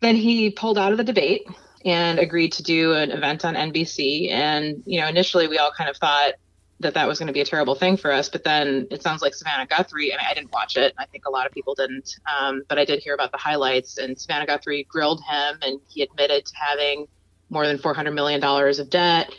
then 0.02 0.16
he 0.16 0.50
pulled 0.50 0.78
out 0.78 0.92
of 0.92 0.98
the 0.98 1.04
debate 1.04 1.48
and 1.86 2.20
agreed 2.20 2.54
to 2.54 2.64
do 2.64 2.94
an 2.94 3.12
event 3.12 3.46
on 3.46 3.56
NBC. 3.56 4.32
And, 4.32 4.84
you 4.86 5.00
know, 5.00 5.08
initially 5.08 5.48
we 5.48 5.58
all 5.58 5.72
kind 5.72 5.90
of 5.90 5.98
thought 5.98 6.34
that 6.82 6.94
that 6.94 7.08
was 7.08 7.20
going 7.20 7.28
to 7.28 7.34
be 7.34 7.42
a 7.42 7.46
terrible 7.46 7.76
thing 7.76 7.98
for 7.98 8.12
us. 8.12 8.30
But 8.30 8.44
then 8.44 8.88
it 8.90 9.04
sounds 9.04 9.22
like 9.22 9.34
Savannah 9.34 9.68
Guthrie, 9.68 10.14
I 10.14 10.18
mean, 10.18 10.26
I 10.30 10.34
didn't 10.34 10.52
watch 10.52 10.78
it. 10.78 10.94
I 10.98 11.06
think 11.06 11.26
a 11.26 11.30
lot 11.30 11.46
of 11.46 11.52
people 11.52 11.76
didn't. 11.76 12.16
Um, 12.40 12.64
but 12.70 12.80
I 12.80 12.86
did 12.86 13.00
hear 13.00 13.14
about 13.14 13.32
the 13.32 13.38
highlights. 13.38 13.98
And 13.98 14.20
Savannah 14.20 14.46
Guthrie 14.46 14.86
grilled 14.90 15.22
him 15.22 15.58
and 15.62 15.80
he 15.88 16.02
admitted 16.02 16.46
to 16.46 16.54
having 16.56 17.08
more 17.50 17.68
than 17.68 17.78
$400 17.78 18.14
million 18.14 18.42
of 18.44 18.90
debt. 18.90 19.34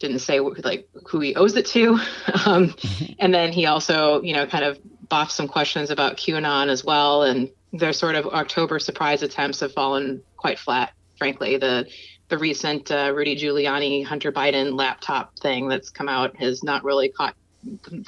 Didn't 0.00 0.18
say 0.18 0.40
like 0.40 0.88
who 1.08 1.20
he 1.20 1.36
owes 1.36 1.56
it 1.56 1.66
to. 1.66 1.98
um, 2.46 2.74
and 3.20 3.32
then 3.32 3.52
he 3.52 3.66
also, 3.66 4.22
you 4.22 4.34
know, 4.34 4.46
kind 4.46 4.64
of 4.64 4.78
boffed 5.06 5.30
some 5.30 5.46
questions 5.46 5.90
about 5.90 6.16
QAnon 6.16 6.68
as 6.68 6.84
well. 6.84 7.22
And 7.22 7.50
their 7.74 7.92
sort 7.92 8.14
of 8.14 8.26
October 8.26 8.78
surprise 8.78 9.22
attempts 9.22 9.60
have 9.60 9.72
fallen 9.72 10.22
quite 10.36 10.58
flat, 10.58 10.92
frankly. 11.18 11.56
The 11.56 11.86
the 12.28 12.38
recent 12.38 12.90
uh, 12.90 13.12
Rudy 13.14 13.36
Giuliani 13.36 14.04
Hunter 14.04 14.32
Biden 14.32 14.74
laptop 14.74 15.38
thing 15.38 15.68
that's 15.68 15.90
come 15.90 16.08
out 16.08 16.36
has 16.36 16.62
not 16.62 16.84
really 16.84 17.08
caught 17.10 17.34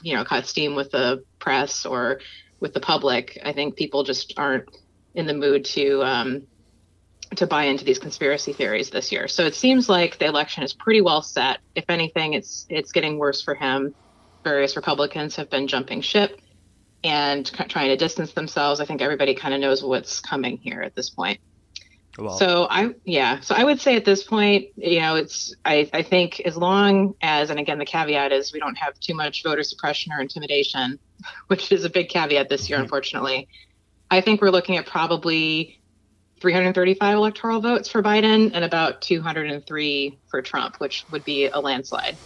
you 0.03 0.17
know 0.17 0.25
caught 0.25 0.47
steam 0.47 0.75
with 0.75 0.93
the 0.93 1.25
press 1.39 1.85
or 1.85 2.21
with 2.61 2.75
the 2.75 2.81
public. 2.81 3.39
I 3.45 3.53
think 3.53 3.77
people 3.77 4.05
just 4.05 4.35
aren't 4.37 4.69
in 5.15 5.27
the 5.27 5.35
mood 5.35 5.65
to 5.67 6.03
um, 6.03 6.43
to 7.35 7.47
buy 7.47 7.65
into 7.65 7.85
these 7.85 7.99
conspiracy 7.99 8.53
theories 8.53 8.91
this 8.91 9.11
year. 9.11 9.27
So 9.27 9.45
it 9.47 9.57
seems 9.57 9.89
like 9.89 10.19
the 10.19 10.27
election 10.27 10.63
is 10.63 10.73
pretty 10.73 11.01
well 11.01 11.23
set. 11.23 11.59
If 11.75 11.87
anything, 11.89 12.35
it's 12.35 12.67
it's 12.69 12.93
getting 12.93 13.19
worse 13.19 13.43
for 13.43 13.57
him. 13.57 13.95
Various 14.45 14.77
Republicans 14.77 15.35
have 15.37 15.51
been 15.51 15.67
jumping 15.67 16.03
ship 16.03 16.41
and 17.05 17.47
trying 17.69 17.89
to 17.89 17.97
distance 17.97 18.33
themselves. 18.33 18.81
I 18.81 18.85
think 18.85 19.03
everybody 19.03 19.35
kind 19.35 19.55
of 19.55 19.61
knows 19.61 19.83
what's 19.83 20.21
coming 20.21 20.59
here 20.59 20.83
at 20.83 20.95
this 20.95 21.11
point. 21.11 21.41
Well, 22.19 22.39
so 22.39 22.67
I 22.71 22.95
yeah, 23.05 23.41
so 23.41 23.55
I 23.55 23.63
would 23.63 23.81
say 23.81 23.95
at 23.97 24.05
this 24.05 24.23
point, 24.23 24.69
you 24.77 25.01
know, 25.01 25.17
it's 25.17 25.55
I, 25.65 25.89
I 25.93 26.03
think 26.03 26.41
as 26.41 26.57
long 26.57 27.15
as 27.21 27.51
and 27.51 27.61
again 27.61 27.79
the 27.79 27.85
caveat 27.85 28.33
is 28.33 28.53
we 28.53 28.59
don't 28.59 28.77
have 28.79 28.99
too 28.99 29.15
much 29.15 29.43
voter 29.43 29.63
suppression 29.63 30.13
or 30.13 30.21
intimidation, 30.21 30.99
which 31.49 31.73
is 31.73 31.85
a 31.85 31.91
big 31.91 32.09
caveat 32.09 32.49
this 32.49 32.69
year, 32.69 32.79
mm-hmm. 32.79 32.85
unfortunately. 32.85 33.49
I 34.11 34.21
think 34.21 34.41
we're 34.41 34.51
looking 34.51 34.77
at 34.77 34.87
probably 34.87 35.81
335 36.41 37.17
electoral 37.17 37.61
votes 37.61 37.89
for 37.89 38.03
Biden 38.03 38.53
and 38.55 38.65
about 38.65 39.03
203 39.03 40.19
for 40.29 40.43
Trump, 40.43 40.77
which 40.77 41.05
would 41.11 41.25
be 41.25 41.47
a 41.47 41.59
landslide. 41.59 42.17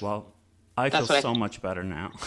Well, 0.00 0.33
I 0.76 0.88
That's 0.88 1.06
feel 1.06 1.14
what 1.14 1.18
I 1.18 1.20
so 1.20 1.34
much 1.34 1.62
better 1.62 1.82
now. 1.82 2.12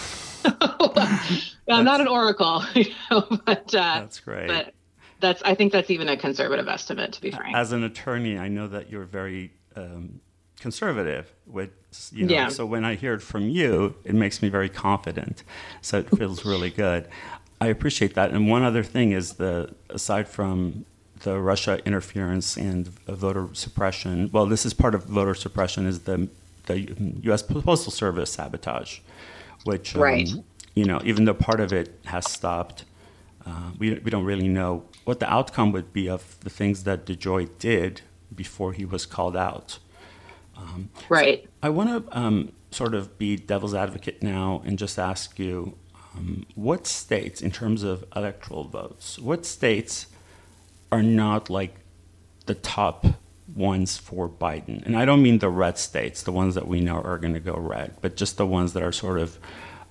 Yeah, 1.68 1.76
I'm 1.76 1.84
not 1.86 2.00
an 2.00 2.08
oracle, 2.08 2.64
you 2.74 2.86
know, 3.12 3.28
but 3.46 3.76
uh, 3.76 4.00
That's 4.00 4.20
great. 4.22 4.48
but 4.48 4.74
that's 5.20 5.42
I 5.44 5.54
think 5.54 5.74
that's 5.74 5.90
even 5.90 6.08
a 6.08 6.16
conservative 6.16 6.68
estimate, 6.70 7.12
to 7.14 7.22
be 7.22 7.32
frank. 7.32 7.56
As 7.56 7.72
an 7.74 7.84
attorney, 7.84 8.38
I 8.38 8.48
know 8.48 8.68
that 8.68 8.90
you're 8.90 9.04
very 9.04 9.52
um, 9.76 10.22
conservative. 10.60 11.34
With 11.46 11.72
you 12.14 12.26
know, 12.26 12.34
Yeah. 12.34 12.48
so 12.50 12.66
when 12.66 12.86
I 12.86 12.96
hear 12.96 13.14
it 13.16 13.22
from 13.22 13.50
you, 13.50 13.96
it 14.06 14.16
makes 14.16 14.42
me 14.42 14.48
very 14.50 14.70
confident. 14.70 15.44
So 15.82 16.00
it 16.00 16.10
feels 16.18 16.46
really 16.46 16.70
good. 16.70 17.08
I 17.60 17.68
appreciate 17.68 18.14
that. 18.16 18.32
And 18.32 18.48
one 18.50 18.64
other 18.64 18.84
thing 18.84 19.12
is 19.12 19.34
the 19.34 19.74
aside 19.90 20.28
from 20.30 20.86
the 21.22 21.40
Russia 21.40 21.80
interference 21.86 22.56
and 22.56 22.88
voter 23.08 23.50
suppression. 23.54 24.30
Well, 24.32 24.46
this 24.46 24.66
is 24.66 24.74
part 24.74 24.96
of 24.96 25.04
voter 25.06 25.36
suppression. 25.36 25.86
Is 25.86 26.02
the 26.02 26.30
the 26.68 26.80
U.S. 27.24 27.42
Postal 27.42 27.92
Service 27.92 28.32
sabotage, 28.32 29.00
which 29.64 29.96
um, 29.96 30.44
you 30.76 30.86
know, 30.86 31.02
even 31.04 31.26
though 31.26 31.34
part 31.34 31.60
of 31.60 31.74
it 31.74 32.00
has 32.06 32.30
stopped, 32.32 32.86
uh, 33.46 33.72
we, 33.80 33.96
we 33.96 34.12
don't 34.12 34.26
really 34.26 34.48
know 34.48 34.86
what 35.06 35.20
the 35.20 35.32
outcome 35.32 35.72
would 35.72 35.92
be 35.92 36.08
of 36.08 36.40
the 36.42 36.50
things 36.50 36.84
that 36.84 37.06
DeJoy 37.06 37.50
did 37.58 38.02
before 38.36 38.74
he 38.74 38.86
was 38.86 39.06
called 39.06 39.36
out. 39.36 39.80
right. 41.10 41.48
I 41.64 41.70
want 41.70 42.06
to 42.06 42.18
um, 42.18 42.52
sort 42.72 42.94
of 42.94 43.18
be 43.18 43.38
devil's 43.38 43.74
advocate 43.74 44.22
now 44.22 44.62
and 44.66 44.78
just 44.78 45.00
ask 45.00 45.40
you 45.40 45.78
um, 46.16 46.46
what 46.56 46.86
states, 46.86 47.42
in 47.42 47.52
terms 47.52 47.84
of 47.84 48.06
electoral 48.16 48.66
votes, 48.66 49.18
what 49.18 49.46
states 49.46 50.08
are 50.92 51.04
not 51.04 51.50
like 51.50 51.76
the 52.46 52.56
top 52.56 53.06
ones 53.56 53.98
for 53.98 54.28
Biden? 54.28 54.86
And 54.86 54.98
I 54.98 55.06
don't 55.06 55.22
mean 55.22 55.40
the 55.40 55.50
red 55.50 55.78
states, 55.78 56.24
the 56.24 56.32
ones 56.32 56.56
that 56.56 56.68
we 56.68 56.80
know 56.82 57.02
are 57.02 57.18
going 57.18 57.34
to 57.34 57.40
go 57.40 57.56
red, 57.56 57.96
but 58.02 58.16
just 58.16 58.38
the 58.38 58.46
ones 58.46 58.74
that 58.74 58.84
are 58.84 58.92
sort 58.92 59.20
of, 59.20 59.38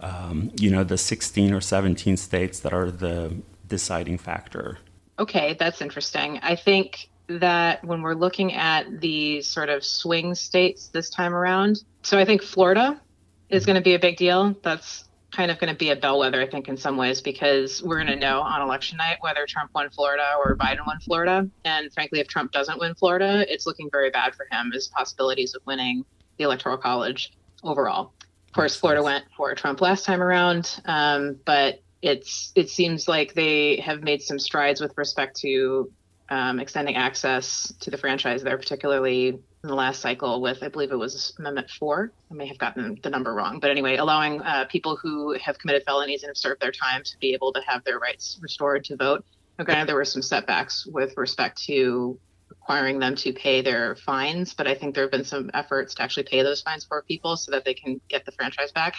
um, 0.01 0.53
you 0.59 0.71
know, 0.71 0.85
the 0.85 0.99
16 0.99 1.53
or 1.53 1.61
17 1.61 2.17
states 2.17 2.61
that 2.61 2.73
are 2.73 2.91
the 2.91 3.37
deciding 3.67 4.19
factor. 4.19 4.79
Okay, 5.19 5.57
that's 5.59 5.81
interesting. 5.81 6.39
I 6.43 6.57
think 6.57 7.09
that 7.29 7.83
when 7.85 8.03
we're 8.03 8.15
looking 8.15 8.53
at 8.53 9.01
the 9.01 9.43
sort 9.43 9.69
of 9.69 9.85
swing 9.85 10.35
states 10.35 10.89
this 10.89 11.11
time 11.11 11.35
around, 11.35 11.83
so 12.03 12.19
I 12.19 12.25
think 12.25 12.43
Florida 12.43 13.01
is 13.49 13.65
going 13.65 13.77
to 13.77 13.83
be 13.83 13.95
a 13.95 13.99
big 13.99 14.17
deal. 14.17 14.55
That's 14.63 15.06
kind 15.33 15.51
of 15.51 15.59
going 15.59 15.72
to 15.72 15.79
be 15.79 15.91
a 15.91 15.97
bellwether, 15.97 16.41
I 16.41 16.47
think, 16.47 16.68
in 16.68 16.77
some 16.77 16.97
ways, 16.97 17.20
because 17.20 17.83
we're 17.83 17.97
going 17.97 18.07
to 18.09 18.16
know 18.16 18.41
on 18.41 18.62
election 18.62 18.97
night 18.97 19.18
whether 19.20 19.45
Trump 19.47 19.70
won 19.74 19.91
Florida 19.91 20.24
or 20.39 20.57
Biden 20.57 20.87
won 20.87 20.99
Florida. 21.01 21.49
And 21.64 21.93
frankly, 21.93 22.20
if 22.20 22.29
Trump 22.29 22.53
doesn't 22.53 22.79
win 22.79 22.95
Florida, 22.95 23.45
it's 23.53 23.66
looking 23.66 23.89
very 23.91 24.11
bad 24.11 24.35
for 24.35 24.47
him 24.51 24.72
as 24.74 24.89
possibilities 24.89 25.55
of 25.55 25.62
winning 25.66 26.05
the 26.39 26.45
Electoral 26.45 26.77
College 26.77 27.33
overall. 27.62 28.12
Of 28.49 28.53
course, 28.55 28.77
Florida 28.77 29.03
went 29.03 29.24
for 29.37 29.55
Trump 29.55 29.81
last 29.81 30.05
time 30.05 30.22
around, 30.22 30.81
um, 30.87 31.37
but 31.45 31.83
it's 32.03 32.53
it 32.55 32.70
seems 32.70 33.09
like 33.09 33.35
they 33.35 33.77
have 33.77 34.03
made 34.03 34.22
some 34.22 34.39
strides 34.39 34.81
with 34.81 34.97
respect 34.97 35.37
to 35.41 35.91
um, 36.29 36.61
extending 36.61 36.97
access 36.97 37.72
to 37.81 37.91
the 37.91 37.99
franchise 37.99 38.43
there, 38.43 38.57
particularly 38.57 39.39
in 39.67 39.71
the 39.71 39.75
last 39.75 40.01
cycle 40.01 40.41
with, 40.41 40.62
I 40.62 40.69
believe 40.69 40.93
it 40.93 40.97
was 40.97 41.35
Amendment 41.41 41.69
4. 41.71 42.12
I 42.31 42.35
may 42.35 42.47
have 42.47 42.57
gotten 42.59 42.99
the 43.03 43.11
number 43.11 43.35
wrong. 43.35 43.59
But 43.59 43.73
anyway, 43.73 43.97
allowing 43.97 44.41
uh, 44.41 44.67
people 44.67 44.95
who 44.95 45.37
have 45.43 45.59
committed 45.59 45.83
felonies 45.85 46.23
and 46.23 46.31
have 46.31 46.37
served 46.37 46.62
their 46.62 46.71
time 46.71 47.03
to 47.03 47.19
be 47.21 47.35
able 47.35 47.53
to 47.53 47.61
have 47.67 47.83
their 47.83 47.99
rights 47.99 48.39
restored 48.41 48.85
to 48.85 48.97
vote. 48.97 49.25
Now, 49.59 49.64
granted, 49.64 49.89
there 49.89 49.97
were 49.97 50.05
some 50.05 50.23
setbacks 50.23 50.87
with 50.87 51.14
respect 51.17 51.61
to 51.64 52.17
requiring 52.49 53.01
them 53.01 53.17
to 53.17 53.33
pay 53.33 53.61
their 53.61 53.97
fines, 53.97 54.55
but 54.55 54.69
I 54.69 54.77
think 54.77 54.95
there 54.95 55.03
have 55.03 55.11
been 55.11 55.25
some 55.25 55.51
efforts 55.53 55.97
to 55.97 56.03
actually 56.03 56.25
pay 56.25 56.45
those 56.45 56.62
fines 56.62 56.85
for 56.85 57.03
people 57.03 57.37
so 57.37 57.51
that 57.51 57.64
they 57.64 57.75
can 57.75 58.01
get 58.09 58.25
the 58.25 58.31
franchise 58.33 58.71
back. 58.71 58.95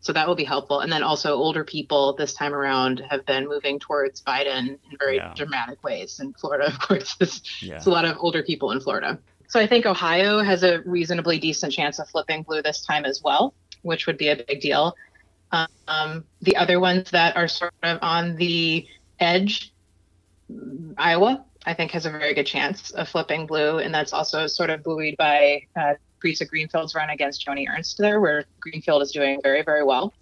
So 0.00 0.14
that 0.14 0.26
will 0.26 0.34
be 0.34 0.44
helpful. 0.44 0.80
And 0.80 0.90
then 0.90 1.02
also 1.02 1.34
older 1.34 1.62
people 1.64 2.14
this 2.14 2.32
time 2.32 2.54
around 2.54 3.02
have 3.10 3.26
been 3.26 3.48
moving 3.48 3.78
towards 3.80 4.22
Biden 4.22 4.68
in 4.68 4.98
very 4.98 5.16
Yeah. 5.16 5.34
dramatic 5.34 5.82
ways. 5.82 6.20
In 6.20 6.32
Florida, 6.32 6.66
of 6.66 6.78
course, 6.78 7.16
there's, 7.16 7.42
Yeah. 7.60 7.72
there's 7.72 7.86
a 7.86 7.90
lot 7.90 8.06
of 8.06 8.16
older 8.18 8.42
people 8.42 8.70
in 8.70 8.80
Florida. 8.80 9.18
So 9.48 9.60
I 9.60 9.66
think 9.66 9.86
Ohio 9.86 10.40
has 10.42 10.62
a 10.62 10.80
reasonably 10.82 11.38
decent 11.38 11.72
chance 11.72 11.98
of 11.98 12.08
flipping 12.08 12.42
blue 12.42 12.62
this 12.62 12.84
time 12.84 13.04
as 13.04 13.22
well, 13.22 13.54
which 13.82 14.06
would 14.06 14.18
be 14.18 14.28
a 14.28 14.36
big 14.36 14.60
deal. 14.60 14.96
Um, 15.88 16.24
the 16.42 16.56
other 16.56 16.80
ones 16.80 17.10
that 17.12 17.36
are 17.36 17.48
sort 17.48 17.72
of 17.82 17.98
on 18.02 18.36
the 18.36 18.86
edge, 19.20 19.72
Iowa, 20.98 21.44
I 21.64 21.74
think 21.74 21.92
has 21.92 22.06
a 22.06 22.10
very 22.10 22.34
good 22.34 22.46
chance 22.46 22.90
of 22.90 23.08
flipping 23.08 23.46
blue, 23.46 23.78
and 23.78 23.94
that's 23.94 24.12
also 24.12 24.46
sort 24.46 24.70
of 24.70 24.82
buoyed 24.82 25.16
by 25.16 25.62
uh, 25.76 25.94
Theresa 26.20 26.44
Greenfield's 26.44 26.94
run 26.94 27.10
against 27.10 27.46
Joni 27.46 27.66
Ernst 27.68 27.98
there, 27.98 28.20
where 28.20 28.44
Greenfield 28.60 29.02
is 29.02 29.12
doing 29.12 29.40
very, 29.42 29.62
very 29.62 29.84
well. 29.84 30.12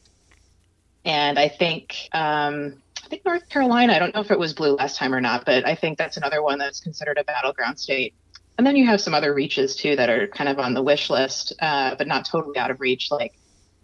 And 1.05 1.39
I 1.39 1.49
think 1.49 2.09
um, 2.13 2.83
I 3.05 3.09
think 3.09 3.25
North 3.25 3.49
Carolina. 3.49 3.93
I 3.95 3.99
don't 3.99 4.15
know 4.15 4.23
if 4.23 4.31
it 4.31 4.39
was 4.39 4.55
blue 4.55 4.77
last 4.77 4.97
time 4.97 5.15
or 5.15 5.21
not, 5.21 5.45
but 5.45 5.67
I 5.67 5.75
think 5.75 5.99
that's 5.99 6.17
another 6.17 6.43
one 6.43 6.59
that's 6.59 6.81
considered 6.81 7.19
a 7.19 7.25
battleground 7.25 7.79
state. 7.79 8.15
And 8.57 8.67
then 8.67 8.77
you 8.77 8.87
have 8.87 9.01
some 9.01 9.15
other 9.15 9.35
reaches 9.35 9.75
too 9.75 9.97
that 9.97 10.09
are 10.09 10.27
kind 10.29 10.49
of 10.49 10.59
on 10.59 10.75
the 10.75 10.83
wish 10.83 11.11
list, 11.11 11.53
uh, 11.61 11.95
but 11.97 12.07
not 12.07 12.25
totally 12.25 12.57
out 12.59 12.71
of 12.71 12.81
reach, 12.81 13.11
like 13.11 13.35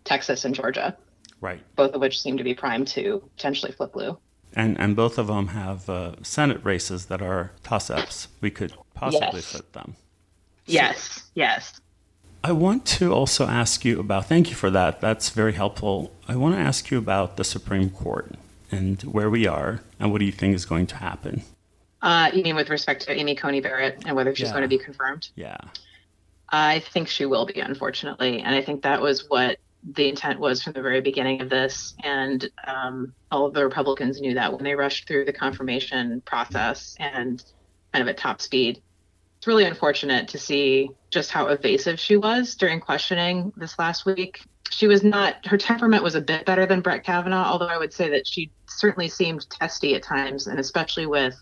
Texas 0.04 0.44
and 0.44 0.54
Georgia, 0.54 0.96
Right. 1.40 1.60
both 1.76 1.92
of 1.94 2.00
which 2.00 2.20
seem 2.20 2.36
to 2.36 2.44
be 2.44 2.54
primed 2.54 2.86
to 2.88 3.22
potentially 3.36 3.72
flip 3.72 3.92
blue. 3.92 4.18
And, 4.54 4.78
and 4.80 4.96
both 4.96 5.18
of 5.18 5.26
them 5.28 5.48
have 5.48 5.88
uh, 5.88 6.12
Senate 6.22 6.60
races 6.64 7.06
that 7.06 7.20
are 7.22 7.52
toss 7.62 7.90
ups. 7.90 8.28
We 8.40 8.50
could 8.50 8.72
possibly 8.94 9.28
Yes. 9.40 9.44
flip 9.52 9.72
them. 9.72 9.96
Yes, 10.66 11.22
yes. 11.34 11.80
I 12.42 12.52
want 12.52 12.86
to 12.86 13.12
also 13.12 13.46
ask 13.46 13.84
you 13.84 14.00
about, 14.00 14.26
thank 14.26 14.48
you 14.50 14.54
for 14.56 14.70
that. 14.70 15.00
That's 15.00 15.30
very 15.30 15.52
helpful. 15.52 16.12
I 16.26 16.36
want 16.36 16.54
to 16.54 16.60
ask 16.60 16.90
you 16.90 16.98
about 16.98 17.36
the 17.36 17.44
Supreme 17.44 17.90
Court 17.90 18.34
and 18.70 19.02
where 19.02 19.28
we 19.28 19.46
are 19.46 19.80
and 19.98 20.10
what 20.12 20.18
do 20.20 20.24
you 20.24 20.32
think 20.32 20.54
is 20.54 20.64
going 20.64 20.86
to 20.88 20.96
happen? 20.96 21.42
Uh, 22.02 22.30
you 22.32 22.42
mean 22.42 22.56
with 22.56 22.70
respect 22.70 23.02
to 23.02 23.12
Amy 23.12 23.34
Coney 23.34 23.60
Barrett 23.60 24.02
and 24.06 24.16
whether 24.16 24.34
she's 24.34 24.48
Yeah. 24.48 24.52
going 24.52 24.62
to 24.62 24.68
be 24.68 24.78
confirmed? 24.78 25.28
Yeah. 25.34 25.58
I 26.48 26.80
think 26.80 27.08
she 27.08 27.26
will 27.26 27.46
be, 27.46 27.60
unfortunately. 27.60 28.40
And 28.40 28.54
I 28.54 28.62
think 28.62 28.82
that 28.82 29.00
was 29.00 29.28
what 29.28 29.58
the 29.82 30.08
intent 30.08 30.40
was 30.40 30.62
from 30.62 30.72
the 30.72 30.82
very 30.82 31.00
beginning 31.00 31.40
of 31.40 31.48
this. 31.48 31.94
And 32.02 32.48
um, 32.66 33.14
all 33.30 33.46
of 33.46 33.54
the 33.54 33.64
Republicans 33.64 34.20
knew 34.20 34.34
that 34.34 34.52
when 34.52 34.64
they 34.64 34.74
rushed 34.74 35.06
through 35.06 35.26
the 35.26 35.32
confirmation 35.32 36.20
process 36.22 36.96
and 36.98 37.42
kind 37.92 38.02
of 38.02 38.08
at 38.08 38.16
top 38.16 38.40
speed. 38.40 38.82
It's 39.38 39.46
really 39.46 39.64
unfortunate 39.64 40.28
to 40.28 40.38
see 40.38 40.90
just 41.10 41.30
how 41.30 41.46
evasive 41.46 41.98
she 41.98 42.16
was 42.16 42.54
during 42.56 42.78
questioning 42.78 43.52
this 43.56 43.78
last 43.78 44.04
week. 44.04 44.42
She 44.70 44.86
was 44.86 45.02
not, 45.02 45.46
her 45.46 45.56
temperament 45.56 46.02
was 46.02 46.14
a 46.14 46.20
bit 46.20 46.44
better 46.44 46.66
than 46.66 46.82
Brett 46.82 47.04
Kavanaugh, 47.04 47.44
although 47.50 47.66
I 47.66 47.78
would 47.78 47.92
say 47.92 48.10
that 48.10 48.26
she 48.26 48.50
certainly 48.66 49.08
seemed 49.08 49.48
testy 49.50 49.94
at 49.94 50.02
times, 50.02 50.46
and 50.46 50.60
especially 50.60 51.06
with 51.06 51.34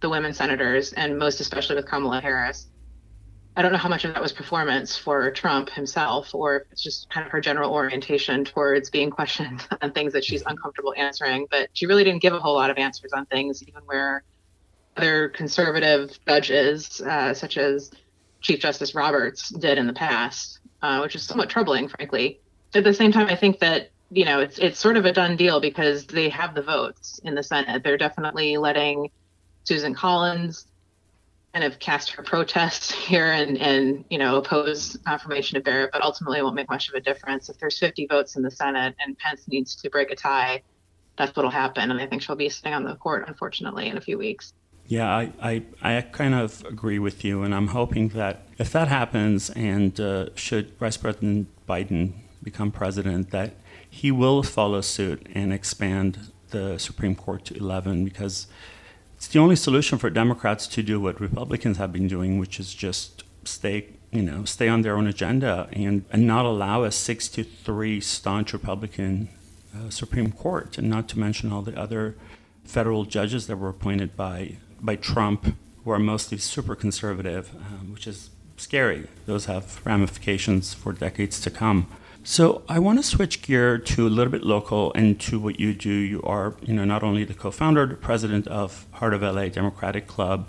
the 0.00 0.08
women 0.08 0.32
senators, 0.32 0.92
and 0.92 1.18
most 1.18 1.40
especially 1.40 1.76
with 1.76 1.86
Kamala 1.86 2.20
Harris. 2.20 2.68
I 3.56 3.62
don't 3.62 3.72
know 3.72 3.78
how 3.78 3.88
much 3.88 4.04
of 4.04 4.14
that 4.14 4.22
was 4.22 4.32
performance 4.32 4.96
for 4.96 5.32
Trump 5.32 5.68
himself, 5.70 6.32
or 6.32 6.58
if 6.58 6.62
it's 6.70 6.82
just 6.82 7.10
kind 7.10 7.26
of 7.26 7.32
her 7.32 7.40
general 7.40 7.72
orientation 7.72 8.44
towards 8.44 8.88
being 8.88 9.10
questioned 9.10 9.66
on 9.82 9.92
things 9.92 10.12
that 10.12 10.24
she's 10.24 10.42
uncomfortable 10.46 10.94
answering. 10.96 11.46
But 11.50 11.68
she 11.72 11.86
really 11.86 12.04
didn't 12.04 12.22
give 12.22 12.32
a 12.32 12.38
whole 12.38 12.54
lot 12.54 12.70
of 12.70 12.78
answers 12.78 13.12
on 13.12 13.26
things, 13.26 13.62
even 13.66 13.82
where 13.84 14.22
other 14.96 15.28
conservative 15.28 16.18
judges, 16.26 17.00
uh, 17.00 17.34
such 17.34 17.56
as 17.58 17.90
Chief 18.40 18.60
Justice 18.60 18.94
Roberts, 18.94 19.48
did 19.48 19.78
in 19.78 19.88
the 19.88 19.92
past, 19.92 20.60
uh, 20.82 21.00
which 21.00 21.16
is 21.16 21.24
somewhat 21.24 21.48
troubling, 21.48 21.88
frankly. 21.88 22.40
At 22.74 22.84
the 22.84 22.94
same 22.94 23.10
time, 23.10 23.26
I 23.26 23.34
think 23.34 23.58
that 23.60 23.90
you 24.10 24.24
know 24.24 24.40
it's 24.40 24.58
it's 24.58 24.78
sort 24.78 24.96
of 24.96 25.04
a 25.04 25.12
done 25.12 25.36
deal 25.36 25.60
because 25.60 26.06
they 26.06 26.28
have 26.28 26.54
the 26.54 26.62
votes 26.62 27.20
in 27.24 27.34
the 27.34 27.42
Senate. 27.42 27.82
They're 27.82 27.98
definitely 27.98 28.56
letting 28.56 29.10
Susan 29.68 29.92
Collins 29.92 30.66
kind 31.52 31.62
of 31.62 31.78
cast 31.78 32.10
her 32.10 32.22
protest 32.22 32.92
here 33.10 33.32
and 33.32 33.58
and 33.58 34.02
you 34.08 34.16
know 34.16 34.36
oppose 34.36 34.96
confirmation 35.04 35.58
of 35.58 35.64
Barrett, 35.64 35.90
but 35.92 36.02
ultimately 36.02 36.38
it 36.38 36.42
won't 36.42 36.54
make 36.54 36.70
much 36.70 36.88
of 36.88 36.94
a 36.94 37.00
difference. 37.00 37.50
If 37.50 37.58
there's 37.58 37.78
50 37.78 38.06
votes 38.06 38.36
in 38.36 38.42
the 38.42 38.50
Senate 38.50 38.94
and 38.98 39.18
Pence 39.18 39.46
needs 39.46 39.76
to 39.76 39.90
break 39.90 40.10
a 40.10 40.16
tie, 40.16 40.62
that's 41.18 41.36
what'll 41.36 41.50
happen. 41.50 41.90
And 41.90 42.00
I 42.00 42.06
think 42.06 42.22
she'll 42.22 42.34
be 42.34 42.48
sitting 42.48 42.72
on 42.72 42.82
the 42.82 42.94
court, 42.94 43.24
unfortunately, 43.28 43.88
in 43.88 43.98
a 43.98 44.00
few 44.00 44.16
weeks. 44.16 44.54
Yeah, 44.86 45.14
I, 45.14 45.32
I, 45.42 45.62
I 45.82 46.00
kind 46.00 46.34
of 46.34 46.64
agree 46.64 46.98
with 46.98 47.22
you, 47.22 47.42
and 47.42 47.54
I'm 47.54 47.68
hoping 47.68 48.08
that 48.20 48.46
if 48.56 48.72
that 48.72 48.88
happens, 48.88 49.50
and 49.50 50.00
uh, 50.00 50.34
should 50.34 50.78
Vice 50.78 50.96
President 50.96 51.46
Biden 51.68 52.12
become 52.42 52.70
president, 52.70 53.30
that 53.32 53.52
he 53.90 54.10
will 54.10 54.42
follow 54.42 54.80
suit 54.80 55.26
and 55.34 55.52
expand 55.52 56.32
the 56.48 56.78
Supreme 56.78 57.14
Court 57.14 57.44
to 57.46 57.54
11 57.54 58.06
because 58.06 58.46
it's 59.18 59.26
the 59.26 59.40
only 59.40 59.56
solution 59.56 59.98
for 59.98 60.10
Democrats 60.10 60.68
to 60.68 60.80
do 60.80 61.00
what 61.00 61.20
Republicans 61.20 61.76
have 61.78 61.92
been 61.92 62.06
doing, 62.06 62.38
which 62.38 62.60
is 62.60 62.72
just 62.72 63.24
stay, 63.42 63.88
you 64.12 64.22
know, 64.22 64.44
stay 64.44 64.68
on 64.68 64.82
their 64.82 64.96
own 64.96 65.08
agenda 65.08 65.68
and, 65.72 66.04
and 66.12 66.24
not 66.24 66.44
allow 66.44 66.84
a 66.84 66.92
six 66.92 67.26
to 67.30 67.42
three 67.42 68.00
staunch 68.00 68.52
Republican 68.52 69.28
uh, 69.76 69.90
Supreme 69.90 70.30
Court, 70.30 70.78
and 70.78 70.88
not 70.88 71.08
to 71.08 71.18
mention 71.18 71.50
all 71.52 71.62
the 71.62 71.76
other 71.76 72.14
federal 72.62 73.04
judges 73.04 73.48
that 73.48 73.56
were 73.56 73.68
appointed 73.68 74.16
by 74.16 74.56
by 74.80 74.94
Trump, 74.94 75.56
who 75.82 75.90
are 75.90 75.98
mostly 75.98 76.38
super 76.38 76.76
conservative, 76.76 77.50
um, 77.56 77.92
which 77.92 78.06
is 78.06 78.30
scary. 78.56 79.08
Those 79.26 79.46
have 79.46 79.84
ramifications 79.84 80.74
for 80.74 80.92
decades 80.92 81.40
to 81.40 81.50
come. 81.50 81.88
So 82.24 82.62
I 82.68 82.78
want 82.78 82.98
to 82.98 83.02
switch 83.02 83.42
gear 83.42 83.78
to 83.78 84.06
a 84.06 84.10
little 84.10 84.30
bit 84.30 84.42
local 84.42 84.92
and 84.94 85.18
to 85.20 85.38
what 85.40 85.58
you 85.58 85.72
do. 85.72 85.90
You 85.90 86.22
are, 86.22 86.54
you 86.60 86.74
know, 86.74 86.84
not 86.84 87.02
only 87.02 87.24
the 87.24 87.34
co-founder, 87.34 87.86
the 87.86 87.94
president 87.94 88.46
of 88.48 88.86
Heart 88.92 89.14
of 89.14 89.22
LA 89.22 89.48
Democratic 89.48 90.06
Club, 90.06 90.46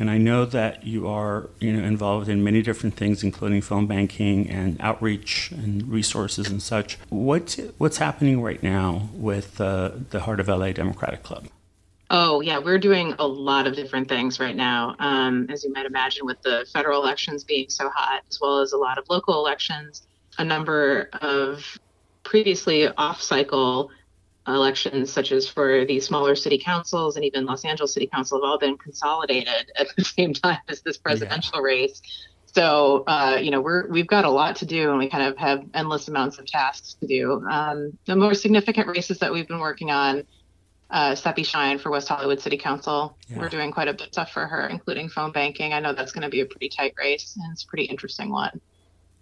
and 0.00 0.10
I 0.10 0.16
know 0.16 0.46
that 0.46 0.86
you 0.86 1.06
are, 1.06 1.50
you 1.60 1.72
know, 1.72 1.84
involved 1.84 2.28
in 2.28 2.42
many 2.42 2.62
different 2.62 2.96
things, 2.96 3.22
including 3.22 3.60
phone 3.60 3.86
banking 3.86 4.48
and 4.48 4.80
outreach 4.80 5.52
and 5.52 5.86
resources 5.88 6.48
and 6.48 6.62
such. 6.62 6.98
What's 7.10 7.56
what's 7.76 7.98
happening 7.98 8.40
right 8.40 8.62
now 8.62 9.10
with 9.12 9.60
uh, 9.60 9.90
the 10.08 10.20
Heart 10.20 10.40
of 10.40 10.48
LA 10.48 10.72
Democratic 10.72 11.22
Club? 11.22 11.48
Oh, 12.12 12.40
yeah, 12.40 12.58
we're 12.58 12.78
doing 12.78 13.14
a 13.20 13.26
lot 13.26 13.68
of 13.68 13.76
different 13.76 14.08
things 14.08 14.40
right 14.40 14.56
now. 14.56 14.96
Um, 14.98 15.46
as 15.48 15.62
you 15.62 15.72
might 15.72 15.86
imagine, 15.86 16.26
with 16.26 16.42
the 16.42 16.66
federal 16.72 17.00
elections 17.00 17.44
being 17.44 17.68
so 17.68 17.88
hot, 17.90 18.22
as 18.28 18.40
well 18.40 18.60
as 18.60 18.72
a 18.72 18.78
lot 18.78 18.98
of 18.98 19.04
local 19.08 19.38
elections, 19.38 20.02
a 20.40 20.44
number 20.44 21.10
of 21.20 21.78
previously 22.22 22.88
off 22.88 23.20
cycle 23.20 23.90
elections, 24.46 25.12
such 25.12 25.32
as 25.32 25.46
for 25.46 25.84
the 25.84 26.00
smaller 26.00 26.34
city 26.34 26.58
councils 26.58 27.16
and 27.16 27.24
even 27.26 27.44
Los 27.44 27.64
Angeles 27.64 27.92
City 27.92 28.06
Council, 28.06 28.38
have 28.38 28.44
all 28.44 28.58
been 28.58 28.78
consolidated 28.78 29.70
at 29.76 29.88
the 29.96 30.04
same 30.16 30.32
time 30.32 30.58
as 30.68 30.80
this 30.80 30.96
presidential 30.96 31.58
yeah. 31.58 31.62
race. 31.62 32.02
So 32.46 33.04
uh, 33.06 33.38
you 33.40 33.50
know 33.50 33.60
we're 33.60 33.86
we've 33.88 34.06
got 34.06 34.24
a 34.24 34.30
lot 34.30 34.56
to 34.56 34.66
do, 34.66 34.88
and 34.90 34.98
we 34.98 35.10
kind 35.10 35.24
of 35.24 35.36
have 35.36 35.64
endless 35.74 36.08
amounts 36.08 36.38
of 36.38 36.46
tasks 36.46 36.94
to 36.94 37.06
do. 37.06 37.46
Um, 37.48 37.96
the 38.06 38.16
more 38.16 38.34
significant 38.34 38.88
races 38.88 39.18
that 39.18 39.32
we've 39.32 39.46
been 39.46 39.60
working 39.60 39.90
on 39.90 40.24
uh, 40.88 41.12
Sepi 41.12 41.44
Shyne 41.44 41.78
for 41.78 41.90
West 41.90 42.08
Hollywood 42.08 42.40
City 42.40 42.56
Council. 42.56 43.16
Yeah. 43.28 43.38
We're 43.38 43.50
doing 43.50 43.70
quite 43.72 43.88
a 43.88 43.92
bit 43.92 44.08
of 44.08 44.12
stuff 44.14 44.32
for 44.32 44.46
her, 44.46 44.66
including 44.68 45.10
phone 45.10 45.32
banking. 45.32 45.74
I 45.74 45.80
know 45.80 45.92
that's 45.92 46.12
going 46.12 46.22
to 46.22 46.30
be 46.30 46.40
a 46.40 46.46
pretty 46.46 46.70
tight 46.70 46.94
race, 46.98 47.36
and 47.40 47.52
it's 47.52 47.62
a 47.62 47.66
pretty 47.66 47.84
interesting 47.84 48.30
one. 48.30 48.60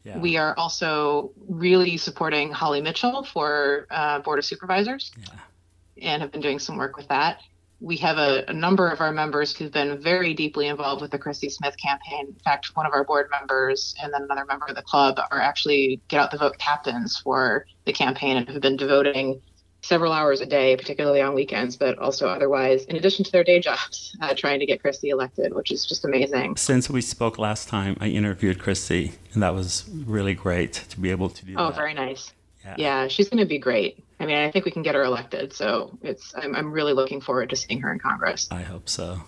Yeah. 0.08 0.18
We 0.18 0.38
are 0.38 0.54
also 0.56 1.32
really 1.48 1.98
supporting 1.98 2.50
Holly 2.50 2.80
Mitchell 2.80 3.24
for 3.24 3.86
uh, 3.90 4.20
Board 4.20 4.38
of 4.38 4.44
Supervisors 4.46 5.12
yeah. 5.18 6.10
and 6.10 6.22
have 6.22 6.32
been 6.32 6.40
doing 6.40 6.58
some 6.58 6.78
work 6.78 6.96
with 6.96 7.08
that. 7.08 7.42
We 7.80 7.98
have 7.98 8.16
a, 8.16 8.44
a, 8.48 8.52
number 8.52 8.88
of 8.88 9.00
our 9.00 9.12
members 9.12 9.54
who've 9.54 9.70
been 9.70 10.00
very 10.00 10.32
deeply 10.34 10.66
involved 10.66 11.02
with 11.02 11.10
the 11.10 11.18
Christy 11.18 11.50
Smith 11.50 11.76
campaign. 11.76 12.26
In 12.28 12.40
fact, 12.42 12.74
one 12.74 12.86
of 12.86 12.92
our 12.92 13.04
board 13.04 13.28
members 13.30 13.94
and 14.02 14.12
then 14.12 14.22
another 14.22 14.46
member 14.46 14.66
of 14.66 14.74
the 14.74 14.82
club 14.82 15.20
are 15.30 15.40
actually 15.40 16.00
get 16.08 16.20
out 16.20 16.30
the 16.30 16.38
vote 16.38 16.58
captains 16.58 17.18
for 17.18 17.66
the 17.84 17.92
campaign 17.92 18.38
and 18.38 18.48
have 18.48 18.62
been 18.62 18.76
devoting 18.76 19.42
several 19.82 20.12
hours 20.12 20.40
a 20.40 20.46
day, 20.46 20.76
particularly 20.76 21.20
on 21.20 21.34
weekends, 21.34 21.76
but 21.76 21.98
also 21.98 22.28
otherwise, 22.28 22.84
in 22.84 22.96
addition 22.96 23.24
to 23.24 23.32
their 23.32 23.44
day 23.44 23.60
jobs, 23.60 24.16
uh, 24.22 24.34
trying 24.34 24.60
to 24.60 24.66
get 24.66 24.80
Christy 24.80 25.10
elected, 25.10 25.54
which 25.54 25.70
is 25.70 25.86
just 25.86 26.04
amazing. 26.04 26.56
Since 26.56 26.90
we 26.90 27.00
spoke 27.00 27.38
last 27.38 27.68
time, 27.68 27.96
I 28.00 28.08
interviewed 28.08 28.58
Christy, 28.58 29.12
and 29.32 29.42
that 29.42 29.54
was 29.54 29.88
really 29.88 30.34
great 30.34 30.72
to 30.90 31.00
be 31.00 31.10
able 31.10 31.28
to 31.30 31.44
do 31.44 31.54
oh, 31.56 31.66
that. 31.66 31.76
very 31.76 31.94
nice. 31.94 32.32
Yeah, 32.64 32.74
yeah 32.78 33.08
she's 33.08 33.28
going 33.28 33.40
to 33.40 33.46
be 33.46 33.58
great. 33.58 34.04
I 34.20 34.26
mean, 34.26 34.36
I 34.36 34.50
think 34.50 34.64
we 34.64 34.72
can 34.72 34.82
get 34.82 34.94
her 34.94 35.04
elected, 35.04 35.52
so 35.52 35.96
it's 36.02 36.34
I'm, 36.36 36.56
I'm 36.56 36.72
really 36.72 36.92
looking 36.92 37.20
forward 37.20 37.50
to 37.50 37.56
seeing 37.56 37.80
her 37.80 37.92
in 37.92 38.00
Congress. 38.00 38.48
I 38.50 38.62
hope 38.62 38.88
so. 38.88 39.22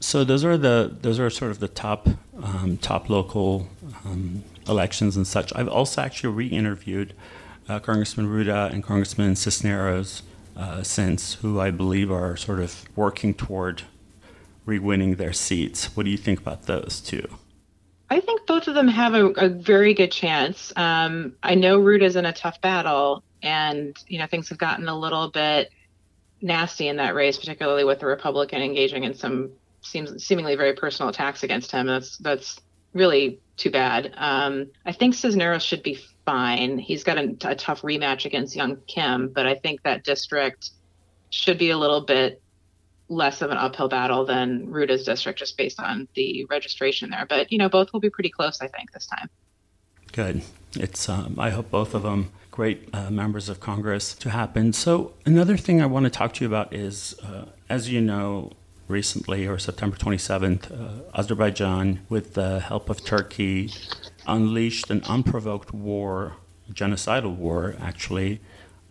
So 0.00 0.22
those 0.22 0.44
are 0.44 0.56
the 0.56 0.96
those 1.00 1.18
are 1.18 1.28
sort 1.30 1.50
of 1.50 1.60
the 1.60 1.68
top 1.68 2.08
um, 2.40 2.76
top 2.76 3.08
local 3.08 3.68
um, 4.04 4.44
elections 4.68 5.16
and 5.16 5.26
such. 5.26 5.52
I've 5.56 5.68
also 5.68 6.02
actually 6.02 6.34
re-interviewed 6.34 7.14
uh, 7.68 7.78
Congressman 7.78 8.28
Rouda 8.28 8.70
and 8.72 8.82
Congressman 8.82 9.36
Cisneros 9.36 10.22
uh, 10.56 10.82
since, 10.82 11.34
who 11.34 11.60
I 11.60 11.70
believe 11.70 12.10
are 12.10 12.36
sort 12.36 12.60
of 12.60 12.84
working 12.96 13.34
toward 13.34 13.82
re-winning 14.64 15.16
their 15.16 15.32
seats. 15.32 15.96
What 15.96 16.04
do 16.04 16.10
you 16.10 16.16
think 16.16 16.40
about 16.40 16.66
those 16.66 17.00
two? 17.00 17.26
I 18.10 18.20
think 18.20 18.46
both 18.46 18.68
of 18.68 18.74
them 18.74 18.88
have 18.88 19.14
a, 19.14 19.26
a 19.26 19.48
very 19.48 19.94
good 19.94 20.10
chance. 20.10 20.72
Um, 20.76 21.34
I 21.42 21.54
know 21.54 21.78
Rouda's 21.78 22.16
in 22.16 22.24
a 22.24 22.32
tough 22.32 22.60
battle, 22.60 23.22
and 23.42 23.96
you 24.08 24.18
know 24.18 24.26
things 24.26 24.48
have 24.48 24.58
gotten 24.58 24.88
a 24.88 24.98
little 24.98 25.30
bit 25.30 25.70
nasty 26.40 26.88
in 26.88 26.96
that 26.96 27.14
race, 27.14 27.38
particularly 27.38 27.84
with 27.84 28.00
the 28.00 28.06
Republican 28.06 28.62
engaging 28.62 29.04
in 29.04 29.14
some 29.14 29.50
seems 29.82 30.24
seemingly 30.24 30.56
very 30.56 30.74
personal 30.74 31.10
attacks 31.10 31.42
against 31.42 31.70
him. 31.70 31.86
That's 31.86 32.16
that's 32.18 32.60
really 32.94 33.40
too 33.56 33.70
bad. 33.70 34.12
Um, 34.16 34.70
I 34.86 34.92
think 34.92 35.14
Cisneros 35.14 35.62
should 35.62 35.82
be 35.82 35.98
fine. 36.28 36.76
He's 36.78 37.04
got 37.04 37.16
a, 37.16 37.34
a 37.44 37.54
tough 37.54 37.80
rematch 37.80 38.26
against 38.26 38.54
Young 38.54 38.76
Kim, 38.86 39.28
but 39.28 39.46
I 39.46 39.54
think 39.54 39.82
that 39.84 40.04
district 40.04 40.72
should 41.30 41.56
be 41.56 41.70
a 41.70 41.78
little 41.78 42.02
bit 42.02 42.42
less 43.08 43.40
of 43.40 43.50
an 43.50 43.56
uphill 43.56 43.88
battle 43.88 44.26
than 44.26 44.66
Rouda's 44.70 45.04
district 45.04 45.38
just 45.38 45.56
based 45.56 45.80
on 45.80 46.06
the 46.14 46.44
registration 46.50 47.08
there. 47.08 47.24
But 47.26 47.50
you 47.50 47.56
know, 47.56 47.70
both 47.70 47.94
will 47.94 48.00
be 48.00 48.10
pretty 48.10 48.28
close, 48.28 48.60
I 48.60 48.68
think, 48.68 48.92
this 48.92 49.06
time. 49.06 49.30
Good. 50.12 50.42
It's 50.76 51.08
um, 51.08 51.36
I 51.38 51.48
hope 51.48 51.70
both 51.70 51.94
of 51.94 52.02
them 52.02 52.30
great 52.50 52.90
uh, 52.92 53.10
members 53.10 53.48
of 53.48 53.60
Congress 53.60 54.14
to 54.16 54.28
happen. 54.28 54.74
So 54.74 55.14
another 55.24 55.56
thing 55.56 55.80
I 55.80 55.86
want 55.86 56.04
to 56.04 56.10
talk 56.10 56.34
to 56.34 56.44
you 56.44 56.48
about 56.48 56.74
is, 56.74 57.18
uh, 57.20 57.46
as 57.70 57.88
you 57.88 58.02
know, 58.02 58.52
recently 58.86 59.46
or 59.46 59.58
September 59.58 59.96
27th, 59.96 60.70
uh, 60.70 61.18
Azerbaijan, 61.18 62.00
with 62.10 62.34
the 62.34 62.60
help 62.60 62.90
of 62.90 63.02
Turkey, 63.02 63.70
unleashed 64.28 64.90
an 64.90 65.02
unprovoked 65.04 65.72
war, 65.72 66.36
genocidal 66.72 67.34
war 67.34 67.74
actually, 67.80 68.40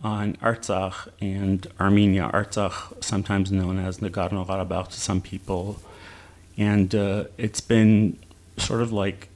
on 0.02 0.34
Artsakh 0.36 1.08
and 1.20 1.66
Armenia. 1.80 2.30
Artsakh, 2.32 3.02
sometimes 3.02 3.50
known 3.50 3.78
as 3.78 3.98
Nagorno 3.98 4.46
Karabakh 4.46 4.88
to 4.88 5.00
some 5.00 5.20
people. 5.20 5.80
And 6.56 6.94
uh, 6.94 7.24
it's 7.36 7.60
been 7.60 8.18
sort 8.56 8.82
of 8.82 8.92
like 8.92 9.28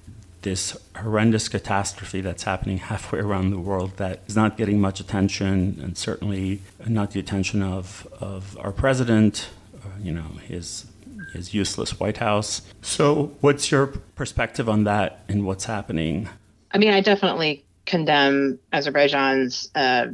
this 0.42 0.76
horrendous 0.96 1.48
catastrophe 1.48 2.20
that's 2.20 2.42
happening 2.42 2.78
halfway 2.78 3.20
around 3.20 3.50
the 3.50 3.58
world 3.58 3.96
that 3.96 4.20
is 4.26 4.36
not 4.36 4.56
getting 4.56 4.80
much 4.80 4.98
attention, 5.00 5.78
and 5.80 5.96
certainly 5.96 6.60
not 6.86 7.12
the 7.12 7.20
attention 7.20 7.62
of, 7.62 8.06
of 8.20 8.58
our 8.60 8.72
president, 8.72 9.50
uh, 9.76 9.88
you 10.02 10.12
know, 10.12 10.26
his 10.46 10.86
his 11.32 11.54
useless 11.54 11.98
White 11.98 12.18
House. 12.18 12.62
So, 12.80 13.34
what's 13.40 13.70
your 13.70 13.86
perspective 13.86 14.68
on 14.68 14.84
that 14.84 15.24
and 15.28 15.46
what's 15.46 15.64
happening? 15.64 16.28
I 16.72 16.78
mean, 16.78 16.92
I 16.92 17.00
definitely 17.00 17.64
condemn 17.86 18.58
Azerbaijan's 18.72 19.70
uh, 19.74 20.06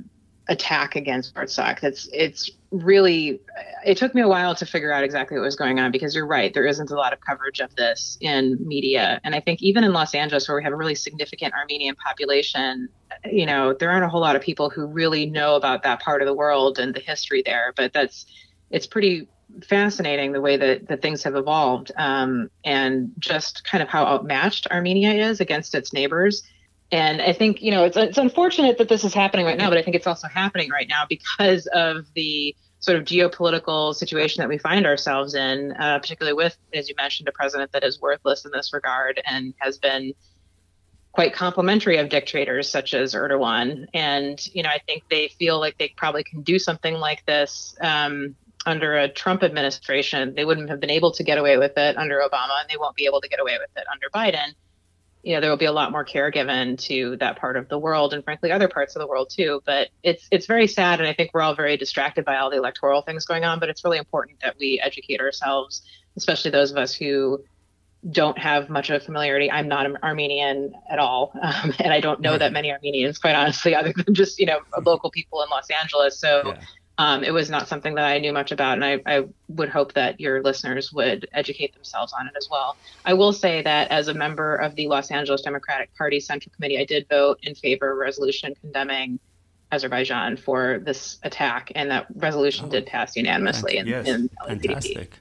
attack 0.49 0.97
against 0.97 1.35
Artsakh. 1.35 1.85
It's 1.85 2.09
it's 2.13 2.51
really 2.71 3.41
it 3.85 3.97
took 3.97 4.15
me 4.15 4.21
a 4.21 4.29
while 4.29 4.55
to 4.55 4.67
figure 4.67 4.93
out 4.93 5.05
exactly 5.05 5.39
what 5.39 5.45
was 5.45 5.57
going 5.57 5.79
on 5.79 5.91
because 5.91 6.15
you're 6.15 6.27
right, 6.27 6.53
there 6.53 6.67
isn't 6.67 6.91
a 6.91 6.95
lot 6.95 7.13
of 7.13 7.21
coverage 7.21 7.61
of 7.61 7.75
this 7.77 8.19
in 8.21 8.59
media, 8.61 9.21
and 9.25 9.35
I 9.35 9.41
think 9.41 9.63
even 9.63 9.85
in 9.85 9.93
Los 9.93 10.15
Angeles, 10.15 10.49
where 10.49 10.57
we 10.57 10.65
have 10.65 10.73
a 10.73 10.77
really 10.77 10.95
significant 10.95 11.55
Armenian 11.55 11.95
population, 11.97 12.89
you 13.31 13.47
know, 13.47 13.75
there 13.75 13.91
aren't 13.91 14.05
a 14.05 14.09
whole 14.09 14.21
lot 14.21 14.37
of 14.37 14.43
people 14.43 14.71
who 14.71 14.87
really 14.87 15.27
know 15.27 15.55
about 15.55 15.83
that 15.83 16.01
part 16.01 16.23
of 16.23 16.27
the 16.27 16.35
world 16.35 16.79
and 16.79 16.95
the 16.95 17.01
history 17.01 17.43
there. 17.45 17.73
But 17.77 17.93
that's 17.93 18.27
it's 18.71 18.87
pretty 18.87 19.29
fascinating 19.63 20.33
the 20.33 20.41
way 20.41 20.57
that, 20.57 20.89
that 20.89 21.03
things 21.03 21.23
have 21.23 21.35
evolved 21.35 21.91
um, 21.97 22.51
and 22.65 23.13
just 23.19 23.65
kind 23.65 23.83
of 23.83 23.89
how 23.89 24.05
outmatched 24.05 24.67
Armenia 24.71 25.13
is 25.13 25.41
against 25.41 25.75
its 25.75 25.93
neighbors. 25.93 26.43
And 26.91 27.21
I 27.21 27.33
think, 27.33 27.61
you 27.61 27.71
know, 27.71 27.85
it's, 27.85 27.97
it's 27.97 28.19
unfortunate 28.19 28.79
that 28.79 28.89
this 28.89 29.05
is 29.05 29.13
happening 29.13 29.45
right 29.45 29.59
now, 29.59 29.69
but 29.69 29.79
I 29.79 29.83
think 29.83 29.97
it's 29.97 30.07
also 30.07 30.29
happening 30.29 30.71
right 30.71 30.89
now 30.89 31.05
because 31.09 31.67
of 31.67 32.07
the 32.15 32.57
sort 32.81 32.97
of 32.97 33.05
geopolitical 33.05 33.95
situation 33.95 34.41
that 34.41 34.49
we 34.49 34.57
find 34.59 34.87
ourselves 34.87 35.35
in, 35.35 35.73
uh, 35.73 35.99
particularly 35.99 36.35
with, 36.35 36.57
as 36.73 36.89
you 36.89 36.95
mentioned, 36.97 37.29
a 37.29 37.33
president 37.33 37.73
that 37.73 37.85
is 37.85 38.01
worthless 38.01 38.45
in 38.45 38.53
this 38.53 38.73
regard 38.73 39.21
and 39.27 39.53
has 39.59 39.79
been 39.79 40.15
quite 41.13 41.35
complimentary 41.35 41.97
of 41.97 42.09
dictators 42.09 42.71
such 42.71 42.95
as 42.95 43.15
Erdogan. 43.15 43.87
And, 43.93 44.41
you 44.55 44.63
know, 44.63 44.69
I 44.69 44.79
think 44.87 45.03
they 45.11 45.29
feel 45.29 45.59
like 45.59 45.77
they 45.77 45.93
probably 45.97 46.23
can 46.23 46.43
do 46.43 46.59
something 46.59 46.95
like 46.95 47.27
this 47.27 47.75
um, 47.81 48.37
under 48.67 48.97
a 48.97 49.09
Trump 49.09 49.43
administration. 49.43 50.35
They 50.35 50.45
wouldn't 50.45 50.69
have 50.71 50.81
been 50.81 50.91
able 50.91 51.13
to 51.13 51.23
get 51.23 51.39
away 51.39 51.59
with 51.59 51.77
it 51.77 51.97
under 51.97 52.21
Obama, 52.21 52.61
and 52.61 52.69
they 52.69 52.77
won't 52.77 52.97
be 52.97 53.07
able 53.07 53.21
to 53.21 53.29
get 53.29 53.41
away 53.41 53.59
with 53.59 53.71
it 53.77 53.85
under 53.93 54.09
Biden. 54.11 54.55
You 55.23 55.35
know, 55.35 55.41
there 55.41 55.51
will 55.51 55.57
be 55.57 55.65
a 55.65 55.73
lot 55.73 55.91
more 55.91 56.05
care 56.05 56.31
given 56.31 56.77
to 56.77 57.17
that 57.17 57.39
part 57.39 57.57
of 57.57 57.69
the 57.69 57.79
world, 57.79 58.15
and 58.15 58.25
frankly, 58.25 58.53
other 58.53 58.69
parts 58.69 58.95
of 58.95 59.01
the 59.01 59.07
world 59.07 59.31
too. 59.31 59.63
But 59.67 59.89
it's 60.03 60.29
it's 60.31 60.47
very 60.47 60.67
sad, 60.67 61.01
and 61.01 61.09
I 61.09 61.13
think 61.13 61.31
we're 61.35 61.43
all 61.43 61.55
very 61.55 61.77
distracted 61.77 62.25
by 62.25 62.37
all 62.37 62.51
the 62.51 62.57
electoral 62.57 63.03
things 63.03 63.25
going 63.25 63.45
on. 63.45 63.59
But 63.59 63.69
it's 63.69 63.85
really 63.85 63.99
important 63.99 64.41
that 64.41 64.57
we 64.59 64.81
educate 64.83 65.21
ourselves, 65.21 65.83
especially 66.17 66.51
those 66.51 66.71
of 66.71 66.77
us 66.77 66.95
who 66.95 67.43
don't 68.13 68.39
have 68.39 68.71
much 68.71 68.91
of 68.91 69.03
a 69.03 69.05
familiarity. 69.05 69.51
I'm 69.51 69.67
not 69.67 69.87
an 69.87 69.99
Armenian 70.05 70.73
at 70.89 71.01
all, 71.01 71.33
um, 71.43 71.75
and 71.81 71.93
I 71.93 72.01
don't 72.01 72.21
know 72.21 72.33
right. 72.33 72.39
that 72.39 72.53
many 72.59 72.71
Armenians, 72.71 73.19
quite 73.19 73.35
honestly, 73.35 73.75
other 73.75 73.93
than 73.93 74.15
just 74.15 74.39
you 74.39 74.47
know 74.47 74.61
local 74.83 75.11
people 75.11 75.43
in 75.43 75.51
Los 75.51 75.69
Angeles. 75.71 76.19
So 76.19 76.43
yeah 76.47 76.61
um, 76.99 77.23
it 77.23 77.33
was 77.33 77.49
not 77.49 77.69
something 77.69 77.95
that 77.95 78.05
I 78.05 78.19
knew 78.19 78.33
much 78.33 78.51
about, 78.51 78.75
and 78.75 78.85
I, 78.85 79.01
I, 79.07 79.25
would 79.47 79.69
hope 79.69 79.95
that 79.95 80.21
your 80.21 80.43
listeners 80.43 80.93
would 80.93 81.29
educate 81.33 81.73
themselves 81.73 82.13
on 82.13 82.27
it 82.27 82.35
as 82.37 82.49
well. 82.51 82.77
I 83.05 83.15
will 83.15 83.33
say 83.33 83.63
that 83.63 83.91
as 83.91 84.09
a 84.09 84.15
member 84.15 84.57
of 84.57 84.75
the 84.75 84.89
Los 84.89 85.11
Angeles 85.13 85.43
Democratic 85.43 85.95
Party 85.97 86.19
Central 86.19 86.53
Committee, 86.55 86.79
I 86.79 86.85
did 86.85 87.09
vote 87.09 87.39
in 87.43 87.55
favor 87.55 87.93
of 87.93 87.97
a 87.97 88.01
resolution 88.01 88.53
condemning 88.61 89.21
Azerbaijan 89.71 90.37
for 90.37 90.81
this 90.85 91.19
attack, 91.23 91.71
and 91.77 91.91
that 91.91 92.07
resolution 92.17 92.67
oh, 92.67 92.71
did 92.71 92.87
pass 92.87 93.15
unanimously 93.17 93.77
in, 93.77 93.87
yes, 93.87 94.07
in 94.09 94.29
Fantastic. 94.47 95.13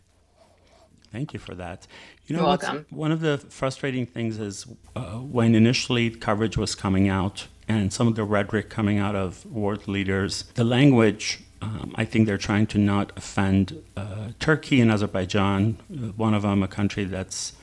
Thank 1.12 1.34
you 1.34 1.40
for 1.40 1.56
that. 1.56 1.88
You 2.26 2.36
know, 2.36 2.42
You're 2.42 2.48
welcome. 2.50 2.86
One 2.90 3.12
of 3.12 3.22
the 3.22 3.38
frustrating 3.38 4.06
things 4.06 4.40
is 4.40 4.66
uh, 4.96 5.20
when 5.20 5.54
initially 5.54 6.10
coverage 6.10 6.58
was 6.58 6.76
coming 6.76 7.08
out 7.08 7.48
and 7.68 7.94
some 7.94 8.08
of 8.08 8.16
the 8.16 8.24
rhetoric 8.24 8.70
coming 8.70 8.98
out 8.98 9.16
of 9.16 9.46
world 9.46 9.88
leaders, 9.88 10.44
the 10.56 10.64
language, 10.64 11.42
um, 11.62 11.94
I 11.96 12.06
think 12.06 12.28
they're 12.28 12.38
trying 12.38 12.68
to 12.68 12.78
not 12.78 13.12
offend 13.16 13.82
uh, 13.96 14.30
Turkey 14.40 14.80
and 14.82 14.92
Azerbaijan, 14.92 15.78
uh, 15.92 15.96
one 16.16 16.34
of 16.34 16.44
them 16.44 16.64
a 16.64 16.68
country 16.68 17.04
that's 17.06 17.54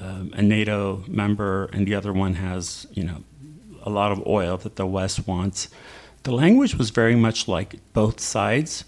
um, 0.00 0.32
a 0.34 0.42
NATO 0.42 1.04
member, 1.06 1.66
and 1.72 1.86
the 1.86 1.94
other 1.94 2.12
one 2.12 2.34
has, 2.34 2.86
you 2.92 3.04
know, 3.04 3.24
a 3.82 3.90
lot 3.90 4.12
of 4.12 4.26
oil 4.26 4.56
that 4.58 4.76
the 4.76 4.86
West 4.86 5.26
wants. 5.26 5.68
The 6.24 6.32
language 6.32 6.74
was 6.74 6.90
very 6.90 7.14
much 7.14 7.46
like 7.46 7.76
both 7.92 8.20
sides, 8.20 8.84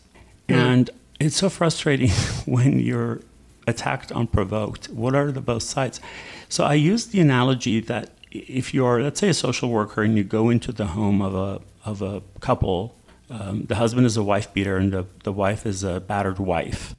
mm. 0.49 0.55
and 0.57 0.91
it's 1.21 1.37
so 1.37 1.49
frustrating 1.49 2.11
when 2.47 2.81
you're 2.81 3.21
attacked 3.67 4.11
unprovoked. 4.13 4.89
What 4.89 5.15
are 5.15 5.31
the 5.31 5.41
both 5.41 5.63
sides? 5.63 6.01
So 6.49 6.65
I 6.65 6.75
use 6.75 7.07
the 7.07 7.21
analogy 7.21 7.81
that 7.81 8.11
if 8.31 8.75
you're, 8.75 9.03
let's 9.03 9.21
say, 9.21 9.29
a 9.29 9.35
social 9.35 9.71
worker 9.71 10.03
and 10.03 10.17
you 10.17 10.25
go 10.25 10.51
into 10.51 10.73
the 10.73 10.87
home 10.87 11.23
of 11.23 11.35
a 11.35 11.61
of 11.85 12.03
a 12.03 12.23
couple, 12.41 12.98
um, 13.31 13.65
the 13.65 13.77
husband 13.77 14.07
is 14.07 14.17
a 14.17 14.23
wife 14.23 14.53
beater 14.53 14.77
and 14.77 14.93
the, 14.93 15.07
the 15.25 15.33
wife 15.33 15.67
is 15.67 15.85
a 15.85 16.01
battered 16.01 16.39
wife. 16.39 16.95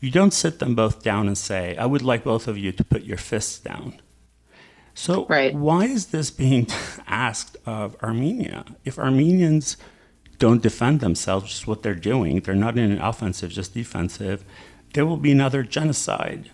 You 0.00 0.10
don't 0.10 0.32
sit 0.32 0.58
them 0.58 0.74
both 0.74 1.02
down 1.02 1.26
and 1.26 1.36
say, 1.36 1.76
"I 1.76 1.86
would 1.86 2.02
like 2.02 2.24
both 2.24 2.46
of 2.46 2.56
you 2.56 2.72
to 2.72 2.84
put 2.84 3.02
your 3.02 3.16
fists 3.16 3.58
down." 3.58 4.00
So 4.94 5.26
right. 5.26 5.54
why 5.54 5.84
is 5.84 6.06
this 6.06 6.30
being 6.30 6.66
asked 7.06 7.56
of 7.66 7.96
Armenia? 8.02 8.64
If 8.84 8.98
Armenians 8.98 9.76
don't 10.38 10.62
defend 10.62 11.00
themselves, 11.00 11.50
just 11.50 11.66
what 11.66 11.82
they're 11.82 11.94
doing, 11.94 12.40
they're 12.40 12.54
not 12.54 12.76
in 12.78 12.90
an 12.90 13.00
offensive, 13.00 13.50
just 13.50 13.74
defensive, 13.74 14.44
there 14.94 15.06
will 15.06 15.16
be 15.16 15.32
another 15.32 15.62
genocide. 15.62 16.50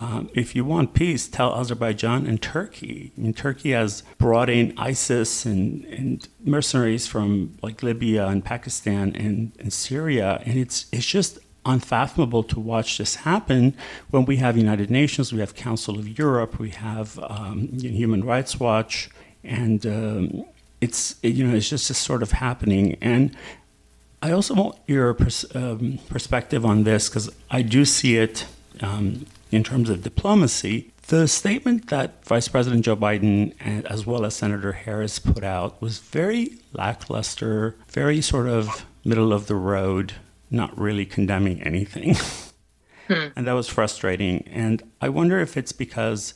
Um, 0.00 0.30
if 0.32 0.56
you 0.56 0.64
want 0.64 0.94
peace, 0.94 1.28
tell 1.28 1.54
Azerbaijan 1.54 2.26
and 2.26 2.40
Turkey. 2.40 3.12
I 3.22 3.36
Turkey 3.36 3.72
has 3.72 4.02
brought 4.16 4.48
in 4.48 4.72
ISIS 4.78 5.44
and, 5.44 5.84
and 5.84 6.26
mercenaries 6.42 7.06
from 7.06 7.58
like 7.62 7.82
Libya 7.82 8.26
and 8.26 8.42
Pakistan 8.42 9.14
and, 9.14 9.52
and 9.58 9.72
Syria, 9.72 10.42
and 10.46 10.58
it's 10.58 10.86
it's 10.90 11.04
just 11.04 11.38
unfathomable 11.66 12.42
to 12.42 12.58
watch 12.58 12.96
this 12.96 13.16
happen 13.16 13.76
when 14.10 14.24
we 14.24 14.36
have 14.36 14.56
United 14.56 14.90
Nations, 14.90 15.34
we 15.34 15.40
have 15.40 15.54
Council 15.54 15.98
of 15.98 16.18
Europe, 16.18 16.58
we 16.58 16.70
have 16.70 17.18
um, 17.18 17.68
Human 17.78 18.24
Rights 18.24 18.58
Watch, 18.58 19.10
and 19.44 19.84
um, 19.84 20.44
it's 20.80 21.16
you 21.22 21.46
know 21.46 21.54
it's 21.54 21.68
just, 21.68 21.88
just 21.88 22.02
sort 22.02 22.22
of 22.22 22.32
happening. 22.32 22.96
And 23.02 23.36
I 24.22 24.32
also 24.32 24.54
want 24.54 24.76
your 24.86 25.12
pers- 25.12 25.54
um, 25.54 25.98
perspective 26.08 26.64
on 26.64 26.84
this 26.84 27.10
because 27.10 27.30
I 27.50 27.60
do 27.60 27.84
see 27.84 28.16
it 28.16 28.46
um, 28.80 29.26
in 29.50 29.64
terms 29.64 29.90
of 29.90 30.02
diplomacy. 30.02 30.92
The 31.08 31.26
statement 31.26 31.88
that 31.88 32.24
Vice 32.24 32.48
President 32.48 32.84
Joe 32.84 32.96
Biden, 32.96 33.54
as 33.60 34.06
well 34.06 34.24
as 34.24 34.36
Senator 34.36 34.72
Harris, 34.72 35.18
put 35.18 35.42
out 35.42 35.80
was 35.82 35.98
very 35.98 36.58
lackluster, 36.72 37.76
very 37.88 38.20
sort 38.20 38.46
of 38.46 38.86
middle 39.04 39.32
of 39.32 39.46
the 39.46 39.56
road, 39.56 40.14
not 40.50 40.76
really 40.78 41.06
condemning 41.06 41.62
anything. 41.62 42.16
Hmm. 43.10 43.26
And 43.34 43.44
that 43.48 43.54
was 43.54 43.68
frustrating. 43.68 44.46
And 44.46 44.84
I 45.00 45.08
wonder 45.08 45.40
if 45.40 45.56
it's 45.56 45.72
because 45.72 46.34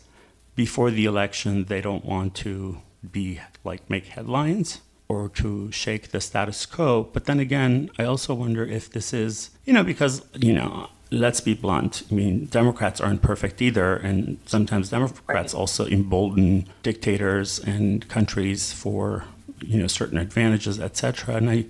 before 0.56 0.90
the 0.90 1.04
election 1.04 1.66
they 1.66 1.80
don't 1.80 2.04
want 2.04 2.34
to 2.36 2.78
be 3.12 3.40
like 3.62 3.88
make 3.88 4.06
headlines 4.06 4.80
or 5.08 5.28
to 5.28 5.70
shake 5.70 6.10
the 6.10 6.20
status 6.20 6.66
quo. 6.66 7.08
But 7.12 7.26
then 7.26 7.38
again, 7.38 7.90
I 7.98 8.04
also 8.04 8.34
wonder 8.34 8.64
if 8.64 8.90
this 8.90 9.12
is, 9.12 9.50
you 9.64 9.72
know, 9.72 9.84
because, 9.84 10.24
you 10.34 10.52
know, 10.52 10.88
let's 11.14 11.40
be 11.40 11.54
blunt. 11.54 12.02
I 12.10 12.14
mean, 12.14 12.46
Democrats 12.46 13.00
aren't 13.00 13.22
perfect 13.22 13.62
either, 13.62 13.96
and 13.96 14.38
sometimes 14.46 14.90
Democrats 14.90 15.54
right. 15.54 15.60
also 15.60 15.86
embolden 15.86 16.66
dictators 16.82 17.58
and 17.58 18.06
countries 18.08 18.72
for 18.72 19.24
you 19.60 19.78
know 19.78 19.86
certain 19.86 20.18
advantages, 20.18 20.80
etc. 20.80 21.36
And 21.36 21.50
I, 21.50 21.66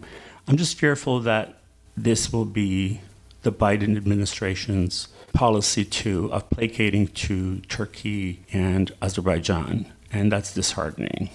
I'm 0.48 0.56
just 0.56 0.78
fearful 0.78 1.20
that 1.20 1.58
this 1.96 2.32
will 2.32 2.44
be 2.44 3.00
the 3.42 3.52
Biden 3.52 3.96
administration's 3.96 5.08
policy 5.32 5.84
too 5.84 6.32
of 6.32 6.48
placating 6.50 7.08
to 7.08 7.60
Turkey 7.60 8.44
and 8.52 8.90
Azerbaijan, 9.02 9.92
and 10.12 10.32
that's 10.32 10.54
disheartening. 10.54 11.30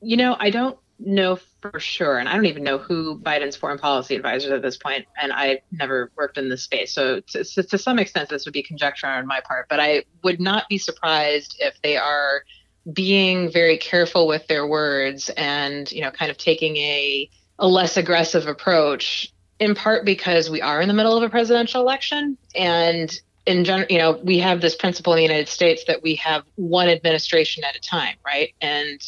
You 0.00 0.16
know, 0.16 0.36
I 0.38 0.50
don't 0.50 0.78
know 0.98 1.38
for 1.60 1.80
sure, 1.80 2.18
and 2.18 2.28
I 2.28 2.34
don't 2.34 2.46
even 2.46 2.62
know 2.62 2.78
who 2.78 3.18
Biden's 3.18 3.56
foreign 3.56 3.78
policy 3.78 4.14
advisors 4.14 4.52
at 4.52 4.62
this 4.62 4.76
point, 4.76 5.06
and 5.20 5.32
I 5.32 5.62
never 5.72 6.10
worked 6.16 6.38
in 6.38 6.48
this 6.48 6.62
space, 6.62 6.92
so 6.92 7.20
to, 7.20 7.44
to 7.44 7.78
some 7.78 7.98
extent 7.98 8.28
this 8.28 8.44
would 8.44 8.54
be 8.54 8.62
conjecture 8.62 9.06
on 9.06 9.26
my 9.26 9.40
part. 9.40 9.68
But 9.68 9.80
I 9.80 10.04
would 10.22 10.40
not 10.40 10.68
be 10.68 10.78
surprised 10.78 11.56
if 11.58 11.80
they 11.82 11.96
are 11.96 12.44
being 12.92 13.50
very 13.50 13.76
careful 13.76 14.26
with 14.26 14.46
their 14.46 14.66
words 14.66 15.28
and 15.30 15.90
you 15.92 16.00
know 16.00 16.10
kind 16.10 16.30
of 16.30 16.38
taking 16.38 16.76
a 16.76 17.28
a 17.58 17.66
less 17.66 17.96
aggressive 17.96 18.46
approach 18.46 19.32
in 19.58 19.74
part 19.74 20.04
because 20.04 20.48
we 20.48 20.62
are 20.62 20.80
in 20.80 20.88
the 20.88 20.94
middle 20.94 21.16
of 21.16 21.22
a 21.22 21.28
presidential 21.28 21.80
election. 21.80 22.38
And 22.54 23.20
in 23.46 23.64
general 23.64 23.86
you 23.90 23.98
know 23.98 24.20
we 24.22 24.38
have 24.38 24.60
this 24.60 24.76
principle 24.76 25.12
in 25.14 25.16
the 25.16 25.22
united 25.22 25.48
states 25.48 25.84
that 25.86 26.02
we 26.02 26.14
have 26.14 26.44
one 26.56 26.88
administration 26.88 27.64
at 27.64 27.74
a 27.74 27.80
time 27.80 28.14
right? 28.24 28.54
And 28.60 29.02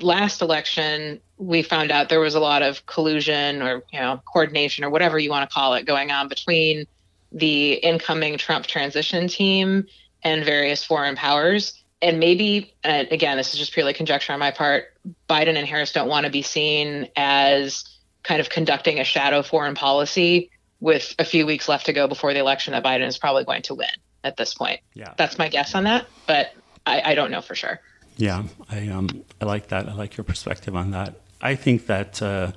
last 0.00 0.42
election, 0.42 1.20
we 1.36 1.62
found 1.62 1.90
out 1.90 2.08
there 2.08 2.20
was 2.20 2.34
a 2.34 2.40
lot 2.40 2.62
of 2.62 2.84
collusion 2.86 3.60
or 3.62 3.82
you 3.92 4.00
know 4.00 4.20
coordination 4.24 4.84
or 4.84 4.90
whatever 4.90 5.18
you 5.18 5.30
want 5.30 5.48
to 5.48 5.52
call 5.52 5.74
it 5.74 5.84
going 5.84 6.10
on 6.10 6.28
between 6.28 6.86
the 7.32 7.72
incoming 7.74 8.38
Trump 8.38 8.66
transition 8.66 9.28
team 9.28 9.86
and 10.22 10.44
various 10.44 10.84
foreign 10.84 11.16
powers. 11.16 11.82
And 12.00 12.20
maybe, 12.20 12.74
and 12.84 13.08
again, 13.10 13.36
this 13.36 13.52
is 13.54 13.58
just 13.58 13.72
purely 13.72 13.92
conjecture 13.92 14.32
on 14.32 14.38
my 14.38 14.50
part. 14.50 14.92
Biden 15.28 15.56
and 15.56 15.66
Harris 15.66 15.92
don't 15.92 16.08
want 16.08 16.26
to 16.26 16.32
be 16.32 16.42
seen 16.42 17.08
as 17.16 17.84
kind 18.22 18.40
of 18.40 18.50
conducting 18.50 19.00
a 19.00 19.04
shadow 19.04 19.42
foreign 19.42 19.74
policy 19.74 20.50
with 20.80 21.14
a 21.18 21.24
few 21.24 21.46
weeks 21.46 21.68
left 21.68 21.86
to 21.86 21.92
go 21.92 22.06
before 22.06 22.32
the 22.34 22.40
election 22.40 22.72
that 22.72 22.84
Biden 22.84 23.06
is 23.06 23.18
probably 23.18 23.44
going 23.44 23.62
to 23.62 23.74
win 23.74 23.88
at 24.22 24.36
this 24.36 24.54
point. 24.54 24.80
Yeah. 24.92 25.14
That's 25.16 25.38
my 25.38 25.48
guess 25.48 25.74
on 25.74 25.84
that, 25.84 26.06
but 26.26 26.52
I, 26.86 27.02
I 27.04 27.14
don't 27.14 27.30
know 27.30 27.40
for 27.40 27.54
sure. 27.54 27.80
Yeah, 28.16 28.44
I 28.70 28.88
um 28.88 29.24
I 29.40 29.44
like 29.44 29.68
that. 29.68 29.88
I 29.88 29.94
like 29.94 30.16
your 30.16 30.24
perspective 30.24 30.76
on 30.76 30.92
that. 30.92 31.16
I 31.44 31.54
think 31.54 31.86
that 31.86 32.22
uh, 32.22 32.52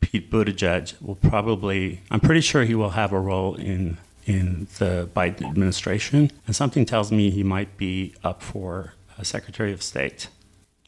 Pete 0.00 0.30
Buttigieg 0.30 0.94
will 1.02 1.16
probably. 1.16 2.00
I'm 2.10 2.20
pretty 2.20 2.40
sure 2.40 2.64
he 2.64 2.76
will 2.76 2.90
have 2.90 3.12
a 3.12 3.20
role 3.20 3.56
in 3.56 3.98
in 4.24 4.68
the 4.78 5.10
Biden 5.14 5.44
administration, 5.44 6.30
and 6.46 6.54
something 6.54 6.86
tells 6.86 7.10
me 7.10 7.30
he 7.30 7.42
might 7.42 7.76
be 7.76 8.14
up 8.22 8.40
for 8.40 8.94
a 9.18 9.24
Secretary 9.24 9.72
of 9.72 9.82
State. 9.82 10.28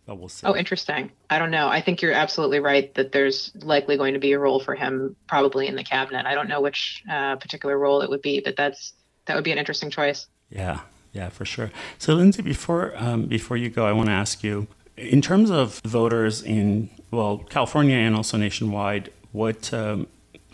But 0.06 0.18
we'll 0.18 0.28
see. 0.28 0.46
Oh, 0.46 0.54
interesting. 0.54 1.10
I 1.30 1.38
don't 1.38 1.50
know. 1.50 1.68
I 1.68 1.80
think 1.80 2.02
you're 2.02 2.12
absolutely 2.12 2.60
right 2.60 2.94
that 2.94 3.12
there's 3.12 3.50
likely 3.62 3.96
going 3.96 4.14
to 4.14 4.20
be 4.20 4.32
a 4.32 4.38
role 4.38 4.60
for 4.60 4.74
him, 4.74 5.16
probably 5.26 5.66
in 5.66 5.76
the 5.76 5.82
cabinet. 5.82 6.26
I 6.26 6.34
don't 6.34 6.48
know 6.48 6.60
which 6.60 7.02
uh, 7.10 7.36
particular 7.36 7.78
role 7.78 8.02
it 8.02 8.10
would 8.10 8.22
be, 8.22 8.40
but 8.40 8.54
that's 8.56 8.92
that 9.26 9.34
would 9.34 9.44
be 9.44 9.52
an 9.52 9.58
interesting 9.58 9.90
choice. 9.90 10.28
Yeah, 10.50 10.80
yeah, 11.12 11.30
for 11.30 11.44
sure. 11.44 11.72
So, 11.98 12.14
Lindsay, 12.14 12.42
before 12.42 12.92
um, 12.96 13.26
before 13.26 13.56
you 13.56 13.70
go, 13.70 13.86
I 13.86 13.92
want 13.92 14.08
to 14.08 14.12
ask 14.12 14.44
you, 14.44 14.68
in 14.96 15.20
terms 15.20 15.50
of 15.50 15.80
voters 15.84 16.42
in 16.42 16.90
well 17.14 17.38
California 17.38 17.96
and 17.96 18.14
also 18.14 18.36
nationwide, 18.36 19.10
what 19.32 19.72
um, 19.72 20.06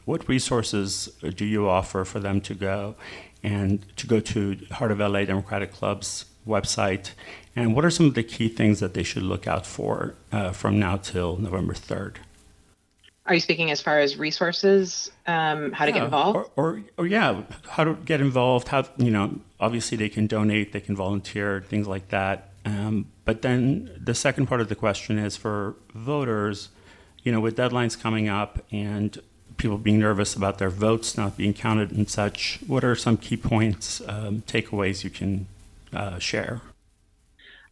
what 0.04 0.28
resources 0.28 1.08
do 1.36 1.44
you 1.44 1.68
offer 1.68 2.04
for 2.04 2.20
them 2.20 2.40
to 2.42 2.54
go 2.54 2.94
and 3.42 3.84
to 3.96 4.06
go 4.06 4.20
to 4.20 4.58
Heart 4.72 4.92
of 4.92 4.98
LA 4.98 5.24
Democratic 5.24 5.72
Club's 5.72 6.26
website? 6.46 7.12
And 7.56 7.74
what 7.74 7.84
are 7.84 7.90
some 7.90 8.06
of 8.06 8.14
the 8.14 8.22
key 8.22 8.48
things 8.48 8.80
that 8.80 8.94
they 8.94 9.02
should 9.02 9.22
look 9.22 9.46
out 9.46 9.66
for 9.66 10.14
uh, 10.32 10.52
from 10.52 10.78
now 10.78 10.96
till 10.96 11.36
November 11.36 11.74
third? 11.74 12.20
Are 13.26 13.34
you 13.34 13.40
speaking 13.40 13.70
as 13.70 13.80
far 13.80 14.00
as 14.00 14.16
resources, 14.16 15.11
um, 15.26 15.72
how 15.72 15.84
to 15.84 15.92
get 15.92 16.02
involved, 16.02 16.36
or, 16.36 16.50
or, 16.56 16.82
or 16.96 17.06
yeah, 17.06 17.42
how 17.68 17.84
to 17.84 17.94
get 17.94 18.20
involved? 18.20 18.68
How 18.68 18.84
you 18.96 19.11
know? 19.11 19.38
Obviously, 19.61 19.96
they 19.96 20.08
can 20.08 20.26
donate, 20.26 20.72
they 20.72 20.80
can 20.80 20.96
volunteer, 20.96 21.61
things 21.68 21.86
like 21.86 22.08
that. 22.08 22.49
Um, 22.64 23.06
but 23.24 23.42
then 23.42 23.90
the 24.02 24.14
second 24.14 24.46
part 24.46 24.61
of 24.61 24.68
the 24.68 24.74
question 24.74 25.18
is 25.18 25.36
for 25.36 25.76
voters, 25.94 26.68
you 27.22 27.32
know, 27.32 27.40
with 27.40 27.56
deadlines 27.56 27.98
coming 27.98 28.28
up 28.28 28.64
and 28.70 29.18
people 29.56 29.78
being 29.78 29.98
nervous 29.98 30.34
about 30.34 30.58
their 30.58 30.70
votes 30.70 31.16
not 31.16 31.36
being 31.36 31.54
counted 31.54 31.92
and 31.92 32.08
such. 32.08 32.61
What 32.66 32.82
are 32.82 32.94
some 32.94 33.16
key 33.16 33.36
points, 33.36 34.00
um, 34.06 34.42
takeaways 34.46 35.04
you 35.04 35.11
can 35.11 35.46
uh, 35.92 36.18
share? 36.18 36.62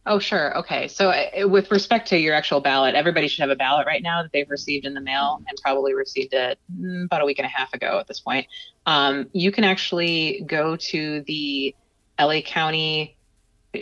Oh, 0.05 0.17
sure. 0.17 0.57
Okay. 0.57 0.87
So, 0.87 1.09
uh, 1.09 1.47
with 1.47 1.69
respect 1.71 2.07
to 2.09 2.17
your 2.17 2.33
actual 2.33 2.61
ballot, 2.61 2.95
everybody 2.95 3.27
should 3.27 3.41
have 3.41 3.49
a 3.49 3.55
ballot 3.55 3.85
right 3.85 4.01
now 4.01 4.23
that 4.23 4.31
they've 4.31 4.49
received 4.49 4.85
in 4.85 4.93
the 4.93 5.01
mail 5.01 5.43
and 5.47 5.59
probably 5.61 5.93
received 5.93 6.33
it 6.33 6.57
mm, 6.73 7.05
about 7.05 7.21
a 7.21 7.25
week 7.25 7.37
and 7.37 7.45
a 7.45 7.49
half 7.49 7.73
ago 7.73 7.99
at 7.99 8.07
this 8.07 8.19
point. 8.19 8.47
Um, 8.85 9.29
you 9.33 9.51
can 9.51 9.63
actually 9.63 10.43
go 10.47 10.77
to 10.77 11.21
the 11.27 11.75
LA 12.19 12.41
County. 12.41 13.17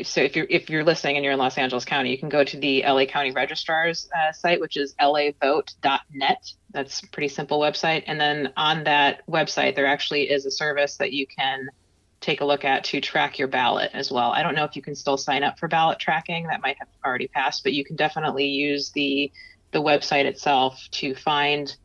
So, 0.03 0.21
if 0.21 0.35
you're 0.35 0.47
if 0.49 0.69
you're 0.69 0.83
listening 0.83 1.15
and 1.15 1.23
you're 1.23 1.33
in 1.33 1.39
Los 1.39 1.57
Angeles 1.57 1.85
County, 1.85 2.11
you 2.11 2.17
can 2.17 2.27
go 2.27 2.43
to 2.43 2.57
the 2.57 2.83
LA 2.85 3.05
County 3.05 3.31
Registrar's 3.31 4.09
uh, 4.13 4.33
site, 4.33 4.59
which 4.59 4.75
is 4.75 4.93
lavote.net. 4.99 6.51
That's 6.71 7.03
a 7.03 7.07
pretty 7.07 7.29
simple 7.29 7.59
website. 7.59 8.03
And 8.05 8.19
then 8.19 8.51
on 8.57 8.83
that 8.83 9.25
website, 9.27 9.75
there 9.75 9.85
actually 9.85 10.29
is 10.29 10.45
a 10.45 10.51
service 10.51 10.97
that 10.97 11.13
you 11.13 11.25
can 11.25 11.69
take 12.19 12.41
a 12.41 12.45
look 12.45 12.65
at 12.65 12.83
to 12.83 12.99
track 12.99 13.39
your 13.39 13.47
ballot 13.47 13.91
as 13.93 14.11
well. 14.11 14.31
I 14.31 14.43
don't 14.43 14.55
know 14.55 14.65
if 14.65 14.75
you 14.75 14.81
can 14.81 14.95
still 14.95 15.17
sign 15.17 15.43
up 15.43 15.57
for 15.57 15.69
ballot 15.69 15.99
tracking, 15.99 16.47
that 16.47 16.61
might 16.61 16.77
have 16.79 16.89
already 17.05 17.27
passed, 17.27 17.63
but 17.63 17.73
you 17.73 17.85
can 17.85 17.95
definitely 17.95 18.47
use 18.47 18.91
the 18.91 19.31
the 19.71 19.81
website 19.81 20.25
itself 20.25 20.81
to 20.91 21.13
find 21.13 21.75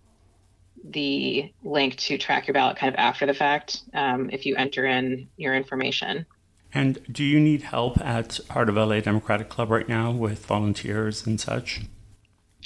the 0.84 1.53
link 1.62 1.96
to 1.96 2.18
track 2.18 2.46
your 2.46 2.55
ballot 2.55 2.76
kind 2.76 2.92
of 2.92 2.98
after 2.98 3.26
the 3.26 3.34
fact 3.34 3.82
um, 3.94 4.30
if 4.30 4.46
you 4.46 4.57
enter 4.57 4.86
in 4.86 5.28
your 5.36 5.55
information. 5.55 6.26
And 6.74 7.00
do 7.10 7.22
you 7.22 7.38
need 7.38 7.62
help 7.62 8.00
at 8.00 8.40
Heart 8.50 8.70
of 8.70 8.76
LA 8.76 9.00
Democratic 9.00 9.48
Club 9.48 9.70
right 9.70 9.88
now 9.88 10.10
with 10.10 10.46
volunteers 10.46 11.26
and 11.26 11.40
such? 11.40 11.82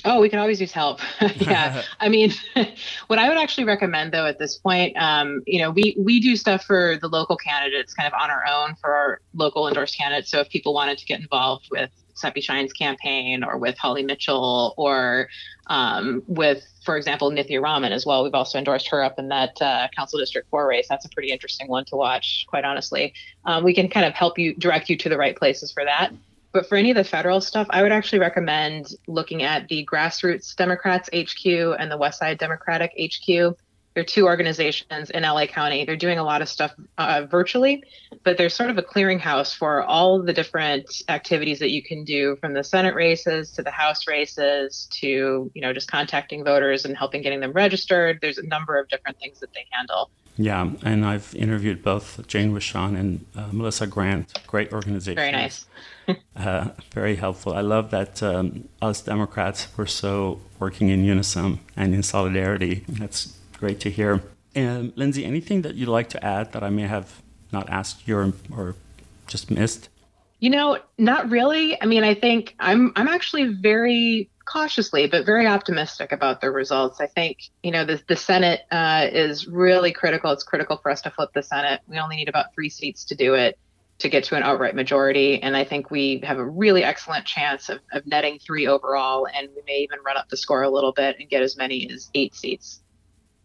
Oh, 0.05 0.21
we 0.21 0.29
can 0.29 0.39
always 0.39 0.61
use 0.61 0.73
help. 0.73 1.01
yeah, 1.37 1.83
I 2.01 2.09
mean, 2.09 2.33
what 3.09 3.19
I 3.19 3.29
would 3.29 3.39
actually 3.39 3.65
recommend 3.65 4.13
though 4.13 4.27
at 4.27 4.39
this 4.39 4.57
point, 4.57 4.97
um, 4.97 5.43
you 5.47 5.59
know, 5.59 5.71
we 5.71 5.97
we 5.99 6.21
do 6.21 6.37
stuff 6.37 6.65
for 6.65 6.97
the 7.01 7.09
local 7.09 7.37
candidates, 7.37 7.95
kind 7.95 8.07
of 8.07 8.13
on 8.21 8.31
our 8.31 8.45
own 8.47 8.77
for 8.77 8.95
our 8.95 9.21
local 9.35 9.67
endorsed 9.67 9.99
candidates. 9.99 10.31
So 10.31 10.41
if 10.41 10.49
people 10.51 10.75
wanted 10.75 10.99
to 10.99 11.07
get 11.07 11.21
involved 11.21 11.69
with 11.71 11.91
Sepi 12.17 12.43
Shyne's 12.43 12.73
campaign 12.73 13.45
or 13.45 13.59
with 13.59 13.77
Holly 13.79 14.03
Mitchell 14.03 14.75
or 14.77 15.29
um, 15.69 16.23
with, 16.27 16.67
for 16.85 16.97
example, 16.97 17.31
Nithya 17.31 17.61
Raman 17.61 17.93
as 17.93 18.07
well. 18.07 18.25
We've 18.25 18.35
also 18.35 18.59
endorsed 18.59 18.89
her 18.89 19.03
up 19.03 19.19
in 19.19 19.29
that 19.29 19.61
uh, 19.61 19.89
Council 19.95 20.19
District 20.19 20.49
4 20.51 20.67
race. 20.67 20.87
That's 20.89 21.05
a 21.05 21.09
pretty 21.09 21.31
interesting 21.31 21.69
one 21.69 21.85
to 21.87 21.97
watch, 21.97 22.47
quite 22.49 22.65
honestly. 22.65 23.15
Um, 23.45 23.65
we 23.65 23.75
can 23.75 23.89
kind 23.89 24.07
of 24.07 24.15
help 24.15 24.39
you 24.39 24.55
direct 24.55 24.89
you 24.89 24.97
to 24.97 25.09
the 25.09 25.17
right 25.17 25.37
places 25.37 25.73
for 25.73 25.85
that. 25.85 26.13
But 26.53 26.67
for 26.67 26.77
any 26.77 26.91
of 26.91 26.97
the 26.97 27.05
federal 27.05 27.43
stuff, 27.43 27.67
I 27.69 27.83
would 27.83 27.93
actually 27.93 28.21
recommend 28.21 28.95
looking 29.07 29.43
at 29.43 29.69
the 29.69 29.85
Grassroots 29.85 30.57
Democrats 30.57 31.11
HQ 31.15 31.45
and 31.79 31.91
the 31.91 31.99
Westside 31.99 32.39
Democratic 32.39 32.93
HQ. 32.99 33.57
They're 33.97 34.05
two 34.05 34.27
organizations 34.27 35.09
in 35.09 35.23
LA 35.23 35.47
County. 35.47 35.87
They're 35.87 35.97
doing 35.97 36.19
a 36.19 36.23
lot 36.23 36.43
of 36.43 36.51
stuff 36.51 36.75
uh, 36.99 37.27
virtually, 37.31 37.83
but 38.25 38.37
they're 38.37 38.51
sort 38.51 38.69
of 38.69 38.77
a 38.77 38.83
clearinghouse 38.83 39.57
for 39.57 39.83
all 39.85 40.21
the 40.21 40.35
different 40.35 41.01
activities 41.09 41.61
that 41.61 41.71
you 41.71 41.83
can 41.83 42.05
do 42.05 42.37
from 42.37 42.53
the 42.53 42.63
Senate 42.63 42.95
races 42.95 43.51
to 43.53 43.63
the 43.63 43.71
House 43.71 44.07
races 44.07 44.87
to, 45.01 45.51
you 45.55 45.63
know, 45.63 45.73
just 45.73 45.91
contacting 45.91 46.45
voters 46.45 46.85
and 46.85 46.95
helping 46.95 47.23
getting 47.23 47.41
them 47.41 47.53
registered. 47.53 48.19
There's 48.21 48.37
a 48.37 48.47
number 48.47 48.79
of 48.79 48.87
different 48.91 49.19
things 49.19 49.41
that 49.41 49.55
they 49.55 49.65
handle. 49.71 50.11
Yeah, 50.37 50.73
and 50.83 51.07
I've 51.07 51.35
interviewed 51.35 51.83
both 51.83 52.27
Jane 52.27 52.53
Wishon 52.53 52.99
and 53.01 53.25
uh, 53.35 53.49
Melissa 53.51 53.87
Grant. 53.87 54.47
Great 54.47 54.75
organization. 54.75 55.17
Very 55.17 55.33
nice. 55.33 55.65
uh, 56.37 56.69
very 56.93 57.17
helpful. 57.17 57.55
I 57.55 57.63
love 57.63 57.91
that 57.93 58.23
um, 58.23 58.69
us 58.83 59.01
Democrats 59.01 59.75
were 59.75 59.87
so 59.87 60.43
working 60.59 60.91
in 60.91 61.03
unison 61.03 61.61
and 61.75 61.95
in 61.95 62.03
solidarity. 62.03 62.85
That's 62.87 63.36
great 63.59 63.81
to 63.81 63.91
hear. 63.91 64.23
And 64.55 64.93
Lindsay, 64.97 65.25
anything 65.25 65.63
that 65.63 65.75
you'd 65.75 65.89
like 65.89 66.09
to 66.11 66.25
add 66.25 66.53
that 66.53 66.63
I 66.63 66.71
may 66.71 66.87
have 66.87 67.23
not 67.53 67.69
asked 67.69 68.07
you 68.09 68.17
or, 68.17 68.33
or 68.57 68.75
just 69.27 69.51
missed? 69.51 69.89
You 70.41 70.51
know, 70.51 70.79
not 70.99 71.31
really. 71.31 71.81
I 71.81 71.87
mean, 71.87 72.05
I 72.05 72.15
think 72.15 72.55
I'm 72.59 72.93
I'm 72.95 73.09
actually 73.09 73.55
very 73.55 74.31
cautiously 74.45 75.09
but 75.09 75.27
very 75.27 75.47
optimistic 75.47 76.13
about 76.13 76.41
the 76.41 76.51
results. 76.51 77.01
I 77.01 77.07
think 77.07 77.39
you 77.63 77.71
know 77.71 77.85
the 77.85 78.03
the 78.07 78.17
Senate 78.17 78.61
uh, 78.71 79.09
is 79.11 79.47
really 79.47 79.93
critical. 79.93 80.31
It's 80.31 80.45
critical 80.45 80.77
for 80.77 80.91
us 80.91 81.03
to 81.03 81.11
flip 81.11 81.31
the 81.35 81.43
Senate. 81.43 81.81
We 81.89 81.99
only 81.99 82.17
need 82.17 82.29
about 82.29 82.55
three 82.55 82.69
seats 82.69 83.05
to 83.07 83.15
do 83.15 83.35
it 83.35 83.59
to 83.99 84.09
get 84.09 84.25
to 84.25 84.37
an 84.37 84.43
outright 84.43 84.75
majority. 84.75 85.43
And 85.43 85.57
I 85.57 85.65
think 85.65 85.91
we 85.91 86.21
have 86.23 86.39
a 86.39 86.45
really 86.45 86.85
excellent 86.85 87.25
chance 87.25 87.71
of, 87.71 87.79
of 87.93 88.07
netting 88.07 88.39
three 88.39 88.67
overall, 88.67 89.27
and 89.27 89.49
we 89.57 89.63
may 89.67 89.79
even 89.79 90.01
run 90.05 90.19
up 90.19 90.29
the 90.29 90.37
score 90.37 90.63
a 90.63 90.71
little 90.71 90.93
bit 90.93 91.17
and 91.19 91.29
get 91.31 91.43
as 91.43 91.57
many 91.57 91.91
as 91.91 92.11
eight 92.15 92.35
seats. 92.35 92.81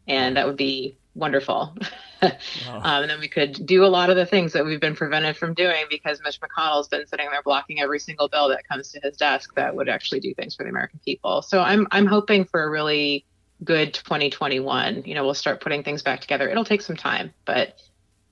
And 0.07 0.37
that 0.37 0.47
would 0.47 0.57
be 0.57 0.97
wonderful. 1.15 1.75
wow. 2.21 2.31
um, 2.67 3.01
and 3.03 3.09
then 3.09 3.19
we 3.19 3.27
could 3.27 3.65
do 3.65 3.83
a 3.83 3.87
lot 3.87 4.09
of 4.09 4.15
the 4.15 4.25
things 4.25 4.53
that 4.53 4.65
we've 4.65 4.79
been 4.79 4.95
prevented 4.95 5.35
from 5.35 5.53
doing 5.53 5.85
because 5.89 6.21
Mitch 6.23 6.39
McConnell's 6.39 6.87
been 6.87 7.05
sitting 7.07 7.27
there 7.29 7.41
blocking 7.43 7.81
every 7.81 7.99
single 7.99 8.27
bill 8.27 8.49
that 8.49 8.67
comes 8.67 8.91
to 8.91 8.99
his 9.01 9.17
desk 9.17 9.53
that 9.55 9.75
would 9.75 9.89
actually 9.89 10.19
do 10.19 10.33
things 10.33 10.55
for 10.55 10.63
the 10.63 10.69
American 10.69 10.99
people. 11.03 11.41
So 11.41 11.61
I'm 11.61 11.87
I'm 11.91 12.05
hoping 12.05 12.45
for 12.45 12.63
a 12.63 12.69
really 12.69 13.25
good 13.63 13.93
2021. 13.93 15.03
You 15.05 15.15
know, 15.15 15.23
we'll 15.23 15.33
start 15.33 15.61
putting 15.61 15.83
things 15.83 16.01
back 16.01 16.21
together. 16.21 16.49
It'll 16.49 16.65
take 16.65 16.81
some 16.81 16.97
time, 16.97 17.33
but 17.45 17.81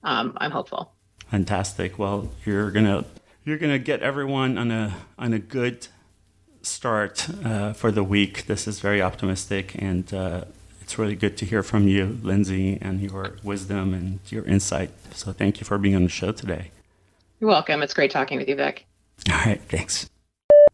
um, 0.02 0.36
I'm 0.40 0.50
hopeful. 0.50 0.92
Fantastic. 1.28 1.98
Well, 1.98 2.30
you're 2.44 2.70
gonna 2.70 3.04
you're 3.44 3.58
gonna 3.58 3.78
get 3.78 4.02
everyone 4.02 4.58
on 4.58 4.70
a 4.70 4.96
on 5.18 5.32
a 5.32 5.38
good 5.38 5.88
start 6.62 7.28
uh, 7.44 7.72
for 7.72 7.90
the 7.90 8.02
week. 8.02 8.46
This 8.46 8.66
is 8.66 8.80
very 8.80 9.00
optimistic, 9.00 9.74
and 9.78 10.12
uh, 10.12 10.44
it's 10.90 10.98
really 10.98 11.14
good 11.14 11.36
to 11.36 11.44
hear 11.44 11.62
from 11.62 11.86
you, 11.86 12.18
Lindsay, 12.20 12.76
and 12.82 13.00
your 13.00 13.36
wisdom 13.44 13.94
and 13.94 14.18
your 14.28 14.44
insight. 14.44 14.90
So, 15.14 15.30
thank 15.30 15.60
you 15.60 15.64
for 15.64 15.78
being 15.78 15.94
on 15.94 16.02
the 16.02 16.08
show 16.08 16.32
today. 16.32 16.72
You're 17.38 17.48
welcome. 17.48 17.80
It's 17.84 17.94
great 17.94 18.10
talking 18.10 18.38
with 18.38 18.48
you, 18.48 18.56
Vic. 18.56 18.86
All 19.30 19.36
right. 19.36 19.60
Thanks. 19.68 20.10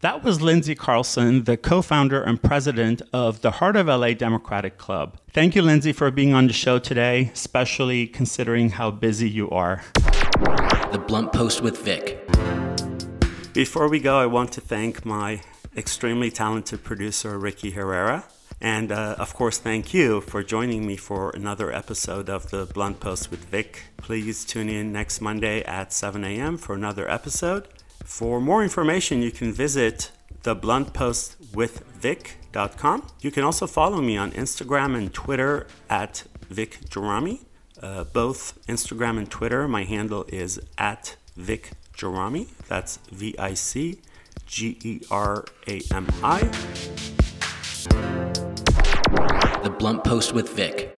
That 0.01 0.23
was 0.23 0.41
Lindsay 0.41 0.73
Carlson, 0.73 1.43
the 1.43 1.55
co 1.55 1.83
founder 1.83 2.23
and 2.23 2.41
president 2.41 3.03
of 3.13 3.41
the 3.41 3.51
Heart 3.51 3.75
of 3.75 3.85
LA 3.85 4.13
Democratic 4.13 4.79
Club. 4.79 5.19
Thank 5.33 5.55
you, 5.55 5.61
Lindsay, 5.61 5.93
for 5.93 6.09
being 6.09 6.33
on 6.33 6.47
the 6.47 6.53
show 6.53 6.79
today, 6.79 7.29
especially 7.31 8.07
considering 8.07 8.71
how 8.71 8.89
busy 8.89 9.29
you 9.29 9.47
are. 9.51 9.83
The 9.93 11.03
Blunt 11.07 11.31
Post 11.31 11.61
with 11.61 11.77
Vic. 11.77 12.17
Before 13.53 13.87
we 13.87 13.99
go, 13.99 14.17
I 14.17 14.25
want 14.25 14.51
to 14.53 14.61
thank 14.61 15.05
my 15.05 15.41
extremely 15.75 16.31
talented 16.31 16.83
producer, 16.83 17.37
Ricky 17.37 17.69
Herrera. 17.69 18.25
And 18.59 18.91
uh, 18.91 19.15
of 19.19 19.35
course, 19.35 19.59
thank 19.59 19.93
you 19.93 20.21
for 20.21 20.41
joining 20.43 20.87
me 20.87 20.97
for 20.97 21.29
another 21.31 21.71
episode 21.71 22.29
of 22.29 22.49
the 22.49 22.65
Blunt 22.65 22.99
Post 22.99 23.29
with 23.29 23.45
Vic. 23.45 23.83
Please 23.97 24.43
tune 24.45 24.69
in 24.69 24.91
next 24.91 25.21
Monday 25.21 25.61
at 25.63 25.93
7 25.93 26.23
a.m. 26.23 26.57
for 26.57 26.73
another 26.73 27.07
episode. 27.09 27.67
For 28.03 28.41
more 28.41 28.63
information, 28.63 29.21
you 29.21 29.29
can 29.31 29.53
visit 29.53 30.11
thebluntpostwithvic.com. 30.43 33.07
You 33.21 33.31
can 33.31 33.43
also 33.43 33.67
follow 33.67 34.01
me 34.01 34.17
on 34.17 34.31
Instagram 34.31 34.97
and 34.97 35.13
Twitter 35.13 35.67
at 35.89 36.23
Vic 36.49 36.79
Gerami. 36.89 37.41
Uh, 37.81 38.03
both 38.05 38.57
Instagram 38.67 39.17
and 39.19 39.29
Twitter, 39.29 39.67
my 39.67 39.83
handle 39.83 40.25
is 40.29 40.59
at 40.79 41.15
Vic 41.35 41.73
Gerami. 41.95 42.47
That's 42.67 42.97
V 43.11 43.35
I 43.37 43.53
C 43.53 43.99
G 44.47 44.79
E 44.83 45.01
R 45.11 45.45
A 45.67 45.81
M 45.93 46.07
I. 46.23 46.49
Blunt 49.79 50.03
Post 50.03 50.33
with 50.33 50.49
Vic. 50.49 50.93